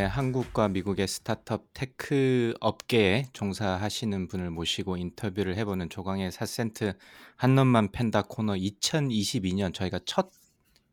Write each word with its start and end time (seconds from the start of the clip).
네, 0.00 0.06
한국과 0.06 0.68
미국의 0.68 1.06
스타트업 1.06 1.74
tech 1.74 2.54
업계에 2.60 3.26
종사하시는 3.34 4.28
분을 4.28 4.48
모시고 4.48 4.96
인터뷰를 4.96 5.56
해보는 5.58 5.90
조광의 5.90 6.30
4센트 6.30 6.96
한놈만 7.36 7.92
팬다 7.92 8.22
코너 8.22 8.54
2022년 8.54 9.74
저희가 9.74 10.00
첫 10.06 10.30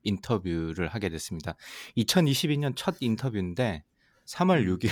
인터뷰를 0.03 0.89
하게 0.89 1.07
됐습니다. 1.07 1.55
2022년 1.95 2.73
첫 2.75 2.97
인터뷰인데 2.99 3.85
3월 4.25 4.65
6일 4.67 4.89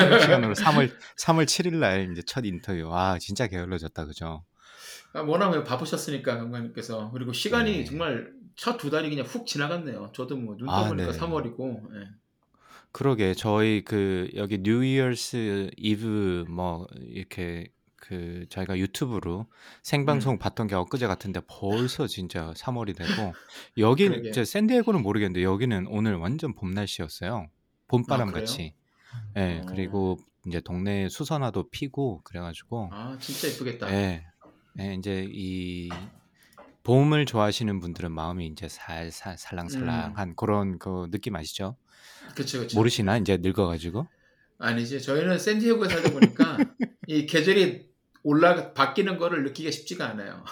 한국 0.00 0.20
시간으로 0.20 0.54
3월 0.54 0.90
3월 1.18 1.44
7일 1.44 1.74
날 1.74 2.10
이제 2.10 2.22
첫 2.26 2.46
인터뷰. 2.46 2.88
와, 2.88 3.18
진짜 3.18 3.48
게을러졌다. 3.48 4.02
그죠? 4.06 4.46
아, 5.12 5.20
워낙 5.20 5.62
바쁘셨으니까 5.62 6.38
감독님께서 6.38 7.10
그리고 7.10 7.34
시간이 7.34 7.70
네. 7.70 7.84
정말 7.84 8.32
첫 8.56 8.78
두 8.78 8.88
달이 8.88 9.10
그냥 9.10 9.26
훅 9.26 9.46
지나갔네요. 9.46 10.12
저도 10.14 10.36
뭐눈 10.36 10.70
아, 10.70 10.84
떠보니까 10.84 11.12
네. 11.12 11.18
3월이고 11.18 11.96
예. 11.96 12.23
그러게 12.94 13.34
저희 13.34 13.82
그 13.82 14.30
여기 14.36 14.62
New 14.62 14.84
Year's 14.84 15.68
Eve 15.76 16.44
뭐 16.48 16.86
이렇게 17.00 17.66
그 17.96 18.46
저희가 18.50 18.78
유튜브로 18.78 19.46
생방송 19.82 20.38
봤던 20.38 20.68
게 20.68 20.76
엊그제 20.76 21.08
같은데 21.08 21.40
벌써 21.48 22.06
진짜 22.06 22.52
3월이 22.52 22.96
되고 22.96 23.34
여기. 23.78 24.08
이제 24.28 24.44
샌디에고는 24.44 25.02
모르겠는데 25.02 25.42
여기는 25.42 25.88
오늘 25.88 26.14
완전 26.14 26.54
봄 26.54 26.70
날씨였어요. 26.70 27.48
봄바람 27.88 28.28
아? 28.28 28.32
같이. 28.32 28.74
예, 29.36 29.58
어. 29.58 29.66
그리고 29.66 30.16
이제 30.46 30.60
동네에 30.60 31.08
수선화도 31.08 31.70
피고 31.70 32.20
그래가지고 32.22 32.90
아 32.92 33.18
진짜 33.18 33.48
예쁘겠다. 33.48 33.92
예, 33.92 34.24
예, 34.78 34.94
이제 34.94 35.26
이 35.32 35.88
봄을 36.84 37.26
좋아하시는 37.26 37.80
분들은 37.80 38.12
마음이 38.12 38.46
이제 38.46 38.68
살살 38.68 39.36
살랑살랑한 39.36 40.36
그런 40.36 40.78
그 40.78 41.08
느낌 41.10 41.34
아시죠? 41.34 41.76
그렇죠, 42.34 42.58
그렇죠. 42.58 42.78
모르시나 42.78 43.16
이제 43.18 43.36
늙어가지고. 43.36 44.06
아니지 44.58 45.00
저희는 45.02 45.38
샌디에고에 45.38 45.88
살다 45.88 46.12
보니까 46.12 46.56
이 47.06 47.26
계절이 47.26 47.88
올라 48.22 48.72
바뀌는 48.72 49.18
거를 49.18 49.42
느끼기가 49.44 49.70
쉽지가 49.70 50.08
않아요. 50.10 50.44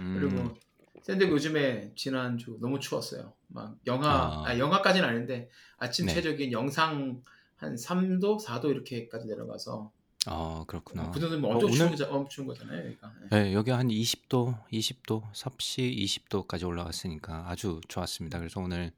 음, 0.00 0.18
그리고 0.18 0.54
샌디에고 1.02 1.34
요즘에 1.34 1.92
지난주 1.96 2.58
너무 2.60 2.78
추웠어요. 2.78 3.32
막 3.48 3.76
영하 3.86 4.08
아. 4.08 4.44
아, 4.46 4.58
영하까지는 4.58 5.08
아닌데 5.08 5.48
아침 5.78 6.06
네. 6.06 6.14
최저기는 6.14 6.52
영상 6.52 7.22
한 7.56 7.74
3도, 7.74 8.42
4도 8.42 8.70
이렇게까지 8.70 9.26
내려가서 9.26 9.92
어 10.26 10.64
그렇구나. 10.66 11.10
그 11.12 11.18
정도면 11.18 11.50
어, 11.50 11.54
엄청 11.54 11.68
오늘- 11.70 11.96
추운, 11.96 11.96
거- 11.96 12.14
엄청 12.16 12.28
추운 12.28 12.46
거잖아요. 12.48 12.84
여기가. 12.86 13.12
예. 13.32 13.36
네, 13.42 13.54
여기 13.54 13.70
한 13.70 13.88
20도, 13.88 14.54
20도, 14.70 15.22
섭씨 15.32 15.82
20도까지 15.98 16.66
올라갔으니까 16.66 17.46
아주 17.48 17.80
좋았습니다. 17.88 18.38
그래서 18.38 18.60
오늘 18.60 18.92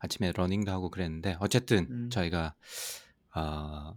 아침에 0.00 0.32
러닝도 0.34 0.72
하고 0.72 0.90
그랬는데 0.90 1.36
어쨌든 1.38 1.86
음. 1.90 2.10
저희가 2.10 2.54
어, 3.36 3.94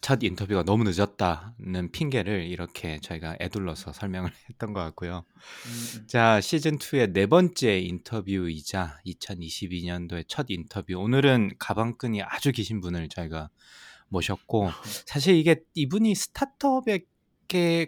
첫 0.00 0.22
인터뷰가 0.22 0.62
너무 0.62 0.84
늦었다는 0.84 1.90
핑계를 1.92 2.44
이렇게 2.46 2.98
저희가 3.02 3.36
애둘러서 3.40 3.92
설명을 3.92 4.30
했던 4.48 4.72
것 4.72 4.80
같고요. 4.80 5.24
음, 5.66 5.98
음. 6.00 6.06
자, 6.06 6.40
시즌 6.40 6.78
2의 6.78 7.12
네 7.12 7.26
번째 7.26 7.80
인터뷰이자 7.80 8.98
2022년도의 9.04 10.24
첫 10.26 10.46
인터뷰. 10.48 10.94
오늘은 10.94 11.52
가방끈이 11.58 12.22
아주 12.22 12.52
기신 12.52 12.80
분을 12.80 13.08
저희가 13.10 13.50
모셨고 14.08 14.70
사실 15.06 15.36
이게 15.36 15.62
이분이 15.74 16.14
스타트업에 16.14 17.00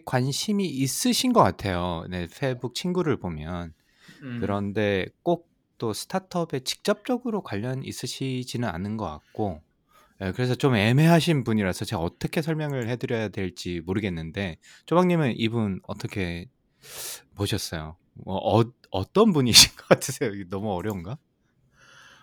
관심이 0.04 0.66
있으신 0.66 1.32
것 1.32 1.42
같아요. 1.42 2.04
네, 2.10 2.26
페북 2.26 2.74
친구를 2.74 3.16
보면 3.18 3.74
음. 4.22 4.38
그런데 4.40 5.06
꼭 5.22 5.48
또 5.78 5.92
스타트업에 5.92 6.60
직접적으로 6.60 7.42
관련 7.42 7.82
있으시지는 7.82 8.68
않은 8.68 8.96
것 8.96 9.06
같고 9.06 9.62
예, 10.20 10.32
그래서 10.32 10.56
좀 10.56 10.74
애매하신 10.74 11.44
분이라서 11.44 11.84
제가 11.84 12.02
어떻게 12.02 12.42
설명을 12.42 12.88
해드려야 12.88 13.28
될지 13.28 13.80
모르겠는데 13.80 14.58
조박님은 14.86 15.34
이분 15.36 15.80
어떻게 15.86 16.46
보셨어요? 17.36 17.96
뭐 18.14 18.36
어, 18.36 18.64
어떤 18.90 19.32
분이신 19.32 19.76
것 19.78 19.88
같으세요? 19.88 20.32
너무 20.50 20.72
어려운가? 20.74 21.18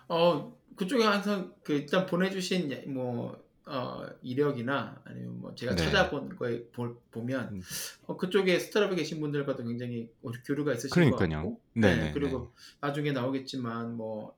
어 0.08 0.56
그쪽에 0.76 1.04
항상 1.04 1.54
그 1.64 1.72
일단 1.72 2.06
보내주신 2.06 2.70
예- 2.70 2.84
뭐 2.86 3.42
어, 3.66 4.06
이력이나 4.22 5.02
아니면 5.04 5.40
뭐 5.40 5.54
제가 5.54 5.74
네. 5.74 5.84
찾아본 5.84 6.36
거에 6.36 6.64
보, 6.70 6.94
보면 7.10 7.48
음. 7.52 7.62
어, 8.06 8.16
그쪽에 8.16 8.60
스타트업에 8.60 8.94
계신 8.94 9.20
분들과도 9.20 9.64
굉장히 9.64 10.08
교류가 10.44 10.72
있으신 10.74 10.90
것 10.90 10.94
그러니까요. 10.94 11.28
같고 11.28 11.60
네, 11.74 11.96
네, 11.96 12.04
네, 12.04 12.12
그리고 12.12 12.52
나중에 12.80 13.10
나오겠지만 13.10 13.96
뭐 13.96 14.36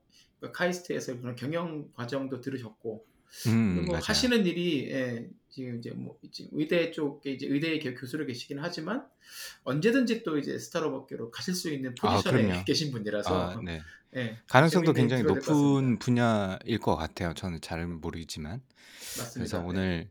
카이스트에서 0.51 1.19
그런 1.19 1.35
경영 1.35 1.91
과정도 1.93 2.41
들으셨고 2.41 3.05
음, 3.47 3.75
그리고 3.75 3.91
맞아요. 3.91 4.03
하시는 4.03 4.45
일이 4.47 4.89
예, 4.89 5.29
지금 5.49 5.79
이제 5.79 5.91
뭐 5.91 6.17
이제 6.21 6.47
의대 6.51 6.91
쪽에 6.91 7.31
이제 7.31 7.47
의대 7.47 7.79
교- 7.79 7.95
교수로 7.95 8.25
계시긴 8.25 8.59
하지만 8.59 9.05
언제든지 9.63 10.23
또 10.23 10.37
이제 10.37 10.57
스타트업 10.57 10.93
업계로 10.93 11.31
가실 11.31 11.53
수 11.53 11.71
있는 11.71 11.93
아, 12.01 12.15
포지션에 12.15 12.43
그럼요. 12.43 12.65
계신 12.65 12.91
분이라서 12.91 13.49
아, 13.51 13.61
네. 13.65 13.81
예, 14.15 14.37
가능성도 14.47 14.93
굉장히. 14.93 15.21
높은 15.23 15.99
분야일 15.99 16.79
것 16.79 16.95
같아요. 16.95 17.33
저는 17.35 17.61
잘 17.61 17.85
모르지만. 17.85 18.61
맞습니다. 19.17 19.33
그래서 19.33 19.59
네. 19.59 19.65
오늘 19.67 20.09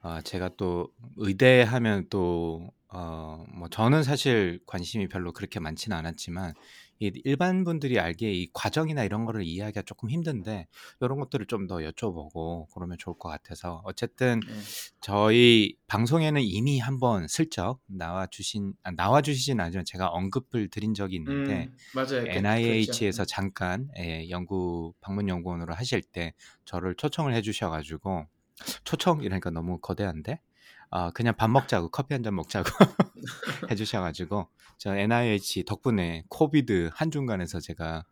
아, 0.00 0.20
제가 0.22 0.50
또 0.56 0.92
의대 1.16 1.62
하면 1.62 2.06
또 2.10 2.72
어, 2.88 3.44
뭐 3.54 3.68
저는 3.68 4.02
사실 4.02 4.60
관심이 4.66 5.08
별로 5.08 5.32
그렇게 5.32 5.60
많지는 5.60 5.96
않았지만 5.96 6.52
이 6.52 6.54
일반 7.24 7.64
분들이 7.64 7.98
알기에 7.98 8.30
이 8.32 8.48
과정이나 8.52 9.02
이런 9.04 9.24
거를 9.24 9.42
이해하기가 9.44 9.82
조금 9.82 10.10
힘든데 10.10 10.66
이런 11.00 11.18
것들을 11.18 11.46
좀 11.46 11.66
더 11.66 11.76
여쭤보고 11.76 12.66
그러면 12.74 12.98
좋을 12.98 13.16
것 13.18 13.28
같아서 13.28 13.80
어쨌든 13.84 14.40
네. 14.40 14.52
저희 15.00 15.76
방송에는 15.86 16.40
이미 16.42 16.78
한번 16.80 17.26
슬쩍 17.28 17.80
나와 17.86 18.26
주신 18.26 18.74
아, 18.82 18.90
나와 18.92 19.22
주시진 19.22 19.60
않지만 19.60 19.84
제가 19.84 20.08
언급을 20.08 20.68
드린 20.68 20.92
적이 20.94 21.16
있는데 21.16 21.64
음, 21.70 21.76
맞아요. 21.94 22.24
그- 22.24 22.28
NIH에서 22.30 23.00
그랬죠. 23.00 23.24
잠깐 23.24 23.88
예, 23.98 24.28
연구 24.30 24.92
방문 25.00 25.28
연구원으로 25.28 25.72
하실 25.74 26.02
때 26.02 26.34
저를 26.64 26.94
초청을 26.96 27.34
해주셔가지고 27.34 28.26
초청이라니까 28.84 29.50
너무 29.50 29.78
거대한데 29.78 30.40
아 30.92 31.10
그냥 31.12 31.34
밥 31.36 31.48
먹자고 31.50 31.88
커피 31.90 32.14
한 32.14 32.22
잔 32.22 32.34
먹자고 32.36 32.68
해주셔가지고 33.70 34.48
저 34.78 34.94
NIH 34.96 35.64
덕분에 35.64 36.24
코비드 36.28 36.90
한 36.94 37.10
중간에서 37.10 37.60
제가 37.60 38.04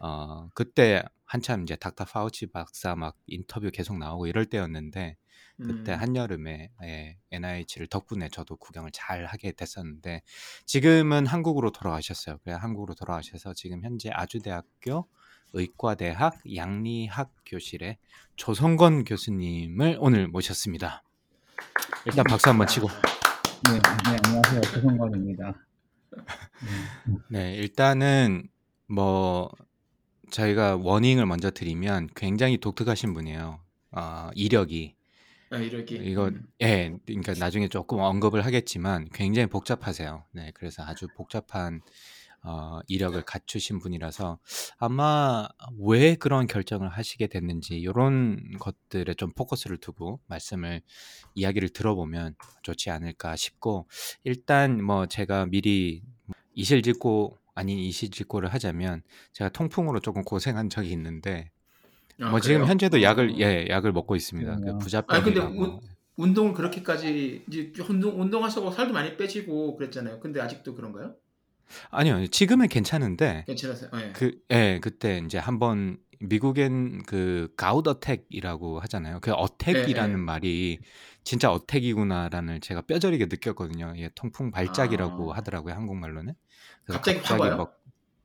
어 0.00 0.48
그때 0.54 1.02
한참 1.24 1.62
이제 1.62 1.76
닥터 1.76 2.04
파우치 2.04 2.48
박사 2.48 2.94
막 2.96 3.16
인터뷰 3.26 3.70
계속 3.72 3.98
나오고 3.98 4.26
이럴 4.26 4.46
때였는데 4.46 5.16
그때 5.62 5.92
음, 5.94 5.98
한여름에 6.00 6.70
예, 6.84 7.18
NIH를 7.32 7.88
덕분에 7.88 8.28
저도 8.28 8.56
구경을 8.56 8.90
잘 8.92 9.24
하게 9.26 9.52
됐었는데 9.52 10.22
지금은 10.66 11.26
한국으로 11.26 11.72
돌아가셨어요. 11.72 12.38
그래 12.44 12.54
한국으로 12.54 12.94
돌아가셔서 12.94 13.54
지금 13.54 13.82
현재 13.82 14.10
아주대학교 14.12 15.08
의과대학 15.54 16.42
양리학 16.54 17.32
교실의 17.46 17.98
조성건 18.36 19.04
교수님을 19.04 19.96
오늘 20.00 20.28
모셨습니다. 20.28 21.02
일단 22.06 22.24
박수 22.28 22.48
한번 22.48 22.66
치고 22.66 22.88
네, 22.88 23.72
네, 24.10 24.16
안녕하세요. 24.24 24.60
조성관입니다. 24.62 25.54
네 27.30 27.54
일단은 27.56 28.48
뭐 28.86 29.50
저희가 30.30 30.76
워닝을 30.76 31.26
먼저 31.26 31.50
드리면 31.50 32.08
굉장히 32.14 32.58
독특하신 32.58 33.14
분이에요. 33.14 33.60
어, 33.92 34.30
이력이 34.34 34.94
아, 35.50 35.56
이렇게 35.56 35.96
이거 35.96 36.28
음, 36.28 36.46
예, 36.60 36.94
그러니까 37.06 37.32
나중에 37.38 37.68
조금 37.68 38.00
언급을 38.00 38.44
하겠지만 38.44 39.08
굉장히 39.12 39.46
복잡하세요. 39.46 40.24
네, 40.32 40.50
그래서 40.54 40.82
아주 40.84 41.08
복잡한 41.16 41.80
어, 42.42 42.80
이력을 42.86 43.20
갖추신 43.22 43.78
분이라서 43.80 44.38
아마 44.78 45.48
왜 45.78 46.14
그런 46.14 46.46
결정을 46.46 46.88
하시게 46.88 47.26
됐는지 47.26 47.76
이런 47.76 48.56
것들에 48.58 49.14
좀 49.14 49.32
포커스를 49.32 49.78
두고 49.78 50.20
말씀을 50.26 50.82
이야기를 51.34 51.70
들어보면 51.70 52.36
좋지 52.62 52.90
않을까 52.90 53.36
싶고 53.36 53.86
일단 54.24 54.82
뭐 54.82 55.06
제가 55.06 55.46
미리 55.46 56.02
이실직고 56.54 57.36
아닌 57.54 57.78
이실직고를 57.78 58.52
하자면 58.54 59.02
제가 59.32 59.50
통풍으로 59.50 60.00
조금 60.00 60.22
고생한 60.22 60.70
적이 60.70 60.92
있는데 60.92 61.50
아, 62.20 62.30
뭐 62.30 62.40
지금 62.40 62.58
그래요? 62.58 62.70
현재도 62.70 62.98
어. 62.98 63.02
약을 63.02 63.40
예 63.40 63.66
약을 63.68 63.92
먹고 63.92 64.16
있습니다. 64.16 64.54
그 64.54 64.60
그래요? 64.60 64.72
아니 64.72 64.78
근데 64.78 64.84
부자병이라고. 64.84 65.60
운, 65.60 65.80
운동을 66.16 66.52
그렇게까지 66.52 67.44
이제 67.48 67.72
운동 67.88 68.20
운동하시고 68.20 68.72
살도 68.72 68.92
많이 68.92 69.16
빼시고 69.16 69.76
그랬잖아요. 69.76 70.18
근데 70.20 70.40
아직도 70.40 70.74
그런가요? 70.74 71.14
아니요 71.90 72.26
지금은 72.28 72.68
괜찮은데 72.68 73.44
괜찮으세요? 73.46 73.90
네. 73.92 74.12
그예 74.12 74.80
그때 74.80 75.22
이제 75.24 75.38
한번 75.38 75.98
미국엔 76.20 77.04
그 77.04 77.52
가우드 77.56 77.88
어택이라고 77.88 78.80
하잖아요. 78.80 79.20
그 79.20 79.32
어택이라는 79.32 80.10
예, 80.10 80.20
예. 80.20 80.24
말이 80.24 80.78
진짜 81.24 81.52
어택이구나라는 81.52 82.60
제가 82.60 82.82
뼈저리게 82.82 83.26
느꼈거든요. 83.26 83.94
예, 83.98 84.10
통풍 84.14 84.50
발작이라고 84.50 85.32
아. 85.32 85.36
하더라고요 85.36 85.74
한국말로는. 85.74 86.34
그래서 86.84 86.98
갑자기 86.98 87.20
확 87.20 87.40
와요? 87.40 87.56
막 87.56 87.80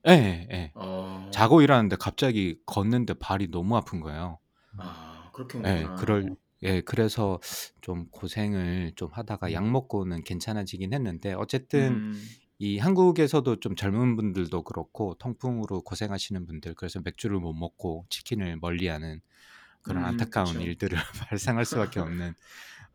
예, 0.07 0.11
예, 0.11 0.47
예. 0.51 0.71
어. 0.75 1.29
자고 1.31 1.61
일어났는데 1.61 1.97
갑자기 1.99 2.59
걷는데 2.65 3.15
발이 3.15 3.51
너무 3.51 3.77
아픈 3.77 3.99
거예요. 3.99 4.39
아 4.77 5.29
그렇게 5.33 5.59
예, 5.65 5.83
오구나. 5.83 5.95
그럴 5.95 6.35
예, 6.63 6.81
그래서 6.81 7.39
좀 7.81 8.07
고생을 8.09 8.93
좀 8.95 9.09
하다가 9.11 9.47
음. 9.47 9.51
약 9.53 9.69
먹고는 9.69 10.23
괜찮아지긴 10.23 10.93
했는데 10.93 11.33
어쨌든 11.33 11.93
음. 11.93 12.25
이 12.59 12.77
한국에서도 12.77 13.59
좀 13.59 13.75
젊은 13.75 14.15
분들도 14.15 14.63
그렇고 14.63 15.15
통풍으로 15.15 15.81
고생하시는 15.81 16.45
분들 16.45 16.75
그래서 16.75 17.01
맥주를 17.03 17.39
못 17.39 17.53
먹고 17.53 18.05
치킨을 18.09 18.57
멀리하는 18.57 19.21
그런 19.81 20.03
음, 20.03 20.05
안타까운 20.05 20.59
그쵸. 20.59 20.59
일들을 20.61 20.97
발생할 21.29 21.65
수밖에 21.65 21.99
없는 22.01 22.33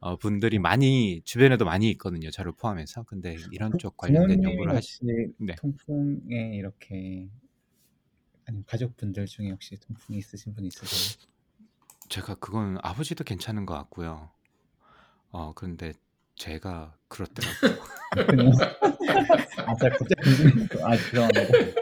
어, 0.00 0.16
분들이 0.18 0.58
많이 0.58 1.22
주변에도 1.24 1.64
많이 1.66 1.90
있거든요. 1.92 2.30
저를 2.30 2.52
포함해서. 2.52 3.04
근데 3.04 3.34
이런 3.50 3.76
쪽 3.78 3.96
관련된 3.98 4.42
연구를 4.44 4.74
하시 4.76 5.00
혹시 5.00 5.32
네. 5.38 5.56
통풍에 5.56 6.56
이렇게 6.56 7.28
아니 8.46 8.64
가족분들 8.66 9.26
중에 9.26 9.50
혹시 9.50 9.76
통풍이 9.78 10.18
있으신 10.18 10.52
분 10.54 10.64
있으세요? 10.64 11.14
제가 12.08 12.34
그건 12.36 12.78
아버지도 12.82 13.24
괜찮은 13.24 13.64
것 13.66 13.74
같고요. 13.74 14.30
어, 15.30 15.52
그런데 15.54 15.92
제가 16.38 16.94
그렇더라고요. 17.08 17.78
아 19.66 19.74
제가 19.76 19.96
갑자기 19.98 20.22
궁금해서 20.22 20.86
아 20.86 20.96
죄송합니다. 20.96 21.42
네. 21.42 21.74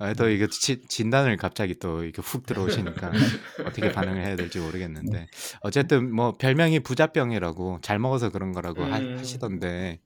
아, 0.00 0.14
또 0.14 0.28
이게 0.28 0.46
지- 0.46 0.80
진단을 0.86 1.36
갑자기 1.36 1.74
또 1.74 2.04
이렇게 2.04 2.22
훅 2.22 2.46
들어오시니까 2.46 3.10
어떻게 3.66 3.90
반응을 3.90 4.24
해야 4.24 4.36
될지 4.36 4.60
모르겠는데 4.60 5.26
어쨌든 5.60 6.14
뭐 6.14 6.36
별명이 6.38 6.80
부자병이라고 6.80 7.80
잘 7.82 7.98
먹어서 7.98 8.30
그런 8.30 8.52
거라고 8.52 8.84
하, 8.84 8.98
음. 9.00 9.18
하시던데 9.18 10.00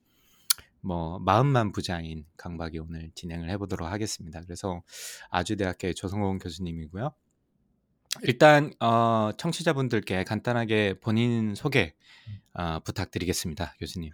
뭐 0.81 1.19
마음만 1.19 1.71
부자인 1.73 2.25
강박이 2.37 2.79
오늘 2.79 3.11
진행을 3.13 3.51
해보도록 3.51 3.87
하겠습니다. 3.87 4.41
그래서 4.41 4.81
아주대학교의 5.29 5.93
조성공 5.93 6.39
교수님이고요. 6.39 7.13
일단 8.21 8.71
어, 8.79 9.31
청취자분들께 9.37 10.23
간단하게 10.23 10.95
본인 10.99 11.55
소개 11.55 11.93
어, 12.53 12.79
부탁드리겠습니다, 12.81 13.73
교수님. 13.79 14.11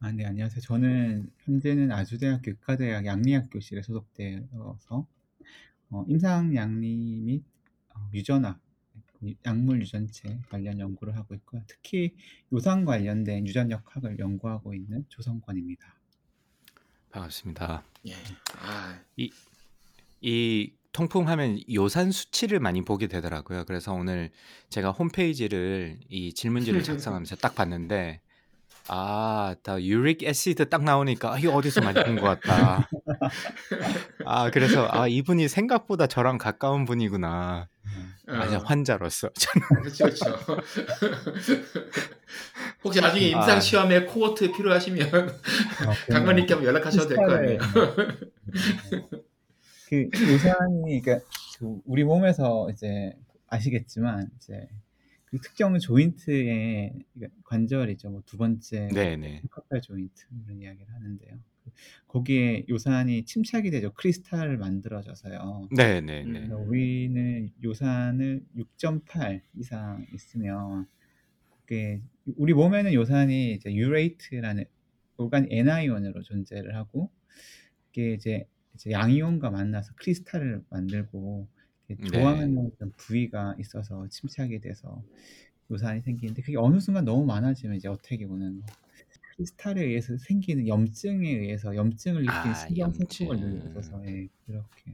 아, 0.00 0.10
네, 0.10 0.24
안녕하세요. 0.24 0.60
저는 0.62 1.30
현재는 1.44 1.92
아주대학교 1.92 2.50
의과대학 2.50 3.04
양리학교실에 3.04 3.82
소속되어서 3.82 5.06
어, 5.90 6.04
임상 6.08 6.56
양리 6.56 7.20
및 7.22 7.44
어, 7.94 8.08
유전학, 8.14 8.58
약물 9.44 9.82
유전체 9.82 10.40
관련 10.48 10.80
연구를 10.80 11.14
하고 11.16 11.34
있고요. 11.34 11.62
특히 11.66 12.16
요상 12.52 12.84
관련된 12.84 13.46
유전역학을 13.46 14.18
연구하고 14.18 14.74
있는 14.74 15.04
조성권입니다. 15.08 15.94
반갑습니다. 17.10 17.84
예. 18.06 18.14
아, 18.58 18.98
이 19.16 20.72
통풍하면 20.92 21.60
요산 21.72 22.10
수치를 22.12 22.60
많이 22.60 22.84
보게 22.84 23.06
되더라고요. 23.06 23.64
그래서 23.64 23.92
오늘 23.92 24.30
제가 24.70 24.90
홈페이지를 24.90 25.98
이 26.08 26.32
질문지를 26.34 26.82
작성하면서 26.84 27.36
딱 27.36 27.54
봤는데 27.54 28.20
아, 28.88 29.54
다 29.62 29.80
유릭 29.80 30.24
애시드 30.24 30.68
딱 30.68 30.82
나오니까 30.84 31.34
아, 31.34 31.38
이거 31.38 31.52
어디서 31.54 31.80
많이 31.82 32.02
본 32.02 32.16
것 32.16 32.40
같다. 32.40 32.88
아, 34.24 34.50
그래서 34.50 34.88
아, 34.90 35.06
이분이 35.08 35.48
생각보다 35.48 36.06
저랑 36.08 36.36
가까운 36.38 36.84
분이구나. 36.84 37.68
어, 38.28 38.32
아니, 38.32 38.54
환자로서. 38.56 39.30
그렇죠, 39.82 40.04
그렇죠. 40.04 40.24
혹시 42.84 43.00
나중에 43.00 43.26
임상 43.26 43.56
아. 43.56 43.60
시험에 43.60 44.04
코어트 44.04 44.50
필요하시면 44.52 45.08
어, 45.14 46.12
강관님께 46.12 46.54
한번 46.54 46.68
연락하셔도 46.68 47.08
될 47.08 47.16
거 47.16 47.32
아니에요. 47.34 47.58
그 49.92 50.08
요산이 50.32 51.02
그러니까 51.02 51.26
그 51.58 51.82
우리 51.84 52.02
몸에서 52.02 52.70
이제 52.70 53.12
아시겠지만 53.48 54.30
이제 54.38 54.66
그 55.26 55.38
특정 55.38 55.78
joint의 55.78 56.94
관절이죠. 57.44 58.08
뭐 58.08 58.22
두 58.24 58.38
번째 58.38 58.88
네네. 58.88 59.42
carpal 59.50 59.82
joint 59.82 60.24
이런 60.46 60.62
이야기를 60.62 60.94
하는데요. 60.94 61.38
그 61.62 61.70
거기에 62.06 62.64
요산이 62.70 63.26
침착이 63.26 63.70
되죠. 63.70 63.92
crystal을 63.92 64.56
만들어져서요. 64.56 65.68
네네네. 65.76 66.22
음. 66.22 66.32
그래서 66.32 66.56
우리는 66.56 67.50
요산을 67.62 68.46
6.8 68.56 69.42
이상 69.58 70.06
있으면 70.14 70.86
그게 71.60 72.00
우리 72.36 72.54
몸에는 72.54 72.94
요산이 72.94 73.52
이제 73.52 73.74
urate라는 73.74 74.64
오간 75.18 75.48
애나이온으로 75.50 76.22
존재를 76.22 76.76
하고 76.76 77.10
그게 77.88 78.14
이제, 78.14 78.46
이제 78.74 78.90
양이온과 78.92 79.50
만나서 79.50 79.92
크리스탈을 79.96 80.62
만들고 80.70 81.48
네. 81.88 81.96
조항하는 82.04 82.70
그런 82.76 82.92
부위가 82.96 83.54
있어서 83.58 84.06
침착이 84.08 84.60
돼서 84.60 85.02
요산이 85.70 86.00
생기는데 86.02 86.42
그게 86.42 86.56
어느 86.56 86.80
순간 86.80 87.04
너무 87.04 87.24
많아지면 87.26 87.76
이제 87.76 87.88
어택이 87.88 88.24
오는 88.24 88.60
거. 88.60 88.66
크리스탈에 89.36 89.82
의해서 89.82 90.16
생기는 90.18 90.68
염증에 90.68 91.28
의해서 91.30 91.74
염증을 91.74 92.22
일으키는 92.22 92.50
아, 92.50 92.54
신경세포가. 92.54 93.36
있어서 93.36 94.02
예, 94.06 94.28
그렇게 94.46 94.92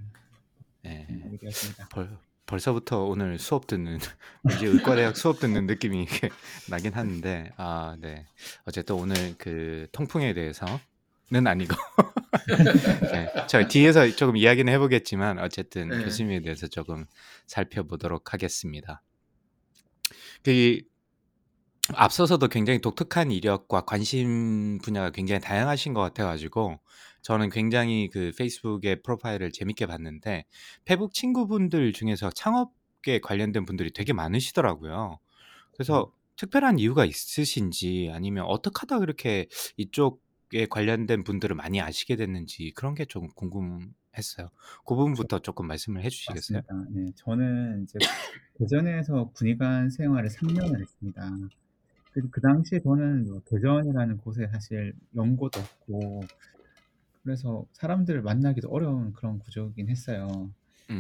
네. 0.83 1.07
얘기하십니다. 1.33 1.89
벌, 1.91 2.17
벌써부터 2.47 3.05
오늘 3.05 3.39
수업 3.39 3.67
듣는 3.67 3.99
이제 4.55 4.67
의과대학 4.67 5.17
수업 5.17 5.41
듣는 5.41 5.67
느낌이 5.67 6.07
나긴 6.71 6.93
하는데 6.95 7.53
아 7.57 7.97
네 8.01 8.27
어쨌든 8.65 8.95
오늘 8.97 9.35
그 9.39 9.89
통풍에 9.93 10.35
대해서는 10.35 10.79
아니고 11.47 11.75
네, 13.13 13.33
저 13.49 13.67
뒤에서 13.67 14.09
조금 14.15 14.37
이야기는 14.37 14.73
해보겠지만 14.73 15.39
어쨌든 15.39 15.89
네. 15.89 16.05
교수님에 16.05 16.41
대해서 16.41 16.67
조금 16.67 17.07
살펴보도록 17.47 18.33
하겠습니다. 18.33 19.03
그 20.43 20.81
앞서서도 21.95 22.49
굉장히 22.49 22.81
독특한 22.81 23.31
이력과 23.31 23.83
관심 23.83 24.79
분야가 24.79 25.11
굉장히 25.11 25.41
다양하신 25.41 25.95
것 25.95 26.01
같아가지고 26.01 26.79
저는 27.23 27.51
굉장히 27.51 28.09
그 28.11 28.33
페이스북의 28.37 29.03
프로파일을 29.03 29.53
재밌게 29.53 29.87
봤는데 29.87 30.45
페북 30.85 31.15
친구분들 31.15 31.93
중에서 31.93 32.31
창업계 32.31 33.21
관련된 33.21 33.65
분들이 33.65 33.91
되게 33.91 34.13
많으시더라고요. 34.13 35.19
그래서 35.73 36.13
특별한 36.37 36.79
이유가 36.79 37.05
있으신지 37.05 38.11
아니면 38.13 38.45
어떻게 38.47 38.81
하다 38.81 39.01
그렇게 39.01 39.49
이쪽 39.77 40.23
에 40.55 40.67
관련된 40.67 41.25
분들을 41.25 41.55
많이 41.57 41.81
아시게 41.81 42.17
됐는지 42.17 42.73
그런 42.75 42.95
게 42.95 43.05
좀 43.07 43.29
궁금했어요. 43.35 44.51
그 44.87 44.95
부분부터 44.95 45.41
조금 45.41 45.67
말씀을 45.67 46.03
해주시겠어요? 46.05 46.63
맞습니다. 46.65 46.85
네, 46.91 47.11
저는 47.17 47.85
이제 47.85 47.99
대전에서 48.59 49.31
군의관 49.35 49.91
생활을 49.91 50.31
3년을 50.31 50.81
했습니다. 50.83 51.31
그래서 52.13 52.29
그 52.33 52.41
당시에 52.43 52.81
저는 52.81 53.29
뭐 53.29 53.43
대전이라는 53.47 54.19
곳에 54.19 54.49
사실 54.53 54.95
연고도 55.17 55.61
없고 55.61 56.31
그래서 57.23 57.67
사람들을 57.73 58.23
만나기도 58.23 58.69
어려운 58.71 59.13
그런 59.15 59.39
구조이긴 59.41 59.89
했어요. 59.89 60.53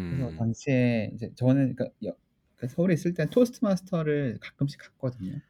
그래서 0.08 0.30
음, 0.30 0.38
당시에 0.38 1.12
이제 1.14 1.32
저는 1.36 1.76
그러니까 1.76 1.86
여- 2.06 2.16
그 2.56 2.68
서울에 2.68 2.94
있을 2.94 3.14
땐 3.14 3.30
토스트마스터를 3.30 4.38
가끔씩 4.40 4.80
갔거든요. 4.80 5.40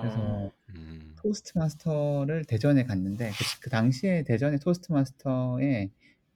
그래서 0.00 0.20
어, 0.20 0.50
음, 0.70 1.13
토스트마스터를 1.24 2.44
대전에 2.44 2.84
갔는데 2.84 3.30
그, 3.30 3.60
그 3.62 3.70
당시에 3.70 4.22
대전의 4.24 4.60
토스트마스터에 4.60 5.90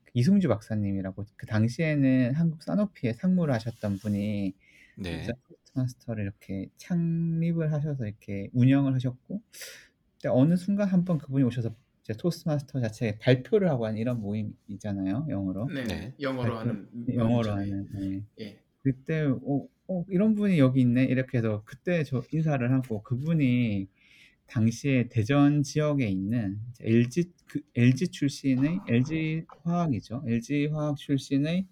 그 0.04 0.10
이승주 0.14 0.48
박사님이라고 0.48 1.26
그 1.36 1.46
당시에는 1.46 2.34
한국 2.34 2.62
사노피에 2.62 3.12
상무를 3.12 3.52
하셨던 3.54 3.98
분이 3.98 4.54
네, 4.96 5.26
토스트마스터를 5.48 6.24
이렇게 6.24 6.68
창립을 6.78 7.72
하셔서 7.72 8.06
이렇게 8.06 8.48
운영을 8.54 8.94
하셨고 8.94 9.40
근데 10.14 10.28
어느 10.30 10.56
순간 10.56 10.88
한번 10.88 11.18
그분이 11.18 11.44
오셔서 11.44 11.74
이제 12.02 12.14
토스트마스터 12.14 12.80
자체에 12.80 13.18
발표를 13.18 13.68
하고 13.68 13.86
하는 13.86 13.98
이런 13.98 14.20
모임 14.20 14.56
있잖아요 14.68 15.26
영어로 15.28 15.68
네, 15.68 15.84
네. 15.84 16.14
영어로 16.18 16.54
발표, 16.54 16.70
하는 16.70 16.88
영어로. 17.14 17.50
하는 17.52 17.88
네. 17.92 18.24
예. 18.40 18.58
그때 18.82 19.22
어, 19.22 19.68
어, 19.88 20.04
이런 20.08 20.34
분이 20.34 20.58
여기 20.58 20.80
있네 20.80 21.04
이렇게 21.04 21.38
해서 21.38 21.62
그때 21.66 22.04
저 22.04 22.22
인사를 22.32 22.72
하고 22.72 23.02
그분이 23.02 23.88
당시에 24.48 25.08
대전 25.10 25.62
지역에 25.62 26.06
있는 26.08 26.60
LG 26.80 27.32
그 27.46 27.60
LG 27.76 28.08
출신의 28.08 28.80
LG 28.88 29.44
화학이죠 29.64 30.24
LG 30.26 30.66
화학 30.68 30.96
출신의 30.96 31.66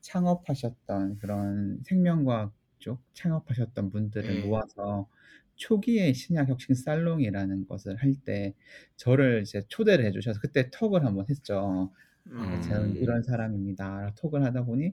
창업하셨던 0.00 1.18
그런 1.18 1.80
생명과학 1.84 2.52
쪽 2.78 3.02
창업하셨던 3.14 3.90
분들을 3.90 4.36
예. 4.36 4.40
모아서 4.46 5.08
초기에 5.56 6.12
신약 6.12 6.48
혁신 6.48 6.74
살롱이라는 6.74 7.66
것을 7.68 7.96
할 7.96 8.14
때 8.24 8.54
저를 8.96 9.42
이제 9.42 9.62
초대를 9.68 10.04
해 10.04 10.10
주셔서 10.12 10.40
그때 10.40 10.70
톡을 10.70 11.04
한번 11.04 11.26
했죠. 11.30 11.92
어 12.36 12.60
"저는 12.60 12.90
음. 12.90 12.96
이런 12.96 13.22
사람입니다." 13.22 14.14
톡을 14.16 14.42
하다 14.44 14.64
보니 14.64 14.92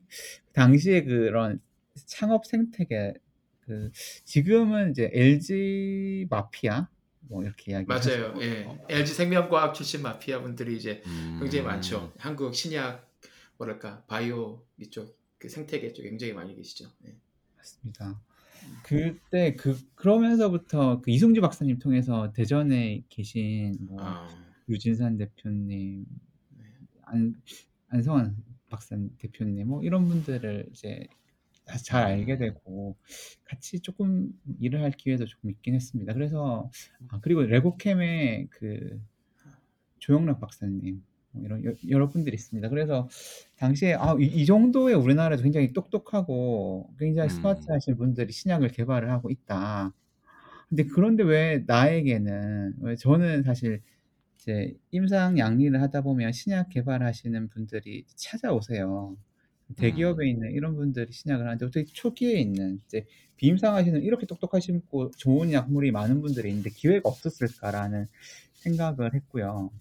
당시에 0.53 1.03
그런 1.05 1.61
창업 2.05 2.45
생태계 2.45 3.13
그 3.61 3.91
지금은 4.25 4.91
이제 4.91 5.09
LG 5.13 6.27
마피아 6.29 6.89
뭐 7.29 7.43
이렇게 7.43 7.71
맞아요. 7.83 8.33
이야기하시고 8.33 8.43
예. 8.43 8.65
어 8.65 8.85
LG 8.89 9.13
생명과학 9.13 9.73
출신 9.73 10.01
마피아 10.01 10.41
분들이 10.41 10.75
이제 10.75 11.01
굉장히 11.39 11.59
음. 11.59 11.65
많죠. 11.65 12.11
한국 12.17 12.53
신약 12.53 13.07
뭐랄까 13.57 14.03
바이오 14.07 14.63
이쪽 14.79 15.17
그 15.37 15.47
생태계 15.47 15.93
쪽에 15.93 16.09
굉장히 16.09 16.33
많이 16.33 16.55
계시죠. 16.55 16.89
예. 17.05 17.15
맞습니다. 17.57 18.19
그때 18.83 19.55
그 19.55 19.79
그러면서부터 19.95 21.01
그 21.01 21.11
이승주 21.11 21.39
박사님 21.39 21.79
통해서 21.79 22.33
대전에 22.33 23.03
계신 23.09 23.77
뭐 23.79 23.97
아. 24.01 24.27
유진산 24.67 25.17
대표님, 25.17 26.05
네. 26.57 26.63
안 27.03 27.35
안성환 27.87 28.35
박사님 28.69 29.15
대표님 29.17 29.67
뭐 29.67 29.83
이런 29.83 30.07
분들을 30.07 30.67
이제 30.71 31.07
다잘 31.69 32.03
알게 32.05 32.37
음. 32.37 32.39
되고 32.39 32.97
같이 33.45 33.79
쪼끔 33.81 34.31
일을 34.59 34.81
할 34.83 34.91
기회도 34.91 35.25
조금 35.27 35.51
있긴 35.51 35.75
했습니다. 35.75 36.13
그래서 36.13 36.71
아 37.09 37.19
그리고 37.21 37.41
레고캠의 37.43 38.47
그 38.51 38.99
조영락 39.99 40.39
박사님 40.39 41.03
뭐 41.31 41.43
이런 41.43 41.63
여 41.65 41.73
여러 41.89 42.09
분들이 42.09 42.35
있습니다. 42.35 42.69
그래서 42.69 43.07
당시에 43.57 43.93
'아 43.95 44.15
이 44.19 44.25
이 44.41 44.45
정도의 44.45 44.95
우리나라에도 44.95 45.43
굉장히 45.43 45.73
똑똑하고 45.73 46.93
굉장히 46.99 47.29
음. 47.29 47.29
스마트하신 47.29 47.97
분들이 47.97 48.31
신약을 48.33 48.69
개발을 48.69 49.11
하고 49.11 49.29
있다.' 49.31 49.93
근데 50.69 50.85
그런데 50.85 51.23
왜 51.23 51.63
나에게는 51.67 52.75
왜 52.81 52.95
저는 52.97 53.43
사실 53.43 53.81
이제 54.39 54.75
임상 54.91 55.37
약리를 55.39 55.81
하다 55.81 56.01
보면 56.03 56.31
신약 56.33 56.69
개발하시는 56.69 57.49
분들이 57.49 58.05
찾아오세요. 58.15 59.17
대기업에 59.75 60.25
음. 60.25 60.27
있는 60.27 60.51
이런 60.51 60.75
분들이 60.75 61.11
신약을 61.11 61.45
하는데 61.45 61.65
어떻게 61.65 61.85
초기에 61.85 62.39
있는 62.39 62.79
이제 62.85 63.05
비임상하시는 63.37 64.01
이렇게 64.03 64.25
똑똑하시고 64.25 65.11
좋은 65.11 65.51
약물이 65.53 65.91
많은 65.91 66.21
분들이 66.21 66.49
있는데 66.49 66.69
기회가 66.71 67.09
없었을까라는 67.09 68.07
생각을 68.55 69.13
했고요. 69.15 69.71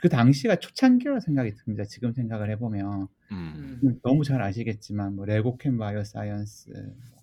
그 0.00 0.08
당시가 0.08 0.56
초창기라고 0.56 1.20
생각이 1.20 1.54
듭니다. 1.54 1.84
지금 1.84 2.12
생각을 2.12 2.50
해 2.50 2.56
보면. 2.58 3.08
음. 3.32 3.80
음. 3.84 4.00
너무 4.02 4.24
잘 4.24 4.40
아시겠지만 4.42 5.14
뭐 5.16 5.26
레고켐 5.26 5.76
바이오 5.78 6.04
사이언스 6.04 6.70
뭐 6.70 7.16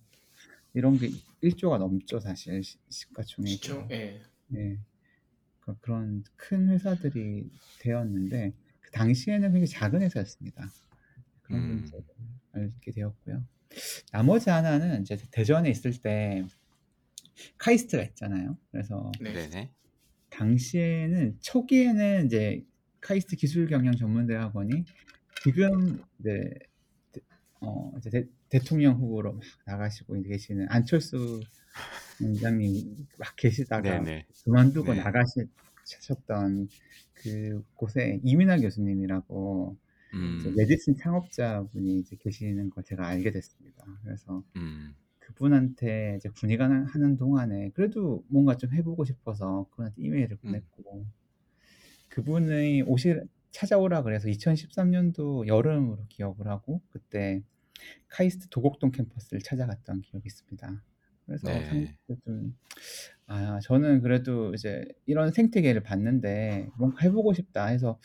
이런 0.74 0.98
게 1.00 1.10
1 1.42 1.58
조가 1.58 1.78
넘죠 1.78 2.20
사실 2.20 2.64
시 2.64 2.78
시가총액이. 2.90 3.56
시총 3.56 3.88
예. 3.92 4.22
네. 4.48 4.80
그러니까 5.60 5.82
그런 5.82 6.24
큰 6.36 6.70
회사들이 6.70 7.50
되었는데 7.80 8.54
그 8.82 8.92
당시에는 8.92 9.42
굉장히 9.52 9.68
작은 9.68 10.02
회사였습니다. 10.02 10.70
그런 11.46 11.62
음. 11.62 11.68
분들을 11.82 12.04
알게 12.54 12.92
되었고요. 12.92 13.44
나머지 14.12 14.50
하나는 14.50 15.02
이제 15.02 15.18
대전에 15.32 15.70
있을 15.70 15.94
때 16.02 16.46
카이스트가 17.58 18.04
있잖아요. 18.04 18.58
그래서 18.72 19.12
네. 19.20 19.34
네네. 19.34 19.72
당시에는 20.30 21.38
초기에는 21.42 22.26
이제 22.26 22.64
카이스트 23.02 23.36
기술 23.36 23.68
경영 23.68 23.96
전문 23.96 24.26
대학원이 24.28 24.86
지금 25.44 26.02
이제 26.20 26.50
대어 27.12 27.92
이제 27.98 28.10
대 28.10 28.26
대통령 28.50 28.96
후보로 28.96 29.34
막 29.34 29.44
나가시고 29.66 30.22
계시는 30.22 30.68
안철수 30.70 31.42
원장님이 32.22 33.06
막 33.18 33.36
계시다가 33.36 33.82
네네. 33.82 34.26
그만두고 34.44 34.94
네. 34.94 35.04
나가셨던 35.04 36.70
그곳에 37.14 38.20
이민하 38.24 38.58
교수님이라고 38.58 39.78
이제 39.78 39.85
음. 40.16 40.54
메디슨 40.56 40.96
창업자분이 40.98 42.00
이제 42.00 42.16
계시는 42.20 42.70
걸 42.72 42.84
제가 42.84 43.08
알게 43.08 43.32
됐습니다. 43.32 43.86
그래서 44.04 44.44
음. 44.56 44.96
그분한테 45.20 46.16
이제 46.18 46.30
군의관 46.30 46.86
하는 46.86 47.18
동안에 47.18 47.72
그래도 47.74 48.24
뭔가 48.30 48.58
좀 48.58 48.72
해 48.74 48.84
보고 48.84 49.06
싶어서 49.06 49.68
그분한테 49.72 50.02
이메일을 50.02 50.38
음. 50.46 50.52
보냈고 50.52 51.06
그분이 52.10 52.84
오실 52.84 53.28
찾아오라 53.52 54.04
그래서 54.04 54.28
2013년도 54.28 55.48
여름으로 55.48 56.06
기억을 56.10 56.48
하고 56.48 56.82
그때 56.90 57.42
카이스트 58.10 58.48
도곡동 58.50 58.92
캠퍼스를 58.92 59.42
찾아갔던 59.42 60.02
기억이 60.02 60.28
있습니다. 60.28 60.84
그래서 61.26 61.48
네. 61.50 61.96
좀 62.26 62.56
아 63.28 63.60
저는 63.64 64.02
그래도 64.02 64.54
이제 64.54 64.86
이런 65.06 65.32
생태계를 65.32 65.84
봤는데 65.84 66.70
'뭔가 66.78 67.02
해 67.04 67.12
보고 67.12 67.34
싶다.' 67.34 67.68
해서 67.68 68.00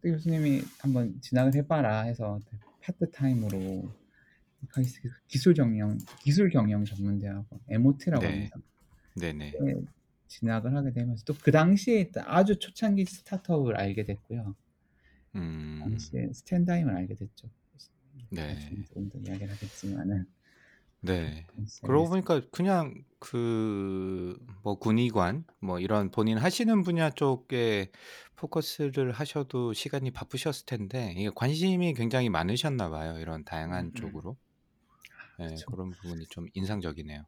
그때 0.00 0.12
교수님이 0.12 0.62
"한번 0.80 1.20
진학을 1.20 1.54
해 1.54 1.66
봐라." 1.66 2.02
해서 2.02 2.40
파트타임으로 2.80 3.92
카이스트 4.70 5.08
기술 5.28 5.54
경영 5.54 5.98
기술 6.20 6.50
경영 6.50 6.84
전문 6.84 7.18
대학원 7.18 7.60
MOT라고 7.68 8.22
네. 8.22 8.28
합니다. 8.28 8.58
네네. 9.16 9.52
네. 9.60 9.74
진학을 10.28 10.74
하게 10.76 10.92
되면서 10.92 11.24
또 11.24 11.34
그 11.34 11.50
당시에 11.52 12.10
아주 12.26 12.58
초창기 12.58 13.04
스타트업을 13.06 13.76
알게 13.76 14.04
됐고요. 14.04 14.56
음. 15.36 15.80
당시에 15.82 16.32
스탠다임을 16.32 16.94
알게 16.96 17.14
됐죠. 17.14 17.50
네. 18.30 18.54
나중에 18.54 18.82
조금 18.84 19.08
더 19.08 19.18
이야기를 19.20 19.52
하겠지만은 19.54 20.26
네. 21.00 21.46
시작을 21.66 21.86
그러고. 21.86 22.08
보니까 22.08 22.42
그냥 22.52 22.94
그 23.20 24.36
뭐 24.62 24.78
군의관 24.78 25.44
뭐 25.60 25.78
이런 25.78 26.10
본인 26.10 26.38
하시는 26.38 26.82
분야 26.82 27.10
쪽에 27.10 27.90
포커스를 28.36 29.12
하셔도 29.12 29.72
시간이 29.72 30.10
바쁘셨을 30.10 30.66
텐데 30.66 31.14
이게 31.16 31.30
관심이 31.34 31.94
굉장히 31.94 32.28
많으셨나 32.30 32.90
봐요. 32.90 33.18
이런 33.20 33.44
다양한 33.44 33.92
음음. 33.94 33.94
쪽으로. 33.94 34.36
예. 35.40 35.44
그쵸. 35.50 35.70
그런 35.70 35.90
부분이 35.94 36.26
좀 36.28 36.46
인상적이네요. 36.54 37.22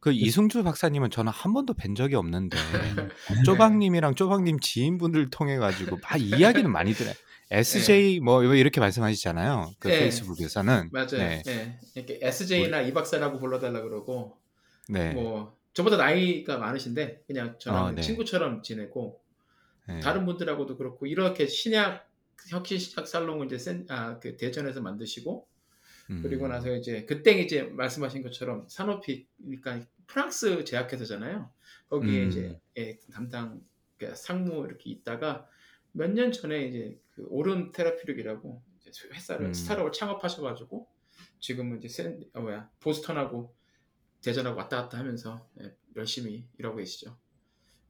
그 0.00 0.10
그 0.10 0.12
이승주 0.12 0.62
박사님은 0.64 1.10
저는 1.10 1.32
한 1.32 1.52
번도 1.52 1.74
뵌 1.74 1.94
적이 1.94 2.16
없는데 2.16 2.56
네. 2.58 3.08
쪼박님이랑 3.42 4.14
쪼박님 4.14 4.60
지인분들 4.60 5.30
통해 5.30 5.56
가지고 5.58 5.98
막 5.98 6.16
이야기는 6.20 6.70
많이 6.70 6.94
들어요. 6.94 7.14
예. 7.52 7.58
SJ 7.58 8.20
뭐 8.20 8.42
이렇게 8.42 8.80
말씀하시잖아요. 8.80 9.72
그 9.78 9.90
예. 9.90 10.00
페이스북에서는. 10.00 10.90
맞아요. 10.92 11.08
네. 11.10 11.42
예. 11.46 11.78
이렇게 11.94 12.18
SJ나 12.22 12.82
이 12.82 12.92
박사라고 12.92 13.38
불러 13.38 13.58
달라 13.58 13.82
그러고 13.82 14.36
네. 14.88 15.12
뭐 15.12 15.56
저보다 15.74 15.96
나이가 15.96 16.58
많으신데 16.58 17.22
그냥 17.26 17.56
저랑 17.58 17.86
아 17.86 17.92
네. 17.92 18.02
친구처럼 18.02 18.62
지내고 18.62 19.20
예. 19.90 20.00
다른 20.00 20.26
분들하고도 20.26 20.76
그렇고 20.76 21.06
이렇게 21.06 21.46
신약 21.46 22.08
혁신 22.50 22.78
신약 22.78 23.06
살롱을 23.06 23.46
이제 23.46 23.58
센 23.58 23.86
아 23.88 24.18
그 24.20 24.36
대전에서 24.36 24.80
만드시고 24.80 25.46
그리고 26.22 26.44
음. 26.44 26.50
나서 26.50 26.72
이제 26.74 27.04
그때 27.04 27.32
이제 27.32 27.62
말씀하신 27.64 28.22
것처럼 28.22 28.66
산오피 28.68 29.26
그러니까 29.42 29.80
프랑스 30.06 30.64
제약회사잖아요. 30.64 31.50
거기에 31.88 32.22
음. 32.22 32.28
이제 32.28 32.60
예 32.78 32.98
담당 33.12 33.60
그 33.98 34.14
상무 34.14 34.64
이렇게 34.66 34.90
있다가 34.90 35.48
몇 35.92 36.10
년 36.12 36.30
전에 36.30 36.64
이제 36.66 36.96
그 37.16 37.24
오른 37.30 37.72
테라피력이라고 37.72 38.62
이제 38.78 39.08
회사를 39.12 39.46
음. 39.46 39.54
스타트업을 39.54 39.90
창업하셔 39.90 40.42
가지고 40.42 40.86
지금은 41.40 41.78
이제 41.78 41.88
센어 41.88 42.18
뭐야 42.34 42.70
보스턴하고 42.80 43.56
대전하고 44.22 44.58
왔다 44.58 44.82
갔다 44.82 44.98
하면서 44.98 45.48
예 45.60 45.74
열심히 45.96 46.46
일하고 46.58 46.76
계시죠. 46.76 47.16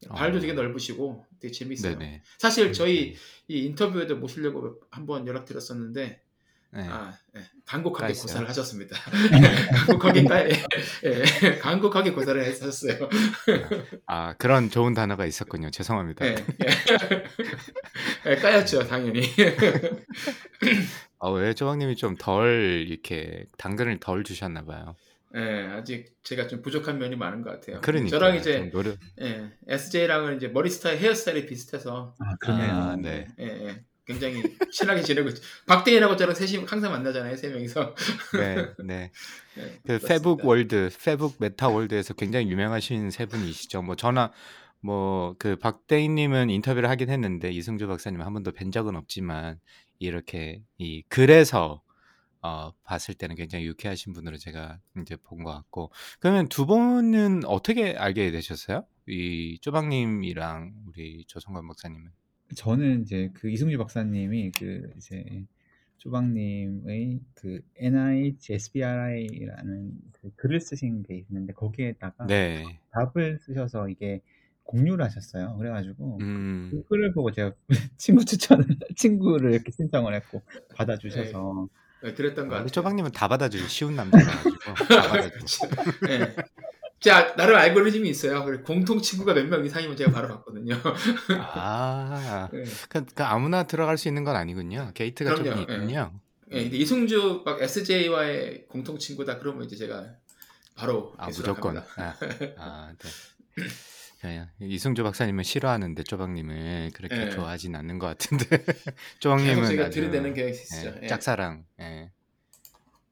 발도 0.08 0.38
되게 0.40 0.52
어. 0.52 0.54
넓으시고 0.54 1.26
되게 1.40 1.52
재밌어요. 1.52 1.98
네네. 1.98 2.22
사실 2.38 2.72
저희 2.72 3.10
음. 3.10 3.16
이 3.48 3.64
인터뷰에도 3.64 4.16
모시려고 4.16 4.80
한번 4.90 5.26
연락드렸었는데 5.26 6.22
네. 6.76 6.88
아 6.88 7.12
예 7.36 7.40
간곡하게 7.66 8.06
까였어요? 8.06 8.22
고사를 8.22 8.48
하셨습니다. 8.48 8.96
간곡하게 9.86 10.24
까 10.24 10.48
예. 10.48 10.52
예. 11.04 11.58
간곡하게 11.58 12.12
고사를 12.12 12.44
하셨어요. 12.46 13.08
아 14.06 14.34
그런 14.34 14.70
좋은 14.70 14.94
단어가 14.94 15.26
있었군요. 15.26 15.70
죄송합니다. 15.70 16.26
예. 16.26 16.30
예. 16.30 16.36
예 18.30 18.36
까였죠 18.36 18.86
당연히. 18.86 19.22
아왜 21.18 21.54
쪼박님이 21.54 21.96
좀 21.96 22.16
덜 22.18 22.84
이렇게 22.88 23.44
당근을 23.58 24.00
덜 24.00 24.24
주셨나 24.24 24.64
봐요. 24.64 24.96
예. 25.34 25.66
아직 25.72 26.14
제가 26.22 26.46
좀 26.46 26.62
부족한 26.62 26.98
면이 26.98 27.16
많은 27.16 27.42
것 27.42 27.50
같아요. 27.50 27.80
저랑 27.80 27.82
그러니까 27.82 28.18
좀 28.18 28.36
이제 28.36 28.70
노력 28.70 28.96
예 29.20 29.50
SJ랑은 29.68 30.36
이제 30.36 30.48
머리 30.48 30.70
스타일 30.70 30.98
헤어 30.98 31.14
스타일이 31.14 31.46
비슷해서 31.46 32.14
아 32.20 32.36
그러네요. 32.40 32.72
아 32.72 32.96
네. 32.96 33.26
예 33.40 33.44
예. 33.44 33.84
굉장히 34.06 34.42
친하게 34.70 35.02
지내고 35.02 35.28
있죠. 35.30 35.42
박대인하고 35.66 36.16
저랑 36.16 36.34
셋이 36.34 36.64
항상 36.64 36.92
만나잖아요. 36.92 37.36
세 37.36 37.48
명이서. 37.48 37.94
네. 38.38 38.56
네. 38.84 39.10
예. 39.58 39.80
그 39.86 39.98
페북. 39.98 40.44
world, 40.44 40.90
페북 41.02 41.36
메타 41.40 41.68
world에서 41.68 42.14
굉장히 42.14 42.48
유명하신 42.50 43.10
세 43.10 43.26
분이시죠. 43.26 43.82
뭐 43.82 43.96
저나 43.96 44.32
뭐 44.80 45.34
그 45.38 45.56
박대인 45.56 46.14
님은 46.14 46.50
인터뷰를 46.50 46.88
하긴 46.90 47.10
했는데 47.10 47.50
이승주 47.50 47.86
박사님은 47.88 48.24
한 48.24 48.32
번도 48.32 48.52
뵌 48.52 48.70
적은 48.70 48.94
없지만 48.96 49.58
이렇게 49.98 50.62
이 50.78 51.02
글에서 51.08 51.82
어 52.42 52.72
봤을 52.84 53.14
때는 53.14 53.34
굉장히 53.36 53.64
유쾌하신 53.66 54.12
분으로 54.12 54.36
제가 54.36 54.78
인제 54.96 55.16
본 55.24 55.42
것 55.42 55.52
같고 55.52 55.90
그러면 56.20 56.48
두 56.48 56.66
분은 56.66 57.44
어떻게 57.46 57.94
알게 57.96 58.30
되셨어요? 58.30 58.84
이 59.08 59.58
쪼박 59.62 59.88
님이랑 59.88 60.74
우리 60.86 61.24
조성관 61.26 61.66
박사님은? 61.66 62.10
저는 62.54 63.02
이제 63.02 63.30
그 63.34 63.50
이승주 63.50 63.76
박사님이 63.78 64.52
그 64.52 64.90
이제 64.96 65.44
쪼박 65.98 66.30
님의 66.30 67.20
그 67.34 67.60
NIH 67.76 68.52
SBI라는 68.52 69.92
그 70.12 70.30
글을 70.36 70.60
쓰신 70.60 71.02
게 71.02 71.16
있는데 71.28 71.52
거기에다가 71.52 72.26
네. 72.26 72.80
답을 72.92 73.38
쓰셔서 73.40 73.88
이게 73.88 74.20
공유를 74.64 75.04
하셨어요. 75.04 75.56
그래 75.58 75.70
가지고 75.70 76.18
그 76.18 76.24
음. 76.24 76.84
글을 76.88 77.12
보고 77.12 77.30
제가 77.30 77.52
친구 77.96 78.24
추천을 78.24 78.64
친구를 78.96 79.52
이렇게 79.52 79.70
신청을 79.72 80.14
했고 80.14 80.42
받아 80.74 80.94
예. 80.94 80.98
주셔서 80.98 81.68
예 82.04 82.12
그랬던 82.12 82.48
것아 82.48 82.58
같아요. 82.58 82.68
쪼박 82.68 82.94
님은 82.94 83.12
다 83.12 83.26
받아주기 83.26 83.68
쉬운 83.68 83.96
남자라 83.96 84.24
가지고 84.24 84.56
다 84.58 85.08
받아주고. 85.08 85.68
그 86.00 86.06
제가 87.06 87.36
나름 87.36 87.54
알고리즘이 87.56 88.08
있어요. 88.08 88.44
공통 88.64 89.00
친구가 89.00 89.32
몇 89.34 89.46
명 89.46 89.64
이상이면 89.64 89.96
제가 89.96 90.10
바로 90.10 90.26
받거든요. 90.26 90.74
아. 91.38 92.48
예. 92.52 92.64
그그 92.90 93.22
아무나 93.22 93.62
들어갈 93.62 93.96
수 93.96 94.08
있는 94.08 94.24
건 94.24 94.34
아니군요. 94.34 94.90
게이트가 94.92 95.36
조금 95.36 95.44
그럼요. 95.44 95.60
예. 95.60 95.74
있군요. 95.74 96.20
예, 96.50 96.62
근데 96.64 96.76
이승주 96.78 97.42
막 97.44 97.62
SJ와의 97.62 98.66
공통 98.68 98.98
친구다 98.98 99.38
그러면 99.38 99.64
이제 99.66 99.76
제가 99.76 100.04
바로 100.74 101.14
아 101.16 101.26
무조건. 101.28 101.78
아. 101.78 101.84
아 102.58 102.92
네. 104.24 104.46
이승주 104.60 105.04
박사님은 105.04 105.44
싫어하는데 105.44 106.02
쪼박 106.02 106.32
님을 106.32 106.90
그렇게 106.92 107.26
예. 107.26 107.30
좋아하진 107.30 107.76
않는 107.76 108.00
것 108.00 108.08
같은데 108.08 108.44
쪼박 109.20 109.38
계속 109.44 109.54
님은 109.60 109.68
제가 109.68 109.90
들이대는 109.90 110.34
게 110.34 110.50
있으시죠. 110.50 110.88
예 110.88 111.00
예. 111.04 111.06
짝사랑. 111.06 111.64
예. 111.80 112.10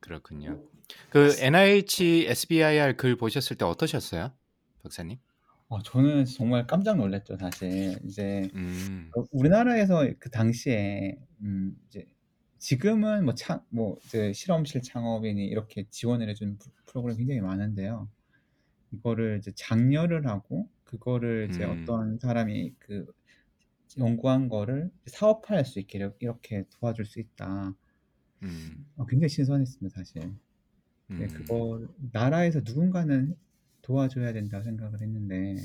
그렇군요. 0.01 0.61
그 1.09 1.35
NIH 1.39 2.27
SBIR 2.29 2.97
글 2.97 3.17
보셨을 3.17 3.57
때 3.57 3.65
어떠셨어요? 3.65 4.33
박사님? 4.83 5.19
어 5.69 5.83
저는 5.83 6.25
정말 6.27 6.67
깜짝 6.67 6.97
놀랐죠 6.99 7.37
사실. 7.39 7.99
이제 8.05 8.51
음. 8.55 9.15
어 9.17 9.25
우리나라에서 9.33 10.09
그 10.19 10.31
당시에 10.31 11.17
음 11.43 11.77
이제 11.89 12.07
지금은 12.59 13.25
뭐 13.25 13.35
창 13.35 13.65
뭐 13.71 13.99
이제 14.05 14.33
실험실 14.33 14.83
창업이니 14.83 15.47
이렇게 15.47 15.87
지원을 15.91 16.29
해 16.29 16.35
주는 16.35 16.59
프 16.59 16.71
프로그램이 16.87 17.19
굉장히 17.19 17.41
많은데요. 17.41 18.11
이거를 18.93 19.39
이제 19.39 19.53
장려를 19.57 20.27
하고 20.29 20.71
그거를 20.85 21.49
이제 21.51 21.65
음. 21.65 21.83
어떤 21.83 22.19
사람이 22.21 22.75
그 22.81 23.07
연구한 23.99 24.49
거를 24.49 24.91
사업화할 25.07 25.65
수 25.65 25.81
있게 25.81 25.99
이렇 25.99 26.15
이렇게 26.21 26.65
도와줄 26.81 27.05
수 27.07 27.21
있다. 27.21 27.75
음. 28.43 28.87
어 28.97 29.07
굉장히 29.07 29.29
신선했습니다 29.31 29.97
사실. 29.97 30.35
네 31.09 31.25
음. 31.27 31.29
그걸 31.29 31.89
나라에서 32.13 32.61
누군가는 32.65 33.37
도와줘야 33.83 34.33
된다고 34.33 34.65
생각을 34.65 35.01
했는데 35.01 35.57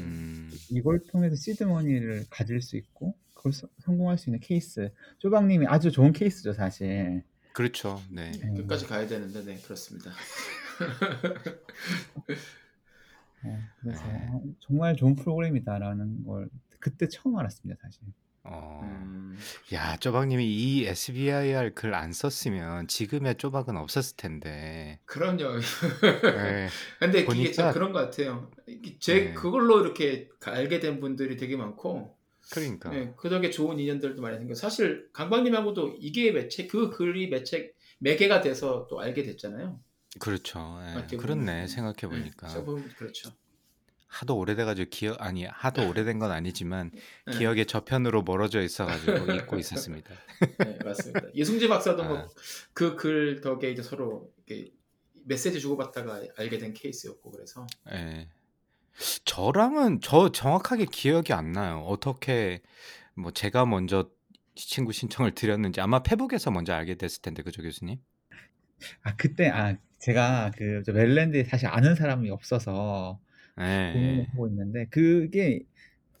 음. 0.00 0.50
이걸 0.70 1.00
통해서 1.06 1.36
시드 1.36 1.64
머니를 1.64 2.26
가질 2.28 2.60
수 2.60 2.76
있고 2.76 3.16
그걸 3.34 3.52
서 3.52 3.68
성공할 3.80 4.18
수 4.18 4.30
있는 4.30 4.40
케이스. 4.40 4.90
쪼박 5.18 5.46
님이 5.46 5.66
아주 5.66 5.90
좋은 5.90 6.12
케이스죠 6.12 6.52
사실. 6.52 7.22
그렇죠. 7.52 8.00
네. 8.10 8.32
예. 8.34 8.54
끝까지 8.56 8.86
가야 8.86 9.06
되는데 9.06 9.44
네 9.44 9.56
그렇습니다. 9.62 10.10
어 13.44 13.62
그래서 13.80 14.02
네. 14.08 14.12
'아 14.12 14.40
정말 14.60 14.96
좋은 14.96 15.14
프로그램이다.'라는 15.14 16.24
걸 16.24 16.48
그때 16.80 17.06
처음 17.08 17.36
알았습니다 17.36 17.78
사실. 17.80 18.02
어. 18.44 18.80
음. 18.82 19.38
야 19.72 19.96
쪼박 19.96 20.28
님이 20.28 20.46
이 20.46 20.86
SBIR 20.86 21.74
글 21.74 21.94
안 21.94 22.12
썼으면 22.12 22.88
지금의 22.88 23.36
쪼박은 23.36 23.76
없었을 23.76 24.16
텐데. 24.16 25.00
그럼요. 25.06 25.56
예. 25.56 26.68
근데 27.00 27.20
이게 27.20 27.26
참 27.52 27.66
보니까 27.66 27.72
그런 27.72 27.92
것 27.92 27.98
같아요. 28.00 28.50
제 29.00 29.14
네. 29.26 29.32
그걸로 29.34 29.80
이렇게 29.80 30.28
알게 30.44 30.80
된 30.80 31.00
분들이 31.00 31.36
되게 31.36 31.56
많고 31.56 32.16
그러니까. 32.52 32.94
예, 32.94 33.14
그 33.16 33.28
덕에 33.28 33.50
좋은 33.50 33.78
인연들도 33.78 34.20
많이 34.20 34.38
생겨. 34.38 34.54
사실 34.54 35.08
강박님하고도 35.12 35.96
이게 35.98 36.30
매체 36.32 36.66
그 36.66 36.90
글이 36.90 37.28
매체 37.28 37.72
매개가 37.98 38.40
돼서 38.42 38.86
또 38.88 39.00
알게 39.00 39.22
됐잖아요. 39.22 39.80
그렇죠. 40.20 40.78
예. 41.10 41.16
그렇네 41.16 41.66
생각해 41.66 41.96
예, 42.04 42.06
보니까. 42.06 42.48
보면 42.64 42.88
그렇죠. 42.96 43.30
하도 44.14 44.36
오래돼 44.36 44.64
가지고 44.64 44.88
기억 44.90 45.20
아니 45.20 45.44
하도 45.44 45.88
오래된 45.88 46.20
건 46.20 46.30
아니지만 46.30 46.92
예. 47.32 47.38
기억의 47.38 47.66
저편으로 47.66 48.22
멀어져 48.22 48.62
있어 48.62 48.86
가지고 48.86 49.32
잊고 49.32 49.58
있었습니다. 49.58 50.14
네, 50.58 50.78
맞습니다. 50.84 51.22
이승재 51.34 51.66
박사도 51.66 52.04
아. 52.04 52.08
뭐 52.08 52.28
그글 52.74 53.40
덕에 53.40 53.72
이제 53.72 53.82
서로 53.82 54.30
이렇게 54.46 54.70
메시지 55.24 55.60
주고받다가 55.60 56.22
알게 56.36 56.58
된 56.58 56.74
케이스였고 56.74 57.32
그래서 57.32 57.66
예. 57.90 58.28
저랑은 59.24 60.00
저 60.00 60.30
정확하게 60.30 60.86
기억이 60.86 61.32
안 61.32 61.50
나요. 61.50 61.80
어떻게 61.80 62.62
뭐 63.14 63.32
제가 63.32 63.66
먼저 63.66 64.08
친구 64.54 64.92
신청을 64.92 65.34
드렸는지 65.34 65.80
아마 65.80 66.04
페북에서 66.04 66.52
먼저 66.52 66.72
알게 66.72 66.94
됐을 66.94 67.20
텐데 67.20 67.42
그죠 67.42 67.62
교수님? 67.62 67.98
아 69.02 69.16
그때 69.16 69.48
아 69.48 69.76
제가 69.98 70.52
그저 70.56 70.92
메릴랜드에 70.92 71.44
사실 71.44 71.66
아는 71.66 71.96
사람이 71.96 72.30
없어서 72.30 73.18
고민을 73.92 74.24
예예. 74.24 74.26
하고 74.32 74.48
있는데 74.48 74.86
그게 74.90 75.64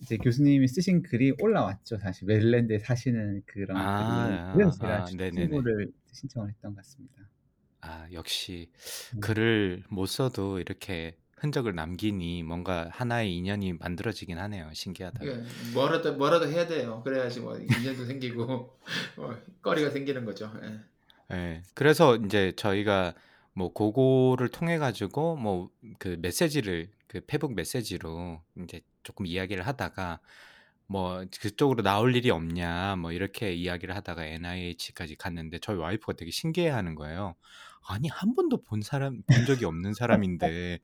이제 0.00 0.16
교수님이 0.18 0.68
쓰신 0.68 1.02
글이 1.02 1.34
올라왔죠 1.40 1.98
사실 1.98 2.26
메릴랜드에 2.26 2.78
사시는 2.80 3.42
그런 3.46 3.92
글이. 3.94 4.40
아. 4.40 4.52
그래서 4.54 4.72
제가 4.78 5.02
아 5.02 5.04
친. 5.04 5.18
친구를 5.30 5.92
신청을 6.12 6.50
했던 6.50 6.72
것 6.74 6.78
같습니다. 6.78 7.22
아 7.80 8.06
역시 8.12 8.70
음. 9.14 9.20
글을 9.20 9.84
못 9.88 10.06
써도 10.06 10.58
이렇게 10.58 11.16
흔적을 11.36 11.74
남기니 11.74 12.42
뭔가 12.42 12.88
하나의 12.90 13.36
인연이 13.36 13.72
만들어지긴 13.74 14.38
하네요. 14.38 14.70
신기하다. 14.72 15.26
예, 15.26 15.42
뭐라도 15.74 16.14
뭐라도 16.16 16.48
해야 16.48 16.66
돼요. 16.66 17.02
그래야지 17.04 17.40
뭐 17.40 17.56
인연도 17.58 18.04
생기고 18.06 18.78
어, 19.18 19.36
거리가 19.62 19.90
생기는 19.90 20.24
거죠. 20.24 20.50
예. 20.62 21.36
예. 21.36 21.62
그래서 21.74 22.16
인제 22.16 22.52
저희가 22.56 23.14
뭐 23.52 23.72
고거를 23.72 24.48
통해 24.48 24.78
가지고 24.78 25.36
뭐 25.36 25.70
그 25.98 26.16
메시지를 26.20 26.88
그 27.14 27.20
페북 27.26 27.54
메시지로 27.54 28.42
인제 28.56 28.80
쪼끔 29.04 29.26
이야기를 29.26 29.64
하다가 29.68 30.20
뭐 30.88 31.24
"그쪽으로 31.40 31.82
나올 31.84 32.16
일이 32.16 32.30
없냐." 32.30 32.96
뭐 32.96 33.12
이렇게 33.12 33.52
이야기를 33.54 33.94
하다가 33.94 34.24
NIH까지 34.26 35.14
갔는데 35.16 35.60
저희 35.60 35.76
와이프가 35.78 36.14
되게 36.14 36.32
신기해하는 36.32 36.96
거예요. 36.96 37.36
아니 37.88 38.08
한 38.08 38.34
번도 38.34 38.64
본 38.64 38.82
사람 38.82 39.22
본 39.28 39.44
적이 39.44 39.66
없는 39.66 39.94
사람인데 39.94 40.80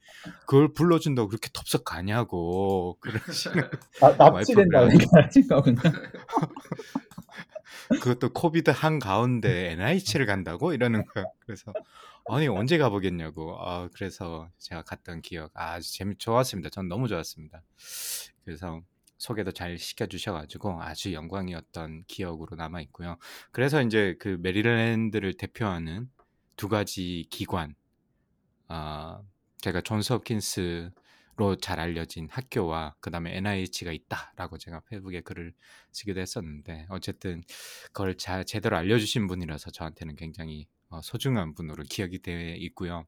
그걸 0.46 0.72
불러준다고 0.72 1.28
그렇게 1.28 1.48
덥석 1.52 1.84
가냐고 1.84 2.96
그러시는 3.00 3.64
아 4.00 4.10
생각하신 4.98 5.48
거군요. 5.48 5.78
그것도 7.98 8.32
코비드 8.34 8.70
한 8.70 8.98
가운데 9.00 9.70
NIH를 9.72 10.26
간다고? 10.26 10.72
이러는 10.74 11.02
거예요. 11.14 11.26
그래서 11.40 11.74
아니 12.32 12.46
언제 12.46 12.78
가 12.78 12.90
보겠냐고. 12.90 13.56
아 13.58 13.88
그래서 13.92 14.48
제가 14.58 14.82
갔던 14.82 15.20
기억 15.22 15.50
아주 15.54 15.92
재미 15.92 16.16
좋았습니다. 16.16 16.70
전 16.70 16.88
너무 16.88 17.08
좋았습니다. 17.08 17.62
그래서 18.44 18.80
소개도 19.18 19.52
잘 19.52 19.78
시켜 19.78 20.06
주셔 20.06 20.32
가지고 20.32 20.80
아주 20.80 21.12
영광이었던 21.12 22.04
기억으로 22.06 22.56
남아 22.56 22.80
있고요. 22.82 23.18
그래서 23.50 23.82
인제 23.82 24.16
그 24.20 24.38
메릴랜드를 24.40 25.34
대표하는 25.34 26.08
두 26.56 26.68
가지 26.68 27.26
기관 27.30 27.74
아 28.68 29.20
제가 29.58 29.80
존스 29.80 30.12
홉킨스로 30.12 31.56
잘 31.60 31.80
알려진 31.80 32.28
학교와 32.30 32.94
그 33.00 33.10
다음에 33.10 33.36
NIH가 33.36 33.92
있다라고 33.92 34.56
제가 34.56 34.80
페북에 34.88 35.22
글을 35.22 35.52
쓰기도 35.92 36.20
했었는데 36.20 36.86
어쨌든 36.90 37.42
그걸 37.86 38.16
잘 38.16 38.44
제대로 38.46 38.76
알려주신 38.76 39.26
분이라서 39.26 39.72
저한테는 39.72 40.14
굉장히 40.16 40.66
어 40.66 40.79
소중한 41.02 41.54
분으로 41.54 41.84
기억이 41.84 42.20
돼 42.20 42.56
있고요. 42.56 43.06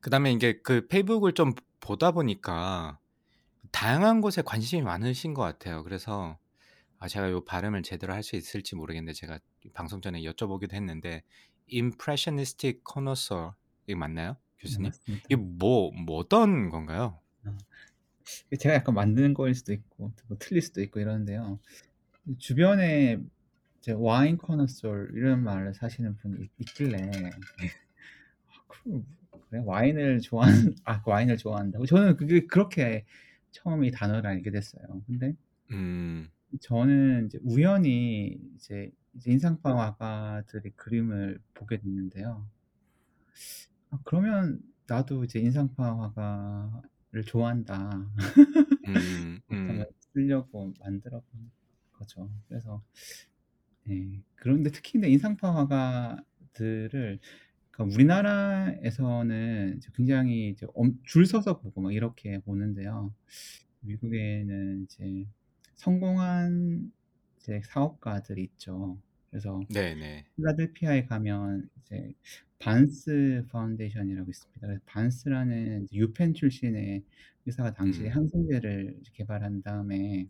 그다음에 0.00 0.30
인제 0.32 0.60
그 0.62 0.86
페이북을 0.86 1.32
좀 1.32 1.52
보다 1.80 2.10
보니까 2.12 2.98
다양한 3.72 4.20
곳에 4.20 4.42
관심이 4.42 4.82
많으신 4.82 5.34
것 5.34 5.42
같아요. 5.42 5.82
그래서 5.84 6.38
아 6.98 7.08
제가 7.08 7.30
요 7.30 7.44
발음을 7.44 7.82
제대로 7.82 8.12
할 8.14 8.22
수 8.22 8.36
있을지 8.36 8.76
모르겠는데 8.76 9.12
제가 9.14 9.38
방송 9.74 10.00
전에 10.00 10.22
여쭤보기도 10.22 10.74
했는데 10.74 11.22
impressionistic 11.72 12.80
connoisseur 12.90 13.52
이게 13.86 13.94
맞나요? 13.96 14.32
네 14.32 14.36
교수님? 14.58 14.90
맞습니다. 14.90 15.28
이게 15.30 15.36
뭐 15.36 15.90
뭐 15.92 16.18
어떤 16.18 16.68
건가요? 16.70 17.20
아. 17.44 17.56
그 18.50 18.56
제가 18.56 18.74
약간 18.74 18.94
만드는 18.94 19.34
거일 19.34 19.54
수도 19.54 19.72
있고 19.72 20.12
뭐 20.28 20.36
틀릴 20.38 20.62
수도 20.62 20.80
있고 20.82 21.00
이러는데요. 21.00 21.58
주변에 22.38 23.18
이제 23.84 23.92
와인 23.92 24.38
커너솔 24.38 25.10
이런 25.12 25.44
말을 25.44 25.74
사시는 25.74 26.16
분이 26.16 26.42
있 26.42 26.50
있길래 26.60 27.10
아그 28.48 29.04
그래 29.50 29.60
와인을 29.62 30.20
좋아하는 30.20 30.74
아 30.84 31.02
와인을 31.04 31.36
좋아한다고? 31.36 31.84
저는 31.84 32.16
그게 32.16 32.46
그렇게 32.46 33.04
처음에 33.50 33.88
이 33.88 33.90
단어를 33.90 34.26
알게 34.26 34.50
됐어요. 34.50 35.02
근데 35.06 35.36
음. 35.72 36.30
저는 36.62 37.26
이제 37.26 37.38
우연히 37.44 38.40
이제 38.56 38.90
이제 39.16 39.30
인상파 39.32 39.76
화가들의 39.76 40.72
그림을 40.76 41.38
보게 41.52 41.76
됐는데요. 41.76 42.48
아, 43.90 43.98
그러면 44.04 44.62
나도 44.86 45.24
이제 45.24 45.40
인상파 45.40 46.14
화가를 46.14 47.24
좋아한다. 47.26 47.90
음, 48.86 49.40
음, 49.52 49.84
쓰려고 50.14 50.72
만들어 50.80 51.20
본 51.20 51.50
거죠. 51.92 52.30
그래서 52.48 52.82
네. 53.84 54.22
그런데 54.36 54.70
특히 54.70 54.92
근데 54.92 55.08
인상파 55.10 55.54
화가들을 55.54 57.18
그러니까 57.70 57.94
우리나라에서는 57.94 59.76
이제 59.78 59.90
굉장히 59.94 60.50
이제 60.50 60.66
엄 60.74 61.00
줄 61.04 61.26
서서 61.26 61.60
보고 61.60 61.80
막 61.80 61.92
이렇게 61.94 62.38
보는데요. 62.40 63.14
미국에는 63.80 64.84
이제 64.84 65.26
성공한 65.76 66.92
이제 67.38 67.60
사업가들이 67.64 68.42
있죠. 68.44 69.00
그래서 69.30 69.66
네네. 69.68 70.24
필라델피아에 70.36 71.06
가면 71.06 71.70
이제 71.82 72.14
반스 72.60 73.46
파운데이션이라고 73.50 74.30
있습니다. 74.30 74.60
그래서 74.66 74.82
반스라는 74.86 75.84
이제 75.84 75.96
유펜 75.96 76.34
출신의 76.34 77.04
의사가 77.46 77.74
당시에 77.74 78.08
음. 78.08 78.12
항생제를 78.12 78.98
이제 79.00 79.10
개발한 79.14 79.62
다음에 79.62 80.28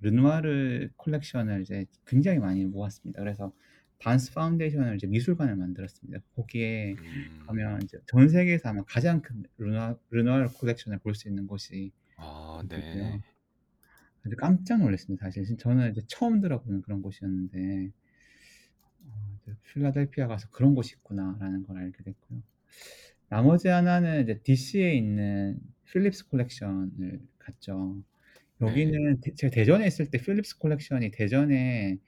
르누아르 0.00 0.90
컬렉션을 0.96 1.62
이제 1.62 1.86
굉장히 2.06 2.38
많이 2.38 2.64
모았습니다. 2.64 3.20
그래서 3.20 3.52
반스 3.98 4.32
파운데이션을 4.32 4.96
이제 4.96 5.06
미술관을 5.08 5.56
만들었습니다. 5.56 6.20
거기에 6.36 6.94
음. 6.98 7.42
가면 7.46 7.82
이제 7.82 7.98
전 8.06 8.28
세계에서 8.28 8.68
아마 8.68 8.82
가장 8.84 9.22
큰 9.22 9.44
르누아, 9.58 9.96
르누아르 10.10 10.48
컬렉션을 10.60 10.98
볼 11.00 11.14
수 11.14 11.28
있는 11.28 11.46
곳이 11.46 11.92
아. 12.16 12.62
네. 12.68 13.20
아주 14.24 14.36
깜짝 14.36 14.78
놀랐습니다. 14.80 15.30
사실 15.30 15.56
저는 15.56 15.90
이제 15.92 16.02
처음 16.06 16.40
들어보는 16.40 16.82
그런 16.82 17.02
곳이었는데 17.02 17.90
어, 19.04 19.38
필라델피아 19.72 20.26
가서 20.28 20.48
그런 20.50 20.74
곳이 20.74 20.94
있구나라는 20.96 21.64
걸 21.64 21.78
알게 21.78 22.02
됐고요. 22.04 22.42
나머지 23.28 23.68
하나는 23.68 24.22
이제 24.22 24.40
DC에 24.42 24.94
있는 24.94 25.58
필립스 25.86 26.28
컬렉션을 26.28 27.20
갔죠. 27.38 28.02
여기는 28.60 29.20
대- 29.20 29.34
제가 29.34 29.50
대전에 29.52 29.86
있을 29.86 30.10
때 30.10 30.18
필립스 30.18 30.58
콜렉션이 30.58 31.10
대전에 31.12 31.98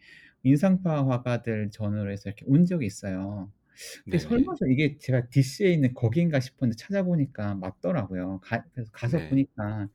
인상파 0.42 1.06
화가들 1.08 1.70
전으로 1.70 2.10
해서 2.10 2.30
이렇게 2.30 2.44
온 2.48 2.64
적이 2.66 2.86
있어요. 2.86 3.52
근데 4.08 4.18
네네. 4.20 4.20
설마 4.20 4.54
저 4.58 4.66
이게 4.68 4.98
제가 4.98 5.28
DC에 5.30 5.72
있는 5.72 5.94
거기인가 5.94 6.40
싶었는데 6.40 6.76
찾아보니까 6.82 7.54
맞더라고요. 7.56 8.40
가, 8.42 8.64
그래서 8.74 8.90
가서 8.92 9.18
네. 9.18 9.28
보니까 9.28 9.88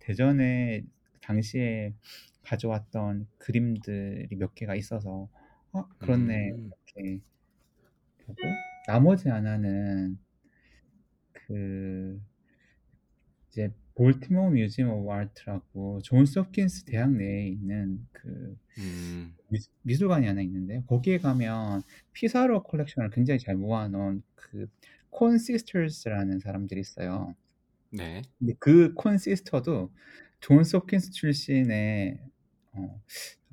대전에 0.00 0.84
당시에 1.22 1.94
가져왔던 2.42 3.28
그림들이 3.38 4.36
몇 4.36 4.54
개가 4.54 4.74
있어서 4.76 5.30
아 5.72 5.86
그렇네 5.98 6.52
음. 6.54 6.74
이렇게 6.96 7.20
보고 8.26 8.36
나머지 8.86 9.28
하나는 9.28 10.18
그 11.32 12.20
이제 13.50 13.72
볼티모어 13.94 14.50
Museum 14.50 14.90
of 14.90 15.12
Art라고 15.12 16.00
존스 16.02 16.38
홉킨스 16.38 16.84
대학 16.84 17.12
내에 17.12 17.48
있는 17.48 18.06
그 18.12 18.56
음. 18.78 19.34
미, 19.48 19.58
미술관이 19.82 20.26
하나 20.26 20.40
있는데요. 20.42 20.82
거기에 20.86 21.18
가면 21.18 21.82
피사로 22.12 22.62
컬렉션을 22.62 23.10
굉장히 23.10 23.38
잘 23.38 23.56
모아놓은 23.56 24.22
그 24.34 24.66
콘시스터스라는 25.10 26.40
사람들이 26.40 26.80
있어요. 26.80 27.34
네. 27.90 28.22
근데 28.38 28.54
그 28.58 28.94
콘시스터도 28.94 29.92
존스 30.40 30.76
홉킨스 30.76 31.12
출신의 31.12 32.18
어, 32.72 33.00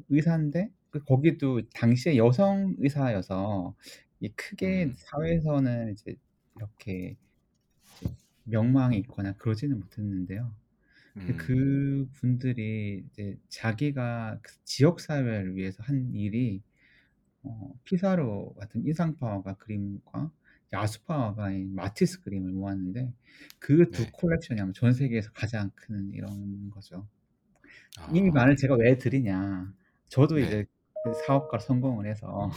의사인데 0.10 0.72
그 0.90 1.04
거기도 1.04 1.62
당시에 1.74 2.16
여성 2.18 2.76
의사여서 2.80 3.76
이 4.22 4.30
크게 4.30 4.86
음. 4.86 4.94
사회에서는 4.98 5.92
이제 5.94 6.16
이렇게 6.56 7.18
명망이 8.50 8.98
있거나 9.00 9.34
그러지는 9.34 9.80
못했는데요. 9.80 10.54
근데 11.18 11.34
음. 11.34 11.38
그 11.38 12.10
분들이 12.14 13.04
이제 13.12 13.38
자기가 13.50 14.40
그 14.42 14.54
지역 14.66 15.00
사회를 15.00 15.56
위해서 15.56 15.84
한 15.84 16.14
일이 16.14 16.62
어, 17.44 17.74
피사로 17.86 18.54
같은 18.60 18.86
인상파화가 18.86 19.56
그림과 19.56 20.32
야수파화가의 20.74 21.66
마티스 21.66 22.22
그림을 22.22 22.52
모았는데 22.52 23.12
그 23.60 23.90
두 23.92 24.04
네. 24.04 24.10
콜렉션이 24.14 24.62
아마 24.62 24.72
전 24.74 24.94
세계에서 24.94 25.32
가장 25.34 25.72
큰 25.76 26.12
이런 26.14 26.70
거죠. 26.72 27.08
이 28.14 28.30
아, 28.30 28.32
말을 28.34 28.56
제가 28.56 28.76
왜 28.76 28.98
드리냐? 28.98 29.74
저도 30.10 30.36
네. 30.36 30.44
이제 30.44 30.66
그 31.04 31.14
사업가 31.26 31.60
성공을 31.60 32.06
해서 32.08 32.52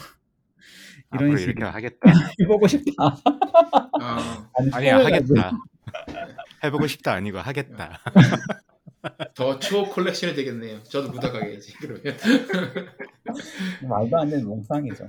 이런 1.13 1.33
앞으로 1.33 1.37
식으로 1.37 1.53
이렇게 1.53 1.65
하겠다. 1.67 2.01
해보고 2.41 2.67
싶다. 2.69 2.93
아, 4.01 4.51
아니야, 4.73 4.99
처음에가지고 4.99 5.41
하겠다. 5.41 5.53
해보고 6.65 6.87
싶다 6.87 7.13
아니고 7.13 7.39
하겠다. 7.39 8.01
더 9.35 9.59
추억 9.59 9.93
콜렉션이 9.95 10.35
되겠네요. 10.35 10.83
저도 10.85 11.11
묻어가야지 11.11 11.75
그러면. 11.79 12.03
말도 13.89 14.19
안 14.19 14.31
되는 14.31 14.47
몽상이죠. 14.47 15.09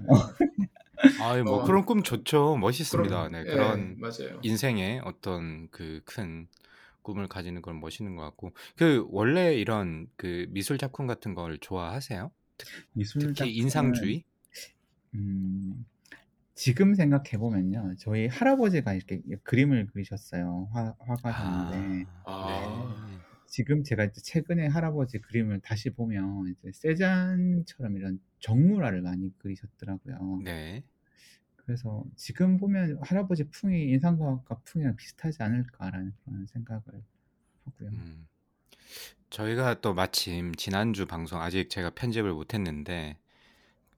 아유, 1.22 1.44
뭐 1.44 1.58
어. 1.58 1.64
그런 1.64 1.86
꿈 1.86 2.02
좋죠. 2.02 2.58
멋있습니다. 2.58 3.30
네, 3.30 3.40
예, 3.40 3.44
그런 3.44 3.98
맞아요. 4.00 4.40
인생의 4.42 5.02
어떤 5.06 5.70
그 5.70 6.02
큰 6.06 6.48
꿈을 7.04 7.28
가지는 7.28 7.62
건 7.62 7.80
멋있는 7.80 8.16
것 8.16 8.24
같고, 8.24 8.54
그 8.78 9.06
원래 9.10 9.54
이런 9.56 10.08
그 10.16 10.48
미술 10.50 10.78
작품 10.78 11.06
같은 11.06 11.36
걸 11.36 11.60
좋아하세요? 11.60 12.32
미술 12.94 13.22
특히 13.22 13.34
작품은 13.36 13.54
인상주의? 13.56 14.24
음, 15.16 15.86
지금 16.56 16.94
생각해 16.94 17.38
보면요, 17.38 17.96
저희 17.98 18.28
할아버지가 18.28 18.94
이렇게 18.94 19.22
그림을 19.44 19.88
그리셨어요. 19.88 20.70
화, 20.72 20.94
화가셨는데 21.00 22.06
아, 22.26 22.32
아. 22.32 23.08
네. 23.10 23.18
지금 23.48 23.84
제가 23.84 24.06
이제 24.06 24.20
최근에 24.22 24.68
할아버지 24.68 25.20
그림을 25.20 25.60
다시 25.60 25.92
보면 25.92 26.48
이제 26.48 26.72
세잔처럼 26.74 27.98
이런 27.98 28.20
정물화를 28.40 29.02
많이 29.02 29.32
그리셨더라고요. 29.38 30.42
네. 30.44 30.84
그래서 31.56 32.04
지금 32.16 32.58
보면 32.58 33.00
할아버지 33.02 33.46
풍이 33.50 33.92
인상과학과 33.92 34.62
풍이랑 34.66 34.96
비슷하지 34.96 35.44
않을까라는 35.44 36.14
그런 36.26 36.46
생각을 36.48 36.82
하고요. 37.66 37.90
음. 37.90 38.28
저희가 39.30 39.82
또 39.82 39.94
마침 39.94 40.54
지난주 40.56 41.06
방송 41.06 41.42
아직 41.42 41.70
제가 41.70 41.92
편집을 41.92 42.34
못했는데 42.34 43.18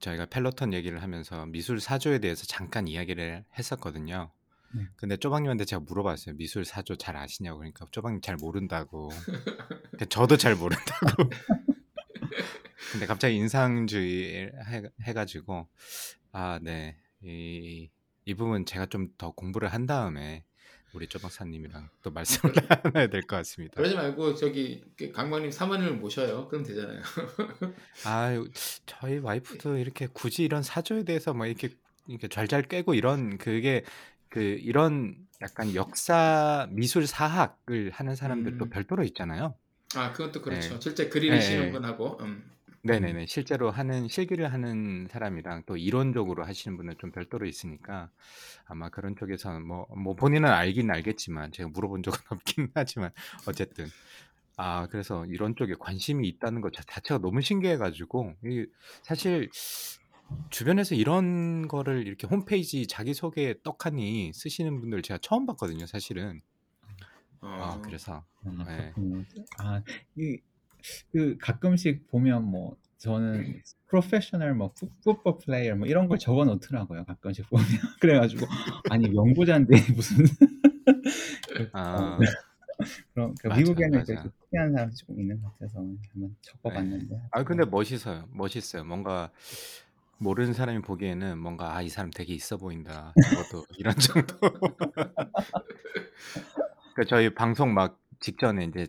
저희가 0.00 0.26
펠로톤 0.26 0.72
얘기를 0.72 1.02
하면서 1.02 1.46
미술 1.46 1.80
사조에 1.80 2.18
대해서 2.18 2.44
잠깐 2.46 2.86
이야기를 2.88 3.44
했었거든요. 3.58 4.30
네. 4.74 4.82
근데 4.96 5.16
쪼박님한테 5.16 5.64
제가 5.64 5.80
물어봤어요. 5.80 6.36
미술 6.36 6.64
사조 6.64 6.96
잘 6.96 7.16
아시냐고 7.16 7.58
그러니까 7.58 7.86
쪼박님 7.90 8.20
잘 8.20 8.36
모른다고. 8.36 9.10
저도 10.08 10.36
잘 10.36 10.54
모른다고. 10.56 11.30
근데 12.92 13.06
갑자기 13.06 13.36
인상주의 13.36 14.52
해, 14.68 14.82
해가지고 15.02 15.68
아 16.32 16.58
네. 16.62 16.96
이, 17.22 17.90
이 18.24 18.34
부분 18.34 18.64
제가 18.66 18.86
좀 18.86 19.08
더 19.18 19.30
공부를 19.32 19.72
한 19.72 19.86
다음에 19.86 20.44
우리 20.96 21.06
쪼박사님이랑 21.08 21.90
또 22.02 22.10
말씀을 22.10 22.54
나눠야 22.82 23.06
될 23.08 23.22
것 23.22 23.36
같습니다. 23.36 23.74
그러지 23.76 23.94
말고 23.94 24.34
저기 24.34 24.82
그 24.96 25.12
강박님 25.12 25.50
사모님을 25.50 25.92
모셔요. 25.96 26.48
그럼 26.48 26.64
되잖아요. 26.64 27.02
아, 28.06 28.30
저희 28.86 29.18
와이프도 29.18 29.76
이렇게 29.76 30.08
굳이 30.10 30.44
이런 30.44 30.62
사조에 30.62 31.04
대해서 31.04 31.34
막 31.34 31.46
이렇게 31.46 31.68
이렇게 32.08 32.28
잘잘 32.28 32.62
꿰고 32.62 32.94
이런 32.94 33.36
그게 33.36 33.84
그 34.30 34.40
이런 34.40 35.16
약간 35.42 35.74
역사 35.74 36.66
미술 36.70 37.06
사학을 37.06 37.90
하는 37.92 38.16
사람들도 38.16 38.64
음. 38.64 38.70
별도로 38.70 39.04
있잖아요. 39.04 39.54
아, 39.94 40.12
또 40.14 40.40
그렇죠. 40.40 40.74
네. 40.74 40.80
실제 40.80 41.08
그리는 41.08 41.36
네, 41.36 41.42
시는 41.42 41.66
네. 41.66 41.72
분하고. 41.72 42.18
음. 42.20 42.50
네네네. 42.86 43.26
실제로 43.26 43.70
하는 43.70 44.06
실기를 44.08 44.52
하는 44.52 45.08
사람이랑 45.10 45.64
또 45.66 45.76
이론적으로 45.76 46.44
하시는 46.44 46.76
분은 46.76 46.94
좀 46.98 47.10
별도로 47.10 47.46
있으니까 47.46 48.10
아마 48.66 48.90
그런 48.90 49.16
쪽에서는 49.16 49.66
뭐, 49.66 49.86
뭐 49.96 50.14
본인은 50.14 50.48
알긴 50.48 50.90
알겠지만 50.90 51.52
제가 51.52 51.68
물어본 51.70 52.02
적은 52.02 52.18
없긴 52.30 52.70
하지만 52.74 53.10
어쨌든 53.46 53.92
아 54.56 54.86
그래서 54.88 55.26
이런 55.26 55.56
쪽에 55.56 55.74
관심이 55.78 56.28
있다는 56.28 56.60
것 56.62 56.72
자- 56.72 56.82
자체가 56.86 57.20
너무 57.20 57.42
신기해 57.42 57.76
가지고 57.78 58.34
이 58.44 58.66
사실 59.02 59.50
주변에서 60.50 60.94
이런 60.94 61.68
거를 61.68 62.06
이렇게 62.06 62.26
홈페이지 62.26 62.86
자기소개 62.86 63.56
떡하니 63.62 64.32
쓰시는 64.34 64.80
분들 64.80 65.02
제가 65.02 65.18
처음 65.22 65.46
봤거든요, 65.46 65.86
사실은. 65.86 66.42
어. 67.42 67.48
아 67.48 67.80
그래서 67.82 68.24
아, 68.44 68.64
네. 68.64 68.92
그렇군요. 68.94 69.24
아, 69.58 69.82
이, 70.16 70.38
그 71.12 71.36
가끔씩 71.38 72.06
보면 72.08 72.44
뭐 72.44 72.76
저는 72.98 73.62
프로페셔널 73.88 74.54
뭐 74.54 74.72
풋- 74.74 74.90
풋볼 75.04 75.38
플레이어 75.44 75.76
뭐 75.76 75.86
이런 75.86 76.08
걸 76.08 76.18
적어 76.18 76.44
놓더라고요. 76.44 77.04
가끔씩 77.04 77.48
보면 77.48 77.64
그래가지고 78.00 78.46
아니 78.88 79.14
연구자인데 79.14 79.72
무슨 79.96 80.24
그, 81.56 81.70
어, 81.92 82.16
아 82.18 82.18
그런 83.14 83.34
그 83.40 83.48
맞아, 83.48 83.58
미국에는 83.58 83.90
맞아. 83.90 84.30
특이한 84.42 84.72
사람이 84.72 84.94
조금 84.94 85.20
있는 85.20 85.40
것 85.42 85.52
같아서 85.52 85.78
한번 85.80 85.98
네. 86.14 86.36
적어봤는데 86.42 87.16
아 87.30 87.44
근데 87.44 87.64
멋있어요, 87.64 88.26
멋있어요. 88.32 88.84
뭔가 88.84 89.30
모르는 90.18 90.52
사람이 90.54 90.82
보기에는 90.82 91.38
뭔가 91.38 91.76
'아 91.76 91.82
이 91.82 91.88
사람 91.88 92.10
되게 92.10 92.34
있어 92.34 92.56
보인다.' 92.56 93.14
적어도 93.20 93.66
이런 93.78 93.94
정도. 93.96 94.36
그러니까 96.94 97.08
저희 97.08 97.34
방송 97.34 97.74
막 97.74 98.00
직전에 98.20 98.64
인제 98.64 98.88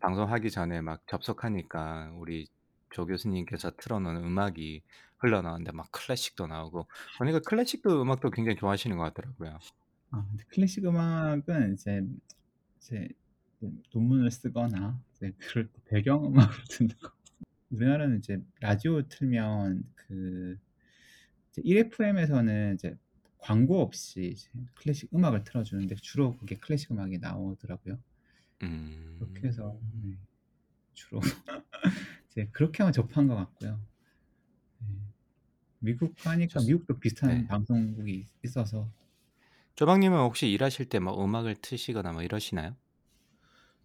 방송하기 0.00 0.50
전에 0.50 0.80
막 0.80 1.06
접속하니까 1.06 2.12
우리 2.16 2.46
조 2.90 3.06
교수님께서 3.06 3.72
틀어 3.76 4.00
놓은 4.00 4.16
음악이 4.16 4.82
흘러나오는데 5.18 5.72
막 5.72 5.90
클래식도 5.92 6.46
나오고 6.46 6.86
보니까 7.18 7.40
클래식도 7.40 8.02
음악도 8.02 8.30
굉장히 8.30 8.56
좋아하시는 8.56 8.96
것 8.96 9.02
같더라고요. 9.04 9.58
아 10.10 10.26
근데 10.28 10.44
클래식 10.48 10.84
음악은 10.86 11.74
이제 11.74 12.06
이제 12.78 13.08
좀 13.60 13.82
논문을 13.92 14.30
쓰거나 14.30 15.00
이제 15.16 15.32
그럴 15.38 15.66
때 15.68 15.80
배경 15.86 16.24
음악으로 16.24 16.64
듣는 16.70 16.88
것 17.00 17.10
같습니다. 17.10 17.48
우리나라는 17.70 18.18
이제 18.18 18.40
라디오 18.60 19.02
틀면 19.02 19.84
그 19.94 20.58
이제 21.50 21.62
1FM에서는 21.62 22.74
이제 22.74 22.96
광고 23.38 23.80
없이 23.80 24.32
이제 24.34 24.48
클래식 24.76 25.14
음악을 25.14 25.44
틀어 25.44 25.62
주는데 25.64 25.94
주로 25.96 26.36
그게 26.36 26.56
클래식 26.56 26.92
음악이 26.92 27.18
나오더라고요. 27.18 27.98
그렇게 28.60 29.48
해서 29.48 29.78
음. 29.82 30.02
네. 30.04 30.18
주로 30.94 31.20
이제 32.30 32.48
그렇게만 32.52 32.92
접한 32.92 33.28
것 33.28 33.36
같고요. 33.36 33.80
네. 34.80 34.86
미국 35.80 36.14
가니까 36.16 36.60
미국도 36.60 36.98
비슷한 36.98 37.30
네. 37.30 37.46
방송국이 37.46 38.12
있 38.14 38.26
있어서 38.44 38.88
조박님은 39.76 40.18
혹시 40.18 40.50
일하실 40.50 40.88
때 40.88 40.98
뭐 40.98 41.24
음악을 41.24 41.54
트시거나 41.56 42.12
뭐 42.12 42.22
이러시나요? 42.22 42.74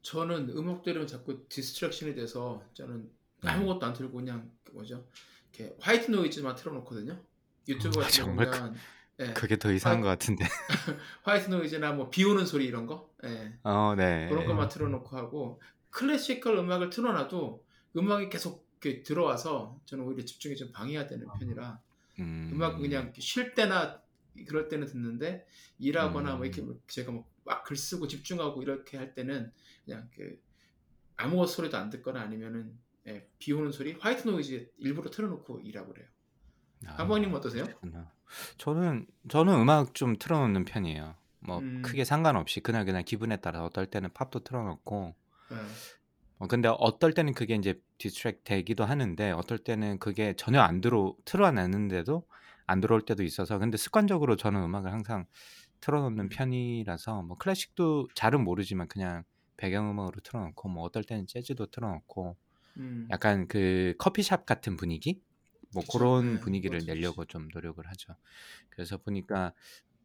저는 0.01 0.49
음악 0.49 0.81
들으면 0.83 1.07
자꾸 1.07 1.47
distraction이 1.47 2.15
돼서 2.15 2.63
저는 2.73 3.09
네. 3.43 3.49
아무것도 3.51 3.85
안 3.85 3.93
틀고 3.93 4.13
그냥 4.17 4.51
그 4.63 4.71
뭐죠? 4.73 5.07
이렇게 5.53 5.75
white 5.79 6.09
noise만 6.11 6.55
틀어 6.55 6.73
놓거든요. 6.73 7.21
유튜브 7.67 7.99
아 7.99 8.03
같은 8.03 8.35
거 8.35 8.43
정말 8.43 8.51
그 8.51 8.79
예. 9.19 9.33
그게 9.33 9.57
더 9.57 9.71
이상한 9.71 9.99
화이 9.99 10.03
것 10.03 10.09
같은데. 10.09 10.45
white 11.23 11.49
noise나 11.49 11.93
뭐 11.93 12.09
비 12.09 12.23
오는 12.25 12.45
소리 12.45 12.65
이런 12.65 12.85
거? 12.87 13.13
예. 13.23 13.53
어 13.63 13.93
네. 13.95 14.27
그런 14.29 14.45
것만 14.45 14.65
아. 14.65 14.67
틀어 14.69 14.87
놓고 14.89 15.15
하고 15.15 15.61
classical 15.91 16.57
음악을 16.57 16.89
틀어 16.89 17.11
놔도 17.13 17.65
음악이 17.97 18.29
계속 18.29 18.67
이렇게 18.81 19.03
들어와서 19.03 19.79
저는 19.85 20.03
오히려 20.05 20.25
집중이 20.25 20.55
좀 20.55 20.71
방해가 20.71 21.07
되는 21.07 21.27
편이라 21.39 21.79
음악은 22.19 22.81
그냥 22.81 23.03
음. 23.03 23.05
이렇게 23.05 23.21
쉴 23.21 23.53
때나 23.53 24.01
그럴 24.47 24.67
때는 24.67 24.87
듣는데 24.87 25.45
일하거나 25.79 26.35
뭐 26.35 26.45
이렇게 26.45 26.61
음. 26.61 26.67
뭐 26.67 26.79
제가 26.87 27.11
뭐 27.11 27.25
막 27.45 27.63
글 27.65 27.75
쓰고 27.75 28.07
집중하고 28.07 28.61
이렇게 28.61 28.97
할 28.97 29.13
때는 29.13 29.51
그냥 29.85 30.09
그 30.15 30.41
아무 31.17 31.45
소리도 31.45 31.77
안 31.77 31.89
듣거나 31.89 32.21
아니면은 32.21 32.77
예 33.05 33.27
비 33.37 33.51
오는 33.51 33.69
소리, 33.71 33.91
white 33.99 34.27
noise 34.29 34.71
일부러 34.77 35.09
틀어 35.11 35.27
놓고 35.27 35.59
일하고 35.59 35.91
그래요. 35.93 36.07
아 36.87 37.03
어떠세요? 37.03 37.65
그러시구나. 37.65 38.11
저는 38.57 39.05
저는 39.29 39.53
음악 39.59 39.93
좀 39.93 40.17
틀어 40.17 40.39
놓는 40.39 40.65
편이에요. 40.65 41.15
뭐 41.39 41.59
음. 41.59 41.81
크게 41.81 42.05
상관없이 42.05 42.61
그날 42.61 42.85
그날 42.85 43.03
기분에 43.03 43.37
따라 43.37 43.63
어떨 43.65 43.85
때는 43.87 44.11
팝도 44.13 44.39
틀어 44.43 44.63
놓고 44.63 45.15
예. 45.51 45.83
어 46.39 46.47
근데 46.47 46.67
어떨 46.67 47.13
때는 47.13 47.33
그게 47.33 47.55
인제 47.55 47.81
distract 47.97 48.43
되기도 48.43 48.85
하는데 48.85 49.31
어떨 49.31 49.57
때는 49.59 49.99
그게 49.99 50.33
전혀 50.35 50.61
안 50.61 50.81
들어 50.81 51.15
틀어 51.25 51.51
놨는데도 51.51 52.27
안 52.65 52.81
들어올 52.81 53.01
때도 53.05 53.23
있어서 53.23 53.59
근데 53.59 53.77
습관적으로 53.77 54.35
저는 54.35 54.61
음악을 54.63 54.91
항상 54.91 55.25
틀어 55.81 56.01
놓는 56.01 56.25
음. 56.25 56.29
편이라서 56.29 57.23
뭐 57.23 57.37
클래식도 57.37 58.09
잘은 58.15 58.43
모르지만 58.43 58.87
그냥 58.87 59.23
배경음악으로 59.57 60.21
틀어 60.23 60.41
놓고 60.47 60.69
뭐 60.69 60.83
어떨 60.83 61.03
때는 61.03 61.27
재즈도 61.27 61.67
틀어 61.67 61.89
놓고 61.91 62.37
음. 62.77 63.07
약간 63.11 63.47
그 63.47 63.95
커피숍 63.99 64.45
같은 64.45 64.77
분위기? 64.77 65.21
뭐 65.73 65.81
그쵸. 65.83 65.91
고런 65.97 66.35
예. 66.35 66.39
분위기를 66.39 66.79
그것도 66.79 66.85
좋지. 66.85 66.99
내려고 66.99 67.25
좀 67.25 67.47
노력을 67.53 67.85
하죠. 67.85 68.15
그래서 68.69 68.97
보니까 68.97 69.53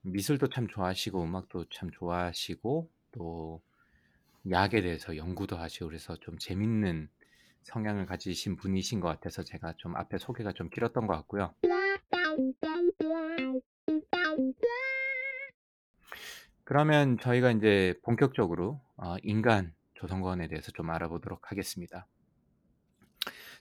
미술도 0.02 0.48
참 0.48 0.68
좋아하시고 0.68 1.22
음악도 1.22 1.66
참 1.70 1.90
좋아하시고 1.90 2.90
또 3.12 3.62
약에 4.50 4.80
대해서 4.80 5.16
연구도 5.16 5.56
하시고 5.56 5.86
그래서 5.86 6.16
좀 6.16 6.38
재밌는 6.38 7.08
성향을 7.64 8.06
가지신 8.06 8.56
분이신 8.56 9.00
것 9.00 9.08
같아서 9.08 9.42
제가 9.42 9.74
좀 9.76 9.96
앞에 9.96 10.16
소개가 10.18 10.52
좀 10.52 10.70
길었던 10.70 11.06
것 11.06 11.14
같고요. 11.14 11.54
그러면 16.64 17.18
저희가 17.18 17.50
인제 17.50 17.94
본격적으로 18.02 18.80
어 18.96 19.16
인간 19.22 19.74
조성관에 19.94 20.48
대해서 20.48 20.70
좀 20.72 20.90
알아보도록 20.90 21.50
하겠습니다. 21.50 22.06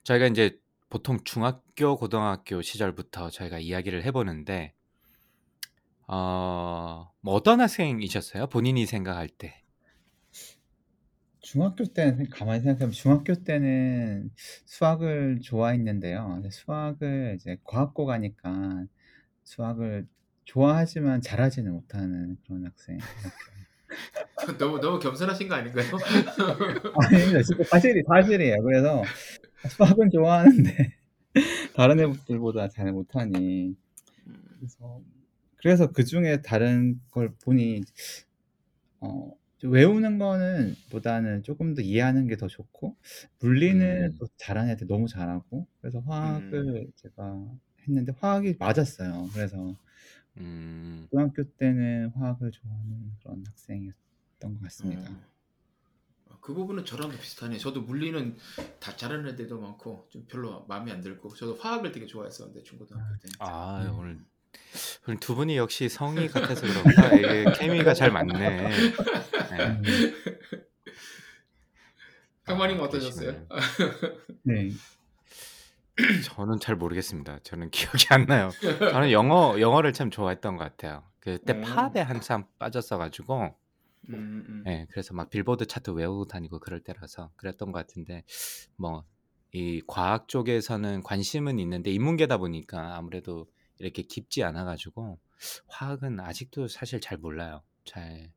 저희가 0.04 0.28
인제 0.28 0.60
보통 0.90 1.20
중학교, 1.24 1.98
고등학교 1.98 2.62
시절부터 2.62 3.30
저희가 3.30 3.60
이야기를 3.60 4.04
해 4.04 4.12
보는데 4.12 4.74
어 6.08 7.08
뭐 7.22 7.34
어떤 7.36 7.60
학생이셨어요? 7.60 8.48
본인이 8.48 8.86
생각할 8.86 9.28
때. 9.28 9.62
중학교 11.42 11.84
때는 11.86 12.30
가만히 12.30 12.62
생각하면 12.62 12.92
중학교 12.92 13.34
때는 13.36 14.32
수학을 14.66 15.40
좋아했는데요. 15.42 16.28
근데 16.36 16.50
수학을 16.50 17.36
이제 17.38 17.58
과학고 17.64 18.06
가니까 18.06 18.86
수학을 19.44 20.08
좋아하지만 20.46 21.22
잘하지는 21.22 21.72
못하는 21.74 22.38
그런 22.46 22.66
학생이었죠. 22.66 23.08
너무 24.58 24.80
너무 24.80 25.00
겸손하신 25.00 25.48
거 25.50 25.56
아닌가요? 25.56 25.86
아닙니다. 27.12 27.42
진짜 27.44 27.64
사실이 27.70 28.04
사실이에요. 28.08 28.62
그래서 28.64 29.04
수학은 29.66 30.10
좋아하는데 30.12 30.94
다른 31.76 32.00
애들보다 32.00 32.70
잘 32.70 32.92
못하니 32.92 33.76
음. 34.28 34.44
그래서 34.60 35.02
그래서 35.58 35.92
그 35.92 36.06
중에 36.06 36.42
다른 36.42 37.02
걸 37.12 37.36
보니 37.44 37.84
어좀 39.00 39.72
외우는 39.72 40.18
거는 40.20 40.76
보다는 40.92 41.44
쪼끔 41.44 41.74
더 41.76 41.82
이해하는 41.82 42.28
게 42.28 42.36
더 42.38 42.48
좋고 42.48 42.96
물리는 43.40 44.12
음. 44.12 44.18
또 44.20 44.28
잘하는 44.38 44.72
애들 44.72 44.88
너무 44.88 45.08
잘하고 45.08 45.68
그래서 45.82 46.00
음. 46.00 46.08
화학을 46.08 46.92
제가 46.96 47.46
했는데 47.88 48.14
화학이 48.20 48.56
맞았어요. 48.60 49.30
그래서 49.34 49.76
음. 50.38 51.08
고등학교 51.10 51.44
때는 51.58 52.10
화학을 52.10 52.52
좋아하는 52.52 53.12
그런 53.20 53.44
학생이었던 53.46 53.96
것 54.54 54.62
같습니다. 54.62 55.12
그 56.48 56.54
부분은 56.54 56.86
저랑도 56.86 57.18
비슷하네요. 57.18 57.60
저도 57.60 57.82
물리는 57.82 58.38
다 58.80 58.96
잘하는 58.96 59.28
애들도 59.32 59.60
많고 59.60 60.08
좀 60.10 60.26
별로 60.30 60.64
마음에 60.70 60.94
안 60.94 61.02
들고 61.02 61.36
저도 61.36 61.58
화학을 61.58 61.92
되게 61.92 62.06
좋아했었는데 62.06 62.64
중고등학교 62.64 63.18
때. 63.18 63.28
아 63.40 63.82
네. 63.84 63.90
오늘 63.90 64.20
오늘 65.06 65.20
두 65.20 65.36
분이 65.36 65.58
역시 65.58 65.90
성이 65.90 66.30
같아서 66.30 66.62
그런가 66.62 67.14
이게 67.18 67.52
케미가 67.52 67.94
잘 67.94 68.14
맞네. 68.14 68.34
네. 68.40 68.72
음. 69.60 69.84
강만님은 72.46 72.82
아 72.82 72.86
어떠셨어요? 72.86 73.46
네. 74.44 74.70
저는 76.24 76.62
잘 76.62 76.78
모르겠습니다. 76.78 77.40
저는 77.44 77.72
기억이 77.72 78.06
안 78.12 78.26
나요. 78.26 78.52
저는 78.62 79.12
영어 79.12 79.60
영어를 79.60 79.92
참 79.92 80.10
좋아했던 80.10 80.56
것 80.56 80.64
같아요. 80.64 81.04
그때 81.20 81.52
어. 81.52 81.62
팝에 81.92 82.00
한참 82.00 82.46
빠졌어 82.58 82.98
가지고 82.98 83.54
음 84.10 84.44
음. 84.50 84.68
예 84.68 84.86
그래서 84.92 85.14
막 85.14 85.30
빌보드 85.30 85.66
차트 85.68 85.92
외우고 85.92 86.26
다니고 86.26 86.60
그럴 86.60 86.82
때라서 86.84 87.32
그랬던 87.38 87.72
것 87.72 87.80
같은데 87.80 88.24
뭐 88.78 89.06
이 89.54 89.82
과학 89.88 90.28
쪽에서는 90.28 91.04
관심은 91.04 91.58
있는데 91.60 91.92
인문계다 91.92 92.38
보니까 92.38 92.98
아무래도 92.98 93.48
이렇게 93.80 94.04
깊지 94.04 94.44
않아 94.44 94.66
가지고 94.66 95.20
화학은 95.68 96.20
아직도 96.20 96.68
사실 96.68 97.02
잘 97.02 97.18
몰라요. 97.18 97.64
잘 97.86 98.34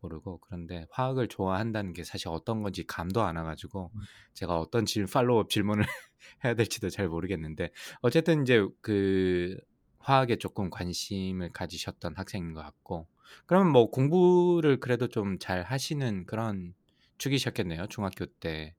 모르고 0.00 0.38
그런데 0.40 0.86
화학을 0.90 1.28
좋아한다는 1.28 1.92
게 1.94 2.04
사실 2.04 2.28
어떤 2.28 2.62
건지 2.62 2.84
감도 2.86 3.22
안 3.22 3.36
와 3.36 3.44
가지고 3.44 3.92
음. 3.94 4.06
제가 4.34 4.58
어떤 4.58 4.86
질 4.86 5.06
팔로우업 5.06 5.50
질문을 5.50 5.84
해야 6.44 6.54
될지도 6.54 6.90
잘 6.90 7.08
모르겠는데 7.08 7.70
어쨌든 8.02 8.40
인제 8.40 8.66
그 8.82 9.56
화학에 9.98 10.36
쪼끔 10.36 10.70
관심을 10.70 11.50
가지셨던 11.52 12.14
학생인 12.16 12.54
것 12.54 12.62
같고 12.62 13.08
그러면 13.46 13.72
뭐 13.72 13.90
공부를 13.90 14.80
그래도 14.80 15.08
좀 15.08 15.38
잘 15.38 15.62
하시는 15.62 16.26
그런 16.26 16.74
축이셨겠네요. 17.18 17.86
중학교 17.88 18.26
때 18.26 18.74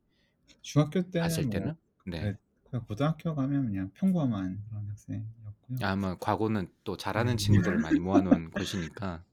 중학교 0.62 1.10
봤을 1.20 1.46
때는 1.46 1.50
뭐 1.50 1.50
때는? 1.50 1.76
네. 2.06 2.32
네 2.32 2.36
그냥 2.64 2.86
고등학교 2.86 3.34
가면 3.36 3.68
그냥 3.68 3.92
평범한 3.94 4.64
그런 4.70 4.88
학생이었고요. 4.88 5.80
아마 5.82 6.16
과고는 6.18 6.72
또 6.84 6.98
잘하는 6.98 7.34
음. 7.34 7.38
친구들을 7.38 7.80
많이 7.80 8.00
모아 8.00 8.22
놓은 8.22 8.52
곳이니까. 8.52 9.26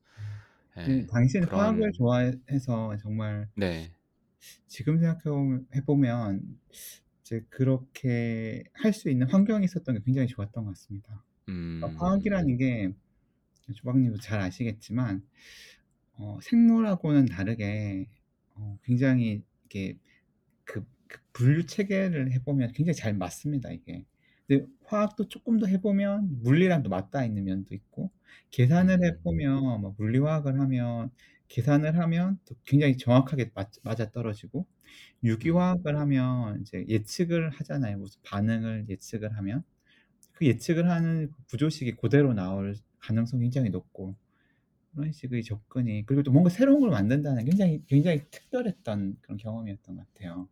네 0.85 1.03
예. 1.03 1.07
당시에는 1.07 1.49
화학을 1.51 1.91
그런 1.91 1.93
좋아해서 1.93 2.97
정말 3.03 3.49
네. 3.55 3.95
지금 4.67 4.99
생각해 4.99 5.85
보면 5.87 6.61
이제 7.23 7.45
그렇게 7.51 8.65
할 8.75 8.93
수 8.93 9.11
있는 9.11 9.31
환경이 9.31 9.65
있었던 9.65 9.97
게 9.97 10.03
굉장히 10.05 10.29
좋았던 10.29 10.65
것 10.65 10.71
같습니다. 10.73 11.25
그러니까 11.81 12.05
화학이라는 12.05 12.57
음. 12.57 12.59
게 12.59 12.95
조방님도 13.73 14.19
잘 14.19 14.41
아시겠지만 14.41 15.27
어 16.15 16.39
생물하고는 16.43 17.27
다르게 17.27 18.09
어 18.55 18.79
굉장히 18.85 19.43
이렇게 19.71 19.99
그 20.65 20.85
그 21.09 21.21
분류 21.33 21.67
체계를 21.67 22.33
해 22.33 22.43
보면 22.43 22.73
굉장히 22.73 22.95
잘 22.97 23.15
맞습니다 23.15 23.71
이게. 23.73 24.05
근데 24.47 24.67
화학도 24.87 25.29
조금 25.29 25.59
더 25.59 25.67
해보면 25.67 26.43
물리랑 26.43 26.83
또 26.83 26.91
맞닿아 26.91 27.25
있는 27.25 27.45
면도 27.45 27.75
있고 27.75 28.11
계산을 28.51 28.99
음. 29.01 29.05
해보면 29.05 29.81
뭐 29.81 29.95
물리화학을 29.99 30.61
하면 30.61 31.11
계산을 31.49 31.99
하면 31.99 32.39
또 32.47 32.55
굉장히 32.65 32.97
정확하게 32.99 33.53
맞, 33.55 33.71
맞아 33.83 34.11
떨어지고 34.11 34.67
유기화학을 35.25 35.99
하면 35.99 36.61
이제 36.63 36.85
예측을 36.89 37.51
하잖아요. 37.51 37.99
무슨 37.99 38.21
반응을 38.25 38.87
예측을 38.91 39.37
하면 39.37 39.65
그 40.33 40.47
예측을 40.47 40.91
하는 40.91 41.31
구조식이 41.51 41.97
그대로 41.97 42.35
나올 42.35 42.77
가능성이 43.05 43.43
굉장히 43.43 43.71
높고 43.71 44.15
그런 44.95 45.13
식의 45.13 45.43
접근이 45.43 46.05
그리고 46.07 46.23
또 46.23 46.31
뭔가 46.31 46.51
새로운 46.51 46.81
걸 46.81 46.91
만든다는 46.91 47.45
게 47.45 47.51
굉장히 47.51 47.83
굉장히 47.87 48.23
특별했던 48.31 49.17
그런 49.21 49.37
경험이었던 49.37 49.97
것 49.97 50.15
같아요. 50.15 50.49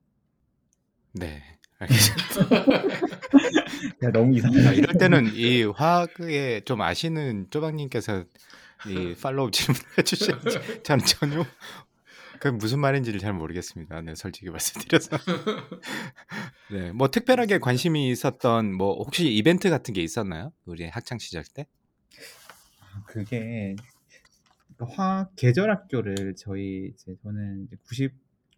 네. 1.12 1.42
알겠습니다. 1.78 2.64
야, 4.04 4.10
너무 4.12 4.34
아, 4.34 4.38
이상하다. 4.38 4.72
이럴 4.72 4.98
때는 4.98 5.34
이 5.34 5.64
화학에 5.64 6.60
좀 6.64 6.80
아시는 6.80 7.48
쪼박님께서 7.50 8.24
이 8.88 9.14
팔로우 9.20 9.50
질문을 9.50 9.82
해주셔야지. 9.98 10.82
저는 10.84 11.04
전혀 11.04 11.44
그 12.40 12.48
무슨 12.48 12.80
말인지를 12.80 13.20
잘 13.20 13.32
모르겠습니다. 13.32 14.00
네, 14.02 14.14
솔직히 14.14 14.50
말씀드려서. 14.50 15.16
네, 16.72 16.92
뭐 16.92 17.08
특별하게 17.08 17.58
관심이 17.58 18.10
있었던 18.10 18.74
뭐 18.74 18.94
혹시 19.02 19.32
이벤트 19.32 19.70
같은 19.70 19.94
게 19.94 20.02
있었나요? 20.02 20.52
우리 20.64 20.86
학창 20.88 21.18
시절 21.18 21.44
때? 21.44 21.66
아, 23.12 23.14
그게 23.14 23.76
그 24.78 24.84
화학 24.86 25.36
계절 25.36 25.70
학교를 25.70 26.34
저희 26.34 26.92
이제 26.94 27.14
저는 27.22 27.66
이제 27.66 27.76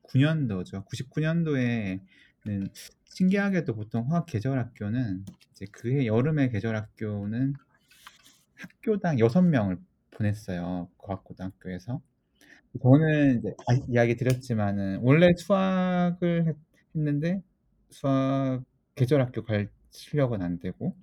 99년도죠. 0.05 0.87
99년도에는 0.87 2.71
신기하게도 3.05 3.75
보통 3.75 4.09
화학 4.11 4.27
계절 4.27 4.59
학교는 4.59 5.25
이제 5.53 5.67
그해 5.73 6.07
여름에 6.07 6.51
계절 6.51 6.77
학교는 6.77 7.55
학교당 8.55 9.17
6명을 9.17 9.79
보냈어요. 10.13 10.89
과학고등학교에서. 10.99 12.01
저는 12.83 13.39
이제 13.41 13.55
아, 13.69 13.75
이야기 13.89 14.17
드렸지만은 14.17 15.01
원래 15.03 15.33
수학을 15.37 16.47
했, 16.47 16.57
했는데 16.95 17.43
수학 17.91 18.63
계절 18.95 19.21
학교 19.21 19.43
갈 19.45 19.69
실력은 19.91 20.43
안 20.43 20.59
되고 20.61 20.97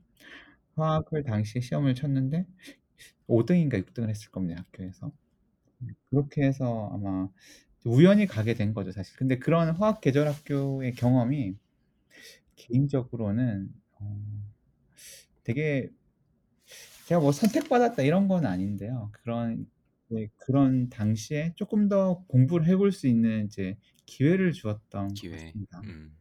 화학을 0.75 1.23
당시에 1.23 1.61
시험을 1.61 1.95
쳤는데 1.95 2.45
5등인가 3.27 3.73
6등을 3.85 4.09
했을 4.09 4.29
겁니다 4.31 4.61
학교에서 4.65 5.11
그렇게 6.09 6.43
해서 6.43 6.89
아마 6.93 7.27
우연히 7.85 8.27
가게 8.27 8.53
된 8.53 8.73
거죠 8.73 8.91
사실 8.91 9.15
근데 9.17 9.39
그런 9.39 9.69
화학 9.75 10.01
계절 10.01 10.27
학교의 10.27 10.93
경험이 10.93 11.55
개인적으로는 12.55 13.69
어, 13.99 14.21
되게 15.43 15.89
제가 17.07 17.19
뭐 17.21 17.31
선택받았다 17.31 18.03
이런 18.03 18.27
건 18.27 18.45
아닌데요 18.45 19.09
그런 19.13 19.67
네, 20.09 20.27
그런 20.35 20.89
당시에 20.89 21.53
조금 21.55 21.87
더 21.87 22.23
공부를 22.27 22.67
해볼 22.67 22.91
수 22.91 23.07
있는 23.07 23.45
이제 23.45 23.77
기회를 24.05 24.51
주었던 24.51 25.07
것 25.07 25.13
기회. 25.13 25.37
같습니다. 25.37 25.79
음, 25.85 26.13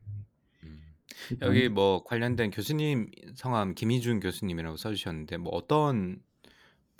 음. 0.62 0.80
그 1.28 1.36
여기 1.40 1.64
당- 1.64 1.74
뭐 1.74 2.04
관련된 2.04 2.52
교수님 2.52 3.10
성함 3.34 3.74
김희준 3.74 4.20
교수님이라고 4.20 4.76
써주셨는데 4.76 5.38
뭐 5.38 5.52
어떤 5.52 6.22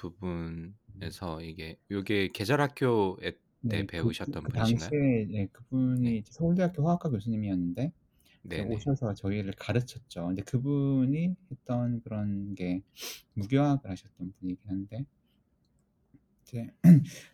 부분에서 0.00 1.42
이게 1.42 1.76
요게 1.90 2.28
계절 2.32 2.60
학교에 2.60 3.32
때 3.32 3.38
네, 3.62 3.80
그, 3.82 3.86
배우셨던 3.88 4.42
그, 4.42 4.48
그 4.48 4.52
분이신가요? 4.52 4.90
당시에 4.90 5.26
예, 5.32 5.46
그분이 5.52 6.02
네. 6.10 6.22
서울대학교 6.26 6.86
화학과 6.86 7.10
교수님이었는데. 7.10 7.92
오셔서 8.70 9.12
저희를 9.12 9.52
가르쳤죠. 9.52 10.28
근데 10.28 10.42
그분이 10.42 11.36
했던 11.50 12.00
그런 12.00 12.54
게 12.54 12.80
무교학을 13.34 13.90
하셨던 13.90 14.32
분이긴 14.40 14.58
한데 14.66 15.04
이제 16.42 16.68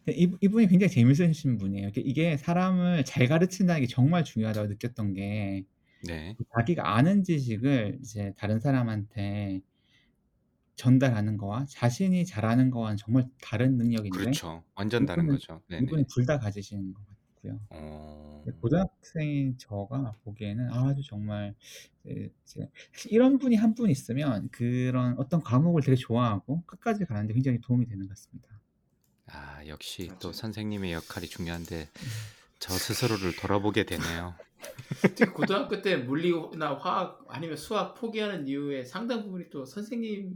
이, 0.08 0.28
이분이 0.40 0.66
굉장히 0.66 0.90
재밌으신 0.90 1.58
분이에요. 1.58 1.88
이게- 1.90 2.00
이게 2.00 2.36
사람을 2.36 3.04
잘 3.04 3.28
가르친다는 3.28 3.82
게 3.82 3.86
정말 3.86 4.24
중요하다고 4.24 4.66
느꼈던 4.66 5.14
게 5.14 5.64
네. 6.08 6.34
자기가 6.56 6.96
아는 6.96 7.22
지식을 7.22 7.98
이제 8.00 8.34
다른 8.36 8.58
사람한테 8.58 9.60
전달하는 10.76 11.36
거와 11.38 11.64
자신이 11.68 12.24
잘하는 12.26 12.70
거와는 12.70 12.96
정말 12.98 13.26
다른 13.40 13.76
능력인데 13.78 14.16
그렇죠. 14.18 14.62
완전 14.74 15.06
다른 15.06 15.24
이분은- 15.26 15.30
거죠. 15.32 15.62
네네. 15.68 15.82
이분이 15.84 16.04
둘 16.08 16.26
다 16.26 16.38
가지시는 16.38 16.92
것 16.92 17.00
같고요. 17.34 17.60
어, 17.70 18.44
고등학생인 18.60 19.56
저가 19.58 20.16
보기에는 20.24 20.70
아주 20.70 21.02
정말 21.02 21.54
이제 22.04 22.68
이런 23.10 23.38
분이 23.38 23.56
한 23.56 23.74
분 23.74 23.90
있으면 23.90 24.48
그런 24.52 25.14
어떤 25.18 25.42
과목을 25.42 25.82
되게 25.82 25.96
좋아하고 25.96 26.62
끝까지 26.66 27.04
가는데 27.06 27.32
굉장히 27.34 27.60
도움이 27.60 27.86
되는 27.86 28.02
것 28.06 28.10
같습니다. 28.10 28.48
아, 29.28 29.66
역시 29.66 30.08
또 30.20 30.28
맞아요. 30.28 30.32
선생님의 30.34 30.92
역할이 30.92 31.26
중요한데 31.26 31.88
저 32.58 32.72
스스로를 32.74 33.34
돌아보게 33.36 33.84
되네요. 33.86 34.34
특히 35.02 35.26
고등학교 35.26 35.82
때 35.82 35.96
물리나 35.96 36.74
화학 36.76 37.24
아니면 37.28 37.56
수학 37.56 37.94
포기하는 37.94 38.46
이유의 38.48 38.86
상당 38.86 39.22
부분이 39.24 39.50
또 39.50 39.64
선생님 39.64 40.34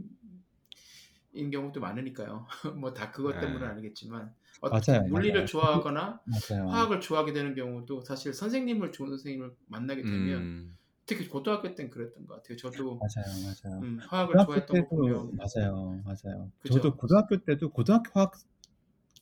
인 1.33 1.49
경우도 1.51 1.79
많으니까요. 1.79 2.47
뭐 2.79 2.93
다 2.93 3.11
그것 3.11 3.39
때문은 3.39 3.67
네. 3.67 3.71
아니겠지만 3.73 4.33
어, 4.61 4.69
맞아요, 4.69 5.07
물리를 5.09 5.33
맞아요. 5.33 5.45
좋아하거나 5.45 6.21
맞아요. 6.25 6.69
화학을 6.69 7.01
좋아하게 7.01 7.33
되는 7.33 7.55
경우도 7.55 8.01
사실 8.01 8.33
선생님을 8.33 8.91
좋은 8.91 9.09
선생님을 9.09 9.55
만나게 9.67 10.03
되면 10.03 10.41
음, 10.41 10.77
특히 11.05 11.27
고등학교 11.27 11.73
때는 11.75 11.89
그랬던 11.91 12.25
것 12.27 12.35
같아요. 12.35 12.57
저도 12.57 12.99
맞아요, 12.99 13.41
맞아요. 13.43 13.81
음, 13.83 13.99
화학을 14.07 14.37
좋아했던 14.37 14.77
거 14.77 14.83
때도 14.83 14.89
보면 14.89 15.31
맞아요, 15.37 16.01
맞아요. 16.03 16.51
그죠? 16.59 16.79
저도 16.79 16.95
고등학교 16.95 17.43
때도 17.43 17.71
고등학교 17.71 18.11
화학 18.13 18.33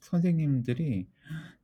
선생님들이 0.02 1.08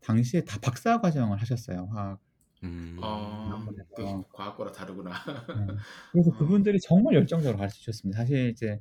당시에 0.02 0.44
다 0.44 0.60
박사 0.62 1.02
과정을 1.02 1.42
하셨어요, 1.42 1.88
화학. 1.94 2.20
음, 2.64 2.98
어, 3.02 3.64
그 3.96 4.04
어. 4.04 4.24
과학과라 4.34 4.72
다르구나. 4.72 5.12
네. 5.54 5.66
그래서 6.12 6.32
어. 6.32 6.38
그분들이 6.38 6.80
정말 6.80 7.16
열정적으로 7.16 7.58
가르쳐 7.58 7.76
주셨습니다. 7.78 8.20
사실 8.22 8.50
이제 8.50 8.80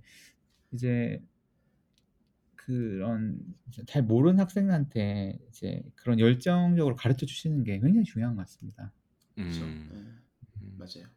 이제 0.73 1.21
그런 2.67 3.39
잘 3.87 4.03
모르는 4.03 4.39
학생한테 4.41 5.39
이제 5.49 5.83
그런 5.97 6.19
열정적으로 6.19 6.95
가르쳐 6.97 7.27
주시는 7.27 7.65
게 7.65 7.79
굉장히 7.81 8.05
중요한 8.05 8.37
것 8.37 8.43
같습니다. 8.43 8.93
그렇죠. 9.35 9.65
음, 9.65 9.89
네, 9.93 9.97
음. 10.63 10.77
맞아요. 10.79 11.09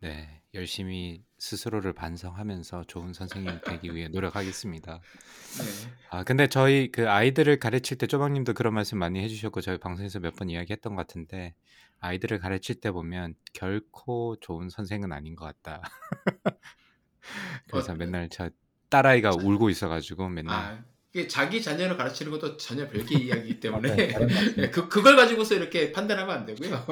네, 0.00 0.42
열심히 0.54 1.24
스스로를 1.38 1.92
반성하면서 1.92 2.84
좋은 2.84 3.12
선생님 3.12 3.60
되기 3.66 3.94
위해 3.94 4.08
노력하겠습니다. 4.08 5.00
네. 5.58 5.92
아, 6.10 6.24
근데 6.24 6.48
저희 6.48 6.90
그 6.92 7.08
아이들을 7.08 7.58
가르칠 7.58 7.96
때 7.98 8.06
쪼박님도 8.06 8.54
그런 8.54 8.74
말씀 8.74 8.98
많이 8.98 9.20
해주셨고 9.22 9.60
저희 9.60 9.78
방송에서 9.78 10.20
몇 10.20 10.34
번 10.36 10.50
이야기했던 10.50 10.94
것 10.94 11.06
같은데 11.06 11.54
아이들을 12.00 12.38
가르칠 12.40 12.80
때 12.80 12.90
보면 12.90 13.34
결코 13.54 14.36
좋은 14.40 14.68
선생은 14.68 15.12
아닌 15.12 15.34
것 15.34 15.44
같다. 15.46 15.82
그래서 17.70 17.92
어, 17.92 17.96
맨날 17.96 18.28
저 18.28 18.50
딸아이가 18.96 19.32
울고 19.42 19.68
있어가지고 19.70 20.28
맨날 20.28 20.54
아, 20.54 20.84
이게 21.12 21.28
자기 21.28 21.60
자녀를 21.62 21.96
가르치는 21.96 22.32
것도 22.32 22.56
전혀 22.56 22.88
별개의 22.88 23.26
이야기이기 23.26 23.60
때문에 23.60 24.12
같습니다. 24.12 24.54
네, 24.56 24.70
그, 24.70 24.88
그걸 24.88 25.16
가지고서 25.16 25.54
이렇게 25.54 25.92
판단하면 25.92 26.34
안 26.34 26.46
되고요. 26.46 26.86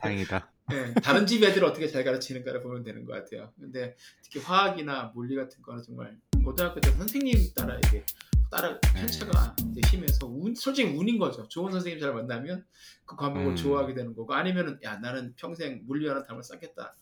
다행이다. 0.00 0.52
네, 0.68 0.94
다른 0.94 1.26
집 1.26 1.44
애들 1.44 1.64
어떻게 1.64 1.86
잘 1.86 2.02
가르치는가를 2.04 2.60
보면 2.62 2.82
되는 2.82 3.04
것 3.04 3.12
같아요. 3.12 3.52
근데 3.58 3.94
특히 4.22 4.40
화학이나 4.40 5.12
물리 5.14 5.36
같은 5.36 5.62
거는 5.62 5.82
정말 5.82 6.16
고등학교 6.44 6.80
때 6.80 6.90
선생님 6.90 7.52
따라 7.54 7.78
이게 7.78 8.04
따라 8.50 8.78
네. 8.80 9.00
편차가 9.00 9.54
이제 9.70 9.80
심해서 9.88 10.26
운, 10.26 10.54
솔직히 10.54 10.90
운인 10.90 11.18
거죠. 11.18 11.46
좋은 11.48 11.70
선생님 11.70 12.00
잘 12.00 12.12
만나면 12.12 12.64
그 13.04 13.16
과목을 13.16 13.52
음. 13.52 13.56
좋아하게 13.56 13.94
되는 13.94 14.14
거고 14.14 14.34
아니면은 14.34 14.78
야 14.82 14.96
나는 14.96 15.34
평생 15.36 15.82
물리와는 15.86 16.24
담을 16.24 16.42
쌓겠다 16.42 16.94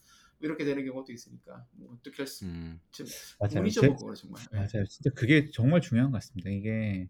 이렇게 0.44 0.64
되는 0.64 0.84
경우도 0.84 1.12
있으니까 1.12 1.66
뭐 1.72 1.94
어떻게 1.94 2.18
할 2.18 2.26
수? 2.26 2.44
음, 2.44 2.80
좀 2.92 3.06
맞아요. 3.38 3.68
제- 3.68 3.86
뭐 3.86 3.96
그거는 3.96 4.14
정말. 4.14 4.42
네. 4.52 4.58
맞아요. 4.58 4.86
진짜 4.86 5.10
그게 5.14 5.50
정말 5.50 5.80
중요한 5.80 6.10
것 6.10 6.18
같습니다. 6.18 6.50
이게 6.50 7.08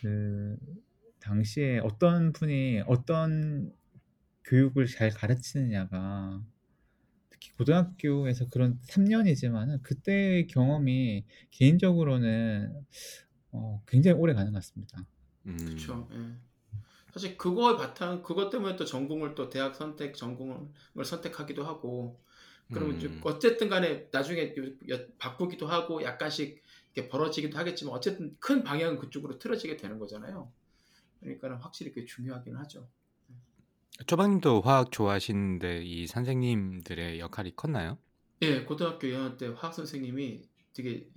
그 0.00 0.56
당시에 1.20 1.78
어떤 1.80 2.32
분이 2.32 2.82
어떤 2.86 3.72
교육을 4.44 4.86
잘 4.86 5.10
가르치느냐가 5.10 6.42
특히 7.30 7.52
고등학교에서 7.52 8.48
그런 8.48 8.78
3년이지만은 8.84 9.82
그때의 9.82 10.46
경험이 10.46 11.24
개인적으로는 11.50 12.72
어, 13.52 13.82
굉장히 13.86 14.18
오래 14.18 14.34
가는 14.34 14.52
것 14.52 14.58
같습니다. 14.58 15.06
음, 15.46 15.56
그렇죠. 15.56 16.08
예. 16.12 16.52
사실 17.12 17.36
그거의 17.36 17.76
바탕 17.76 18.22
그것 18.22 18.50
때문에 18.50 18.76
또 18.76 18.84
전공을 18.84 19.34
또 19.34 19.50
대학 19.50 19.74
선택 19.74 20.16
전공을 20.16 21.04
선택하기도 21.04 21.64
하고 21.64 22.22
그러면 22.72 23.00
음. 23.00 23.20
어쨌든 23.24 23.68
간에 23.68 24.08
나중에 24.10 24.54
바꾸기도 25.18 25.66
하고 25.66 26.02
약간씩 26.02 26.62
이렇게 26.94 27.08
벌어지기도 27.08 27.58
하겠지만 27.58 27.94
어쨌든 27.94 28.36
큰 28.40 28.62
방향은 28.62 28.98
그쪽으로 28.98 29.38
틀어지게 29.38 29.76
되는 29.76 29.98
거잖아요. 29.98 30.50
그러니까 31.20 31.56
확실히 31.58 31.92
그게 31.92 32.06
중요하긴 32.06 32.56
하죠. 32.56 32.88
쪼박님도 34.06 34.62
화학 34.62 34.90
좋아하시는데 34.90 35.84
이 35.84 36.06
선생님들의 36.06 37.20
역할이 37.20 37.54
컸나요? 37.54 37.98
예, 38.42 38.64
고등학교 38.64 39.06
2학년 39.06 39.38
때 39.38 39.46
화학 39.48 39.74
선생님이 39.74 40.42
되게 40.74 41.08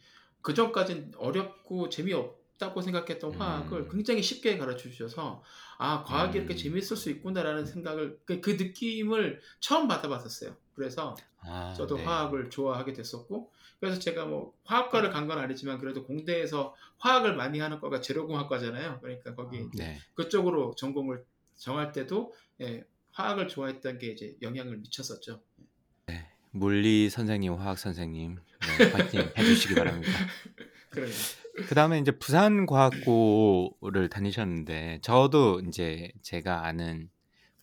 그 0.41 0.53
전까진 0.53 1.13
어렵고 1.17 1.89
재미없다고 1.89 2.81
생각했던 2.81 3.33
화학을 3.33 3.81
음. 3.81 3.89
굉장히 3.89 4.21
쉽게 4.21 4.57
가르쳐 4.57 4.89
주셔서 4.89 5.41
아, 5.79 6.03
과학이 6.03 6.37
이렇게 6.37 6.53
음. 6.53 6.57
재밌을 6.57 6.95
수 6.95 7.09
있구나라는 7.09 7.65
생각을 7.65 8.19
그, 8.25 8.41
그 8.41 8.51
느낌을 8.51 9.41
처음 9.59 9.87
받아봤었어요. 9.87 10.55
그래서 10.75 11.15
아, 11.41 11.73
저도 11.75 11.97
네. 11.97 12.03
화학을 12.03 12.49
좋아하게 12.49 12.93
됐었고 12.93 13.51
그래서 13.79 13.99
제가 13.99 14.25
뭐 14.25 14.53
화학과를 14.65 15.09
간 15.11 15.27
건 15.27 15.39
아니지만 15.39 15.79
그래도 15.79 16.03
공대에서 16.05 16.75
화학을 16.99 17.35
많이 17.35 17.59
하는 17.59 17.79
과가 17.79 18.01
재료공학과잖아요. 18.01 18.99
그러니까 19.01 19.35
거기 19.35 19.57
이제 19.73 19.83
네. 19.83 19.97
그쪽으로 20.15 20.75
전공을 20.75 21.23
정할 21.57 21.91
때도 21.91 22.33
예, 22.61 22.83
화학을 23.11 23.47
좋아했던 23.47 23.99
게 23.99 24.07
이제 24.07 24.35
영향을 24.41 24.77
미쳤었죠. 24.77 25.41
물리 26.51 27.09
선생님, 27.09 27.53
화학 27.55 27.77
선생님, 27.77 28.37
네, 28.79 28.91
파이팅 28.91 29.19
해주시기 29.37 29.75
바랍니다. 29.75 30.09
그 31.67 31.75
다음에 31.75 31.99
이제 31.99 32.11
부산과학고를 32.11 34.07
다니셨는데, 34.09 34.99
저도 35.01 35.59
이제 35.67 36.11
제가 36.21 36.65
아는 36.65 37.09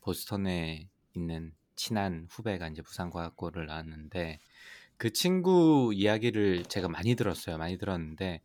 보스턴에 0.02 0.88
있는 1.14 1.54
친한 1.82 2.28
후배가 2.30 2.68
이제 2.68 2.80
부산과학고를 2.80 3.66
나왔는데, 3.66 4.38
그 4.96 5.12
친구 5.12 5.92
이야기를 5.94 6.64
제가 6.66 6.88
많이 6.88 7.16
들었어요. 7.16 7.58
많이 7.58 7.76
들었는데, 7.76 8.40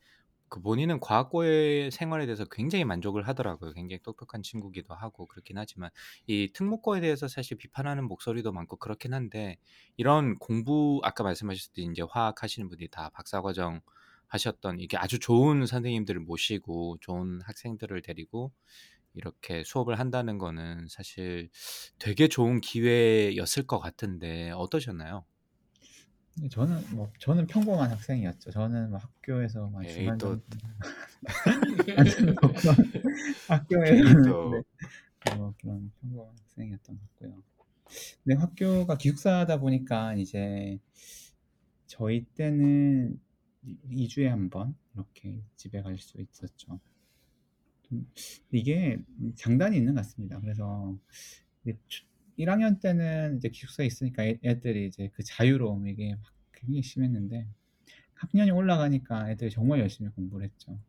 그 0.49 0.61
본인은 0.61 0.99
과학고의 1.01 1.91
생활에 1.91 2.25
대해서 2.25 2.45
굉장히 2.45 2.83
만족을 2.85 3.27
하더라고요. 3.27 3.73
굉장히 3.73 4.01
똑똑한 4.01 4.41
친구기도 4.41 4.93
하고 4.95 5.27
그렇긴 5.27 5.57
하지만 5.57 5.89
이 6.25 6.51
특목고에 6.53 7.01
대해서 7.01 7.27
사실 7.27 7.57
비판하는 7.57 8.05
목소리도 8.07 8.51
많고 8.53 8.77
그렇긴 8.77 9.13
한데 9.13 9.57
이런 9.97 10.39
공부 10.39 11.01
아까 11.03 11.23
말씀하셨듯이 11.23 11.89
이제 11.91 12.01
화학 12.09 12.43
하시는 12.43 12.69
분이 12.69 12.87
다 12.89 13.09
박사과정 13.13 13.81
하셨던 14.27 14.79
이게 14.79 14.97
아주 14.97 15.19
좋은 15.19 15.65
선생님들을 15.65 16.21
모시고 16.21 16.97
좋은 17.01 17.41
학생들을 17.43 18.01
데리고 18.01 18.51
이렇게 19.13 19.63
수업을 19.63 19.99
한다는 19.99 20.37
거는 20.37 20.87
사실 20.89 21.49
되게 21.99 22.27
좋은 22.27 22.61
기회였을 22.61 23.65
것 23.67 23.79
같은데 23.79 24.51
어떠셨나요? 24.51 25.25
근데 26.35 26.49
저는 26.49 26.95
뭐 26.95 27.11
저는 27.19 27.47
평범한 27.47 27.89
학생이었죠. 27.91 28.51
저는 28.51 28.91
뭐 28.91 28.99
학교에서 28.99 29.69
막 29.69 29.83
에이, 29.85 29.93
중간 29.93 30.17
또- 30.19 30.39
학교에서는 33.47 33.67
또- 34.29 34.63
네, 35.25 35.35
뭐 35.35 35.53
그런 35.59 35.91
평범한 36.01 36.35
학생이었던 36.39 36.99
것 36.99 37.09
같고요. 37.09 37.43
근데 38.23 38.39
학교가 38.39 38.97
기숙사다 38.97 39.59
보니까 39.59 40.13
이제 40.15 40.79
저희 41.87 42.25
때는 42.35 43.19
2주에 43.89 44.27
한 44.27 44.49
번 44.49 44.75
이렇게 44.93 45.41
집에 45.55 45.81
갈 45.81 45.97
수 45.97 46.19
있었죠. 46.21 46.79
좀 47.89 48.09
이게 48.51 48.99
장단이 49.35 49.77
있는 49.77 49.95
것 49.95 50.01
같습니다. 50.01 50.39
그래서 50.41 50.97
이제 51.63 51.77
1학년 52.37 52.79
때는 52.79 53.37
이제 53.37 53.49
기숙사에 53.49 53.85
있으니까 53.85 54.23
애- 54.25 54.39
애들이 54.43 54.87
이제 54.87 55.09
그 55.13 55.23
자유로움 55.23 55.87
이게 55.87 56.15
막 56.15 56.21
굉장히 56.53 56.83
심했는데 56.83 57.47
학년이 58.15 58.51
올라가니까 58.51 59.31
애들이 59.31 59.49
정말 59.51 59.79
열심히 59.79 60.09
공부를 60.11 60.45
했죠. 60.45 60.79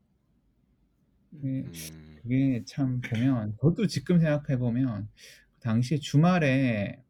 그게, 1.31 1.49
음, 1.49 2.17
그게 2.23 2.63
참 2.67 3.01
보면 3.01 3.57
저도 3.61 3.87
지금 3.87 4.19
생각해 4.19 4.59
보면 4.59 5.09
당시 5.61 6.01
주말에 6.01 7.03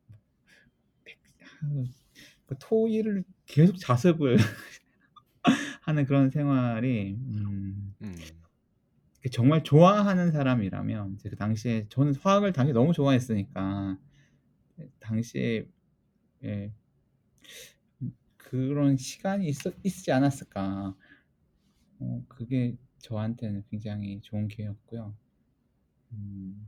백- 1.05 1.19
그 2.47 2.57
토일을 2.59 3.25
계속 3.47 3.79
자습을 3.79 4.37
하는 5.83 6.05
그런 6.07 6.31
생활이 6.31 7.15
음, 7.15 7.95
음, 8.03 8.17
정말 9.33 9.65
좋아하는 9.65 10.31
사람이라면 10.31 11.19
그 11.23 11.37
당시에 11.37 11.87
저는 11.89 12.15
화학을 12.15 12.53
당시 12.53 12.73
너무 12.73 12.93
좋아했으니까 12.93 13.99
당시에 15.01 15.67
예, 16.45 16.73
그런 18.37 18.97
시간이 18.97 19.47
있었, 19.49 19.75
있지 19.83 20.13
않았을까. 20.13 20.95
어, 22.01 22.25
그게 22.29 22.77
저한테는 22.99 23.65
굉장히 23.71 24.21
좋은 24.23 24.49
기회였고요. 24.49 25.15
음, 26.13 26.67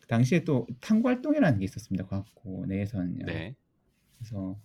그 0.00 0.06
당시에 0.08 0.44
또 0.44 0.66
탐구 0.80 1.08
활동이라는 1.08 1.58
게 1.58 1.64
있었습니다. 1.64 2.06
과학고 2.06 2.66
내에서는요. 2.66 3.26
네. 3.26 3.56
그래서 4.16 4.60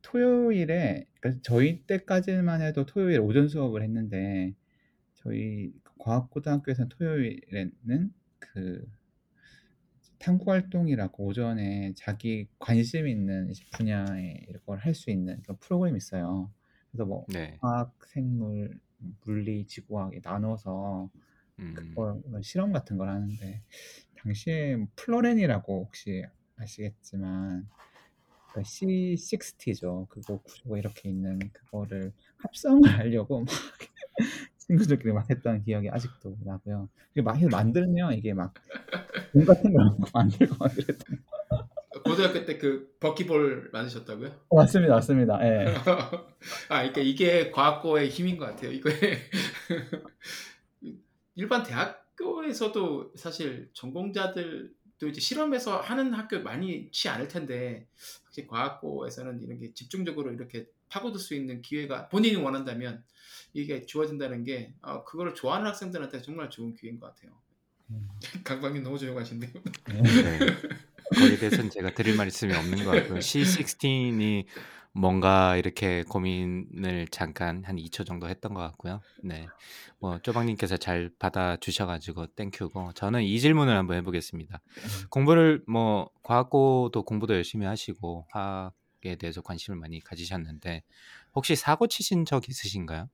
토요일에 0.00 1.06
그러니까 1.20 1.42
저희 1.42 1.84
때까지만 1.86 2.62
해도 2.62 2.86
토요일 2.86 3.20
오전 3.20 3.48
수업을 3.48 3.82
했는데 3.82 4.54
저희 5.24 5.72
과학고등학교에서는 5.98 6.88
토요일에는 6.90 8.14
그 8.38 8.86
탐구 10.18 10.50
활동이라고 10.50 11.24
오전에 11.26 11.94
자기 11.96 12.48
관심 12.58 13.08
있는 13.08 13.50
이제 13.50 13.64
분야에 13.70 14.46
이걸 14.50 14.78
할 14.78 14.94
수 14.94 15.10
있는 15.10 15.42
그런 15.42 15.58
프로그램이 15.58 15.96
있어요. 15.96 16.52
그래서 16.90 17.06
뭐 17.06 17.26
네. 17.26 17.60
화학, 17.60 17.94
생물, 18.06 18.78
물리, 19.24 19.66
지구학에 19.66 20.20
나눠서 20.22 21.10
음, 21.58 22.02
그걸 22.04 22.22
실험 22.42 22.72
같은 22.72 22.98
걸 22.98 23.08
하는데 23.10 23.62
당시에 24.16 24.76
뭐 24.76 24.88
플로렌이라고 24.96 25.84
혹시 25.86 26.24
아시겠지만 26.56 27.70
그러니까 28.52 28.68
C60죠. 28.70 30.06
그거 30.10 30.38
구조가 30.42 30.78
이렇게 30.78 31.10
있는 31.10 31.38
그거를 31.52 32.14
합성을 32.38 32.88
하려고 32.98 33.40
막 33.44 33.46
친구들끼리 34.66 35.12
막 35.12 35.28
했던 35.28 35.62
기억이 35.62 35.88
아직도 35.90 36.36
나고요. 36.44 36.88
그게 37.08 37.22
막 37.22 37.36
해서 37.36 37.48
만들면 37.50 38.14
이게 38.14 38.32
막공 38.34 39.44
같은 39.46 39.72
걸막 39.72 39.98
만들고 40.14 40.56
막 40.58 40.72
그랬던 40.74 41.18
고등학교 42.04 42.44
때 42.44 42.58
그 42.58 42.94
버키볼 43.00 43.70
만드셨다고요? 43.72 44.28
어, 44.48 44.56
맞습니다, 44.56 44.94
맞습니다. 44.94 45.38
예. 45.44 45.66
아, 46.68 46.78
그러니까 46.78 47.00
이게 47.00 47.50
과학고의 47.50 48.08
힘인 48.08 48.36
것 48.38 48.46
같아요. 48.46 48.70
이거 48.72 48.88
일반 51.34 51.62
대학교에서도 51.62 53.12
사실 53.16 53.70
전공자들도 53.74 55.08
이제 55.08 55.20
실험에서 55.20 55.80
하는 55.80 56.12
학교 56.14 56.40
많이치 56.40 57.08
않을 57.08 57.28
텐데 57.28 57.86
확실히 58.24 58.46
과학고에서는 58.48 59.42
이런 59.42 59.58
게 59.58 59.72
집중적으로 59.74 60.32
이렇게 60.32 60.66
파고들 60.92 61.18
수 61.18 61.34
있는 61.34 61.62
기회가 61.62 62.08
본인이 62.10 62.36
원한다면 62.36 63.02
이게 63.54 63.86
주어진다는 63.86 64.44
게 64.44 64.74
어, 64.82 65.04
그거를 65.04 65.34
좋아하는 65.34 65.66
학생들한테 65.66 66.20
정말 66.20 66.50
좋은 66.50 66.74
기회인 66.74 67.00
것 67.00 67.06
같아요. 67.06 67.32
음. 67.90 68.08
강박님 68.44 68.82
너무 68.82 68.98
조용하신데요. 68.98 69.52
네. 69.88 70.02
네. 70.02 70.38
거기에 71.14 71.38
대해서는 71.38 71.70
제가 71.70 71.94
드릴 71.94 72.16
말씀이 72.16 72.54
없는 72.54 72.84
것 72.84 72.90
같고요. 72.90 73.18
C16이 73.20 74.44
뭔가 74.94 75.56
이렇게 75.56 76.02
고민을 76.02 77.08
잠깐 77.10 77.64
한 77.64 77.76
2초 77.76 78.06
정도 78.06 78.28
했던 78.28 78.52
것 78.52 78.60
같고요. 78.60 79.00
네. 79.22 79.46
뭐 79.98 80.18
쪼박님께서 80.18 80.76
잘 80.76 81.10
받아주셔가지고 81.18 82.26
땡큐고 82.34 82.92
저는 82.94 83.22
이 83.22 83.40
질문을 83.40 83.74
한번 83.74 83.96
해보겠습니다. 83.96 84.60
공부를 85.08 85.62
뭐 85.66 86.10
과학고도 86.22 87.04
공부도 87.04 87.34
열심히 87.34 87.66
하시고 87.66 88.26
화학 88.30 88.72
에 89.04 89.16
대해서 89.16 89.42
관심을 89.42 89.78
많이 89.78 89.98
가지셨는데 90.00 90.84
혹시 91.34 91.56
사고 91.56 91.88
치신 91.88 92.24
적 92.24 92.48
있으신가요? 92.48 93.08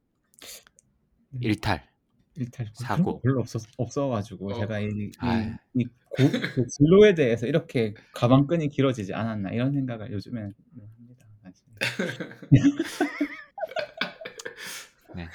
일탈. 1.41 1.89
일탈 2.36 2.68
사고. 2.74 2.95
그런 2.95 3.05
거 3.05 3.20
별로 3.20 3.41
없었 3.41 3.62
없어가지고 3.76 4.53
어. 4.53 4.61
제가 4.61 4.80
이, 4.80 5.11
아유. 5.18 5.51
이, 5.74 5.80
이 5.82 5.84
고, 5.84 6.30
그 6.55 6.66
진로에 6.66 7.14
대해서 7.14 7.47
이렇게 7.47 7.95
가방끈이 8.12 8.68
길어지지 8.68 9.14
않았나 9.14 9.51
이런 9.51 9.72
생각을 9.72 10.12
요즘에 10.12 10.41
합니다. 10.41 11.26
사실. 11.43 11.64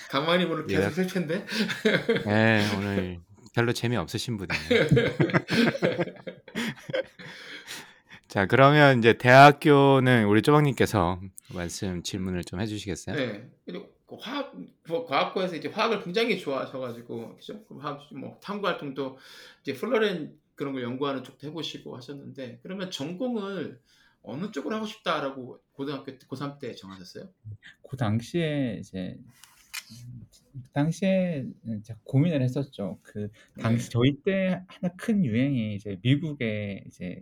강만님 0.10 0.52
오늘 0.52 0.68
계속 0.68 0.90
예. 0.90 0.92
실패인데? 0.92 1.46
네, 2.26 2.76
오늘 2.78 3.20
별로 3.54 3.74
재미 3.74 3.98
없으신 3.98 4.38
분이네요. 4.38 4.70
자, 8.34 8.48
그러면 8.48 8.98
이제 8.98 9.16
대학교는 9.16 10.26
우리 10.26 10.42
쪼박님께서 10.42 11.22
말씀 11.54 12.02
질문을 12.02 12.44
좀 12.44 12.60
해주시겠어요? 12.62 13.16
네. 13.16 13.48
그리고 13.64 13.94
그 14.08 14.16
화학 14.20 14.56
뭐 14.88 15.06
과학고에서 15.06 15.56
이제 15.56 15.68
화학을 15.68 16.04
굉장히 16.04 16.40
좋아하셔가지고 16.40 17.36
그죠? 17.36 17.64
그 17.66 17.78
화학 17.78 18.02
뭐 18.12 18.40
탐구 18.42 18.66
활동도 18.66 19.20
이제 19.62 19.76
플로렌 19.76 20.36
그런 20.56 20.74
걸 20.74 20.82
연구하는 20.82 21.24
쪽도 21.24 21.46
해보시고 21.46 21.96
하셨는데 21.96 22.62
그러면 22.64 22.90
전공을 22.90 23.80
어느 24.24 24.50
쪽으로 24.50 24.78
하고 24.78 24.88
싶다라고 24.88 25.60
고등학교 25.74 26.06
때 26.06 26.26
고3 26.28 26.58
때 26.58 26.74
정하셨어요? 26.74 27.30
그 27.88 27.98
당시에 27.98 28.78
이제 28.80 29.16
그 30.54 30.70
당시에 30.74 31.46
고민을 32.04 32.42
했었죠. 32.42 32.98
그 33.04 33.30
당시 33.62 33.86
네. 33.86 33.90
저희 33.92 34.16
때 34.24 34.64
하나 34.66 34.92
큰 34.98 35.24
유행이 35.24 35.76
이제 35.76 36.00
미국의 36.02 36.86
이제 36.88 37.22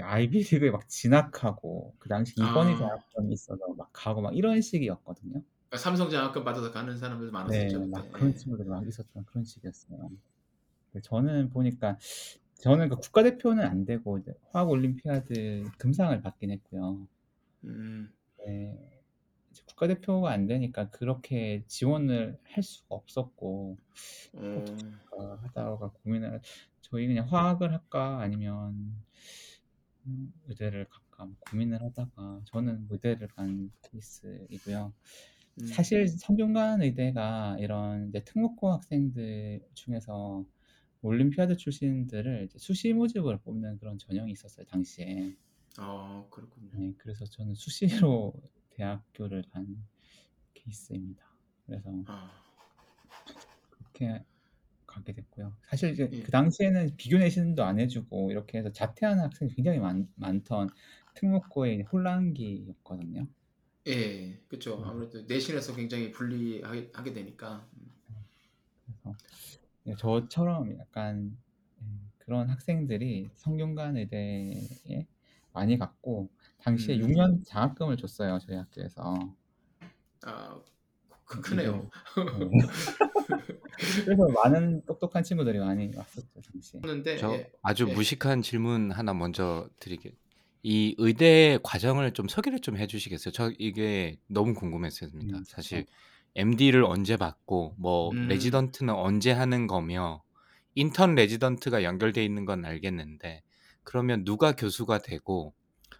아이비리그에 0.00 0.70
막 0.70 0.88
진학하고 0.88 1.94
그 1.98 2.08
당시 2.08 2.34
이건희 2.36 2.74
아. 2.74 2.78
장학금이 2.78 3.32
있어서 3.32 3.66
막 3.76 3.90
가고 3.92 4.20
막 4.20 4.36
이런 4.36 4.60
식이었거든요. 4.60 5.42
그러니까 5.68 5.76
삼성 5.78 6.10
장학금 6.10 6.44
받아서 6.44 6.72
가는 6.72 6.96
사람들도 6.96 7.30
네. 7.30 7.32
많았었죠 7.32 7.86
막 7.86 8.02
그때. 8.02 8.12
그런 8.12 8.30
예. 8.30 8.34
친구들이 8.34 8.68
막 8.68 8.86
있었던 8.86 9.24
그런. 9.24 9.44
그 10.92 11.00
저는 11.02 11.50
보니까 11.50 11.98
저는 12.60 12.88
그 12.88 12.96
국가대표는 12.96 13.64
안 13.64 13.84
되고 13.84 14.18
화학 14.52 14.70
올림피아드 14.70 15.70
금상을 15.78 16.20
받긴 16.22 16.50
했고요. 16.50 17.06
음. 17.64 18.12
네. 18.46 18.94
국가대표가 19.66 20.30
안 20.30 20.46
되니까 20.46 20.90
그렇게 20.90 21.64
지원을 21.66 22.38
할 22.44 22.62
수가 22.62 22.94
없었고 22.94 23.76
할까 24.32 25.38
하다가 25.42 25.90
고민을 26.02 26.40
저희 26.80 27.06
그냥 27.06 27.26
화학을 27.28 27.72
할까 27.72 28.20
아니면 28.20 28.94
음 30.06 30.32
의대를 30.48 30.86
갈까 30.86 31.26
뭐 31.26 31.34
고민을 31.50 31.82
하다가 31.82 32.42
저는 32.46 32.86
의대를 32.90 33.28
간 33.28 33.70
케이스이고요. 33.82 34.92
음. 35.60 35.66
사실 35.66 36.08
성균관 36.08 36.82
의대가 36.82 37.56
이런 37.58 38.08
이제 38.08 38.22
특목고 38.24 38.72
학생들 38.72 39.60
중에서 39.74 40.44
올림피아드 41.02 41.56
출신들을 41.56 42.44
이제 42.46 42.58
수시 42.58 42.92
모집으로 42.92 43.38
뽑는 43.40 43.78
그런 43.78 43.98
전형이 43.98 44.32
있었어요 44.32 44.66
당시에. 44.66 45.36
아 45.76 46.24
그렇군요. 46.30 46.70
네. 46.72 46.94
그래서 46.98 47.24
저는 47.24 47.54
수시로 47.54 48.32
대학교를 48.70 49.44
간 49.50 49.66
케이스입니다. 50.54 51.24
그래서 51.66 51.90
아. 52.06 52.30
그렇게 53.70 54.24
가게 54.94 55.12
됐고요. 55.12 55.52
사실 55.68 55.90
이제 55.90 56.08
예. 56.12 56.22
그 56.22 56.30
당시에는 56.30 56.96
비교 56.96 57.18
내신도 57.18 57.64
안 57.64 57.80
해주고 57.80 58.30
이렇게 58.30 58.58
해서 58.58 58.70
자퇴하는 58.70 59.24
학생이 59.24 59.52
굉장히 59.54 59.78
많 59.78 60.08
많던 60.14 60.70
특목고의 61.14 61.82
혼란기였거든요. 61.82 63.26
예. 63.88 64.40
그쵸. 64.48 64.76
네. 64.76 64.82
아무래도 64.86 65.22
내신에서 65.22 65.74
굉장히 65.74 66.10
불리하게 66.10 66.90
하게 66.92 67.12
되니까. 67.12 67.66
음. 67.76 67.92
그래서 68.86 69.16
네 69.84 69.94
저처럼 69.96 70.78
약간 70.78 71.36
음 71.80 72.10
그런 72.18 72.48
학생들이 72.48 73.30
성균관 73.34 73.96
의대에 73.96 75.06
많이 75.52 75.78
갔고 75.78 76.30
당시에 76.58 76.96
음. 76.96 77.08
6년 77.08 77.44
장학금을 77.44 77.96
줬어요 77.96 78.38
저희 78.38 78.56
학교에서. 78.56 79.34
아 80.22 80.62
크음 81.24 81.42
크네요. 81.42 81.90
이게 82.16 82.46
네. 82.46 84.04
그래서 84.04 84.28
많은 84.28 84.84
똑똑한 84.86 85.22
친구들이 85.22 85.58
많이 85.58 85.90
왔었죠 85.94 86.40
당시에. 86.52 86.80
했는데 86.84 87.16
저 87.16 87.32
예. 87.32 87.50
아주 87.62 87.86
예. 87.88 87.94
무식한 87.94 88.42
질문 88.42 88.90
하나 88.90 89.14
먼저 89.14 89.68
드리게 89.80 90.14
이 90.62 90.94
의대 90.98 91.58
과정을 91.62 92.12
좀 92.12 92.28
소개를 92.28 92.60
좀 92.60 92.76
해주시겠어요? 92.76 93.32
저 93.32 93.50
이게 93.58 94.18
너무 94.28 94.54
궁금했습니다. 94.54 95.38
음 95.38 95.44
사실. 95.46 95.86
MD를 96.36 96.82
언제 96.84 97.16
받고 97.16 97.76
뭐 97.78 98.10
음. 98.10 98.28
레지던트는 98.28 98.92
언제 98.92 99.30
하는 99.30 99.66
거며 99.66 100.22
인턴 100.74 101.14
레지던트가 101.14 101.84
연결돼 101.84 102.24
있는 102.24 102.44
건 102.44 102.64
알겠는데 102.64 103.42
그러면 103.84 104.24
누가 104.24 104.56
교수가 104.56 104.98
되고 104.98 105.54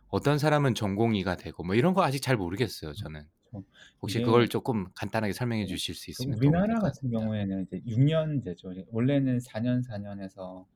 어떤 0.09 0.39
사람은 0.39 0.75
전공의가 0.75 1.37
되고 1.37 1.63
뭐 1.63 1.75
이런 1.77 1.95
거 1.95 2.03
아직 2.03 2.21
잘 2.21 2.37
모르겠어요 2.37 2.95
저는. 2.95 3.23
그쵸. 3.61 3.67
혹시 4.03 4.21
이게 4.21 4.25
그걸 4.25 4.49
조금 4.49 4.87
간단하게 4.95 5.33
설명해 5.33 5.63
네. 5.65 5.67
주실 5.67 5.95
수 5.95 6.11
있으면 6.11 6.39
될 6.41 6.49
우리나라 6.49 6.81
것 6.81 6.81
같은. 6.81 7.11
경우에는 7.11 7.63
이제 7.65 7.83
6 7.87 8.01
년제죠. 8.01 8.73
이제 8.73 8.85
원래는 8.91 9.41
4 9.41 9.61
년, 9.61 9.83
4 9.83 9.99
년에서 9.99 10.67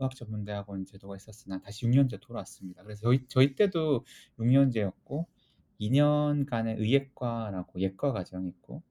의학전문대학원 0.00 0.86
제도가 0.86 1.16
있었으나 1.16 1.60
다시 1.60 1.86
6 1.86 1.90
년제 1.90 2.18
돌아왔습니다. 2.20 2.82
그래서 2.84 3.02
저희 3.02 3.26
저희 3.28 3.54
때도 3.56 4.04
6 4.38 4.46
년제였고 4.46 5.28
2 5.78 5.90
년간의 5.90 6.76
의예과라고 6.78 7.80
예과 7.80 8.12
과정이 8.12 8.48
있고 8.48 8.82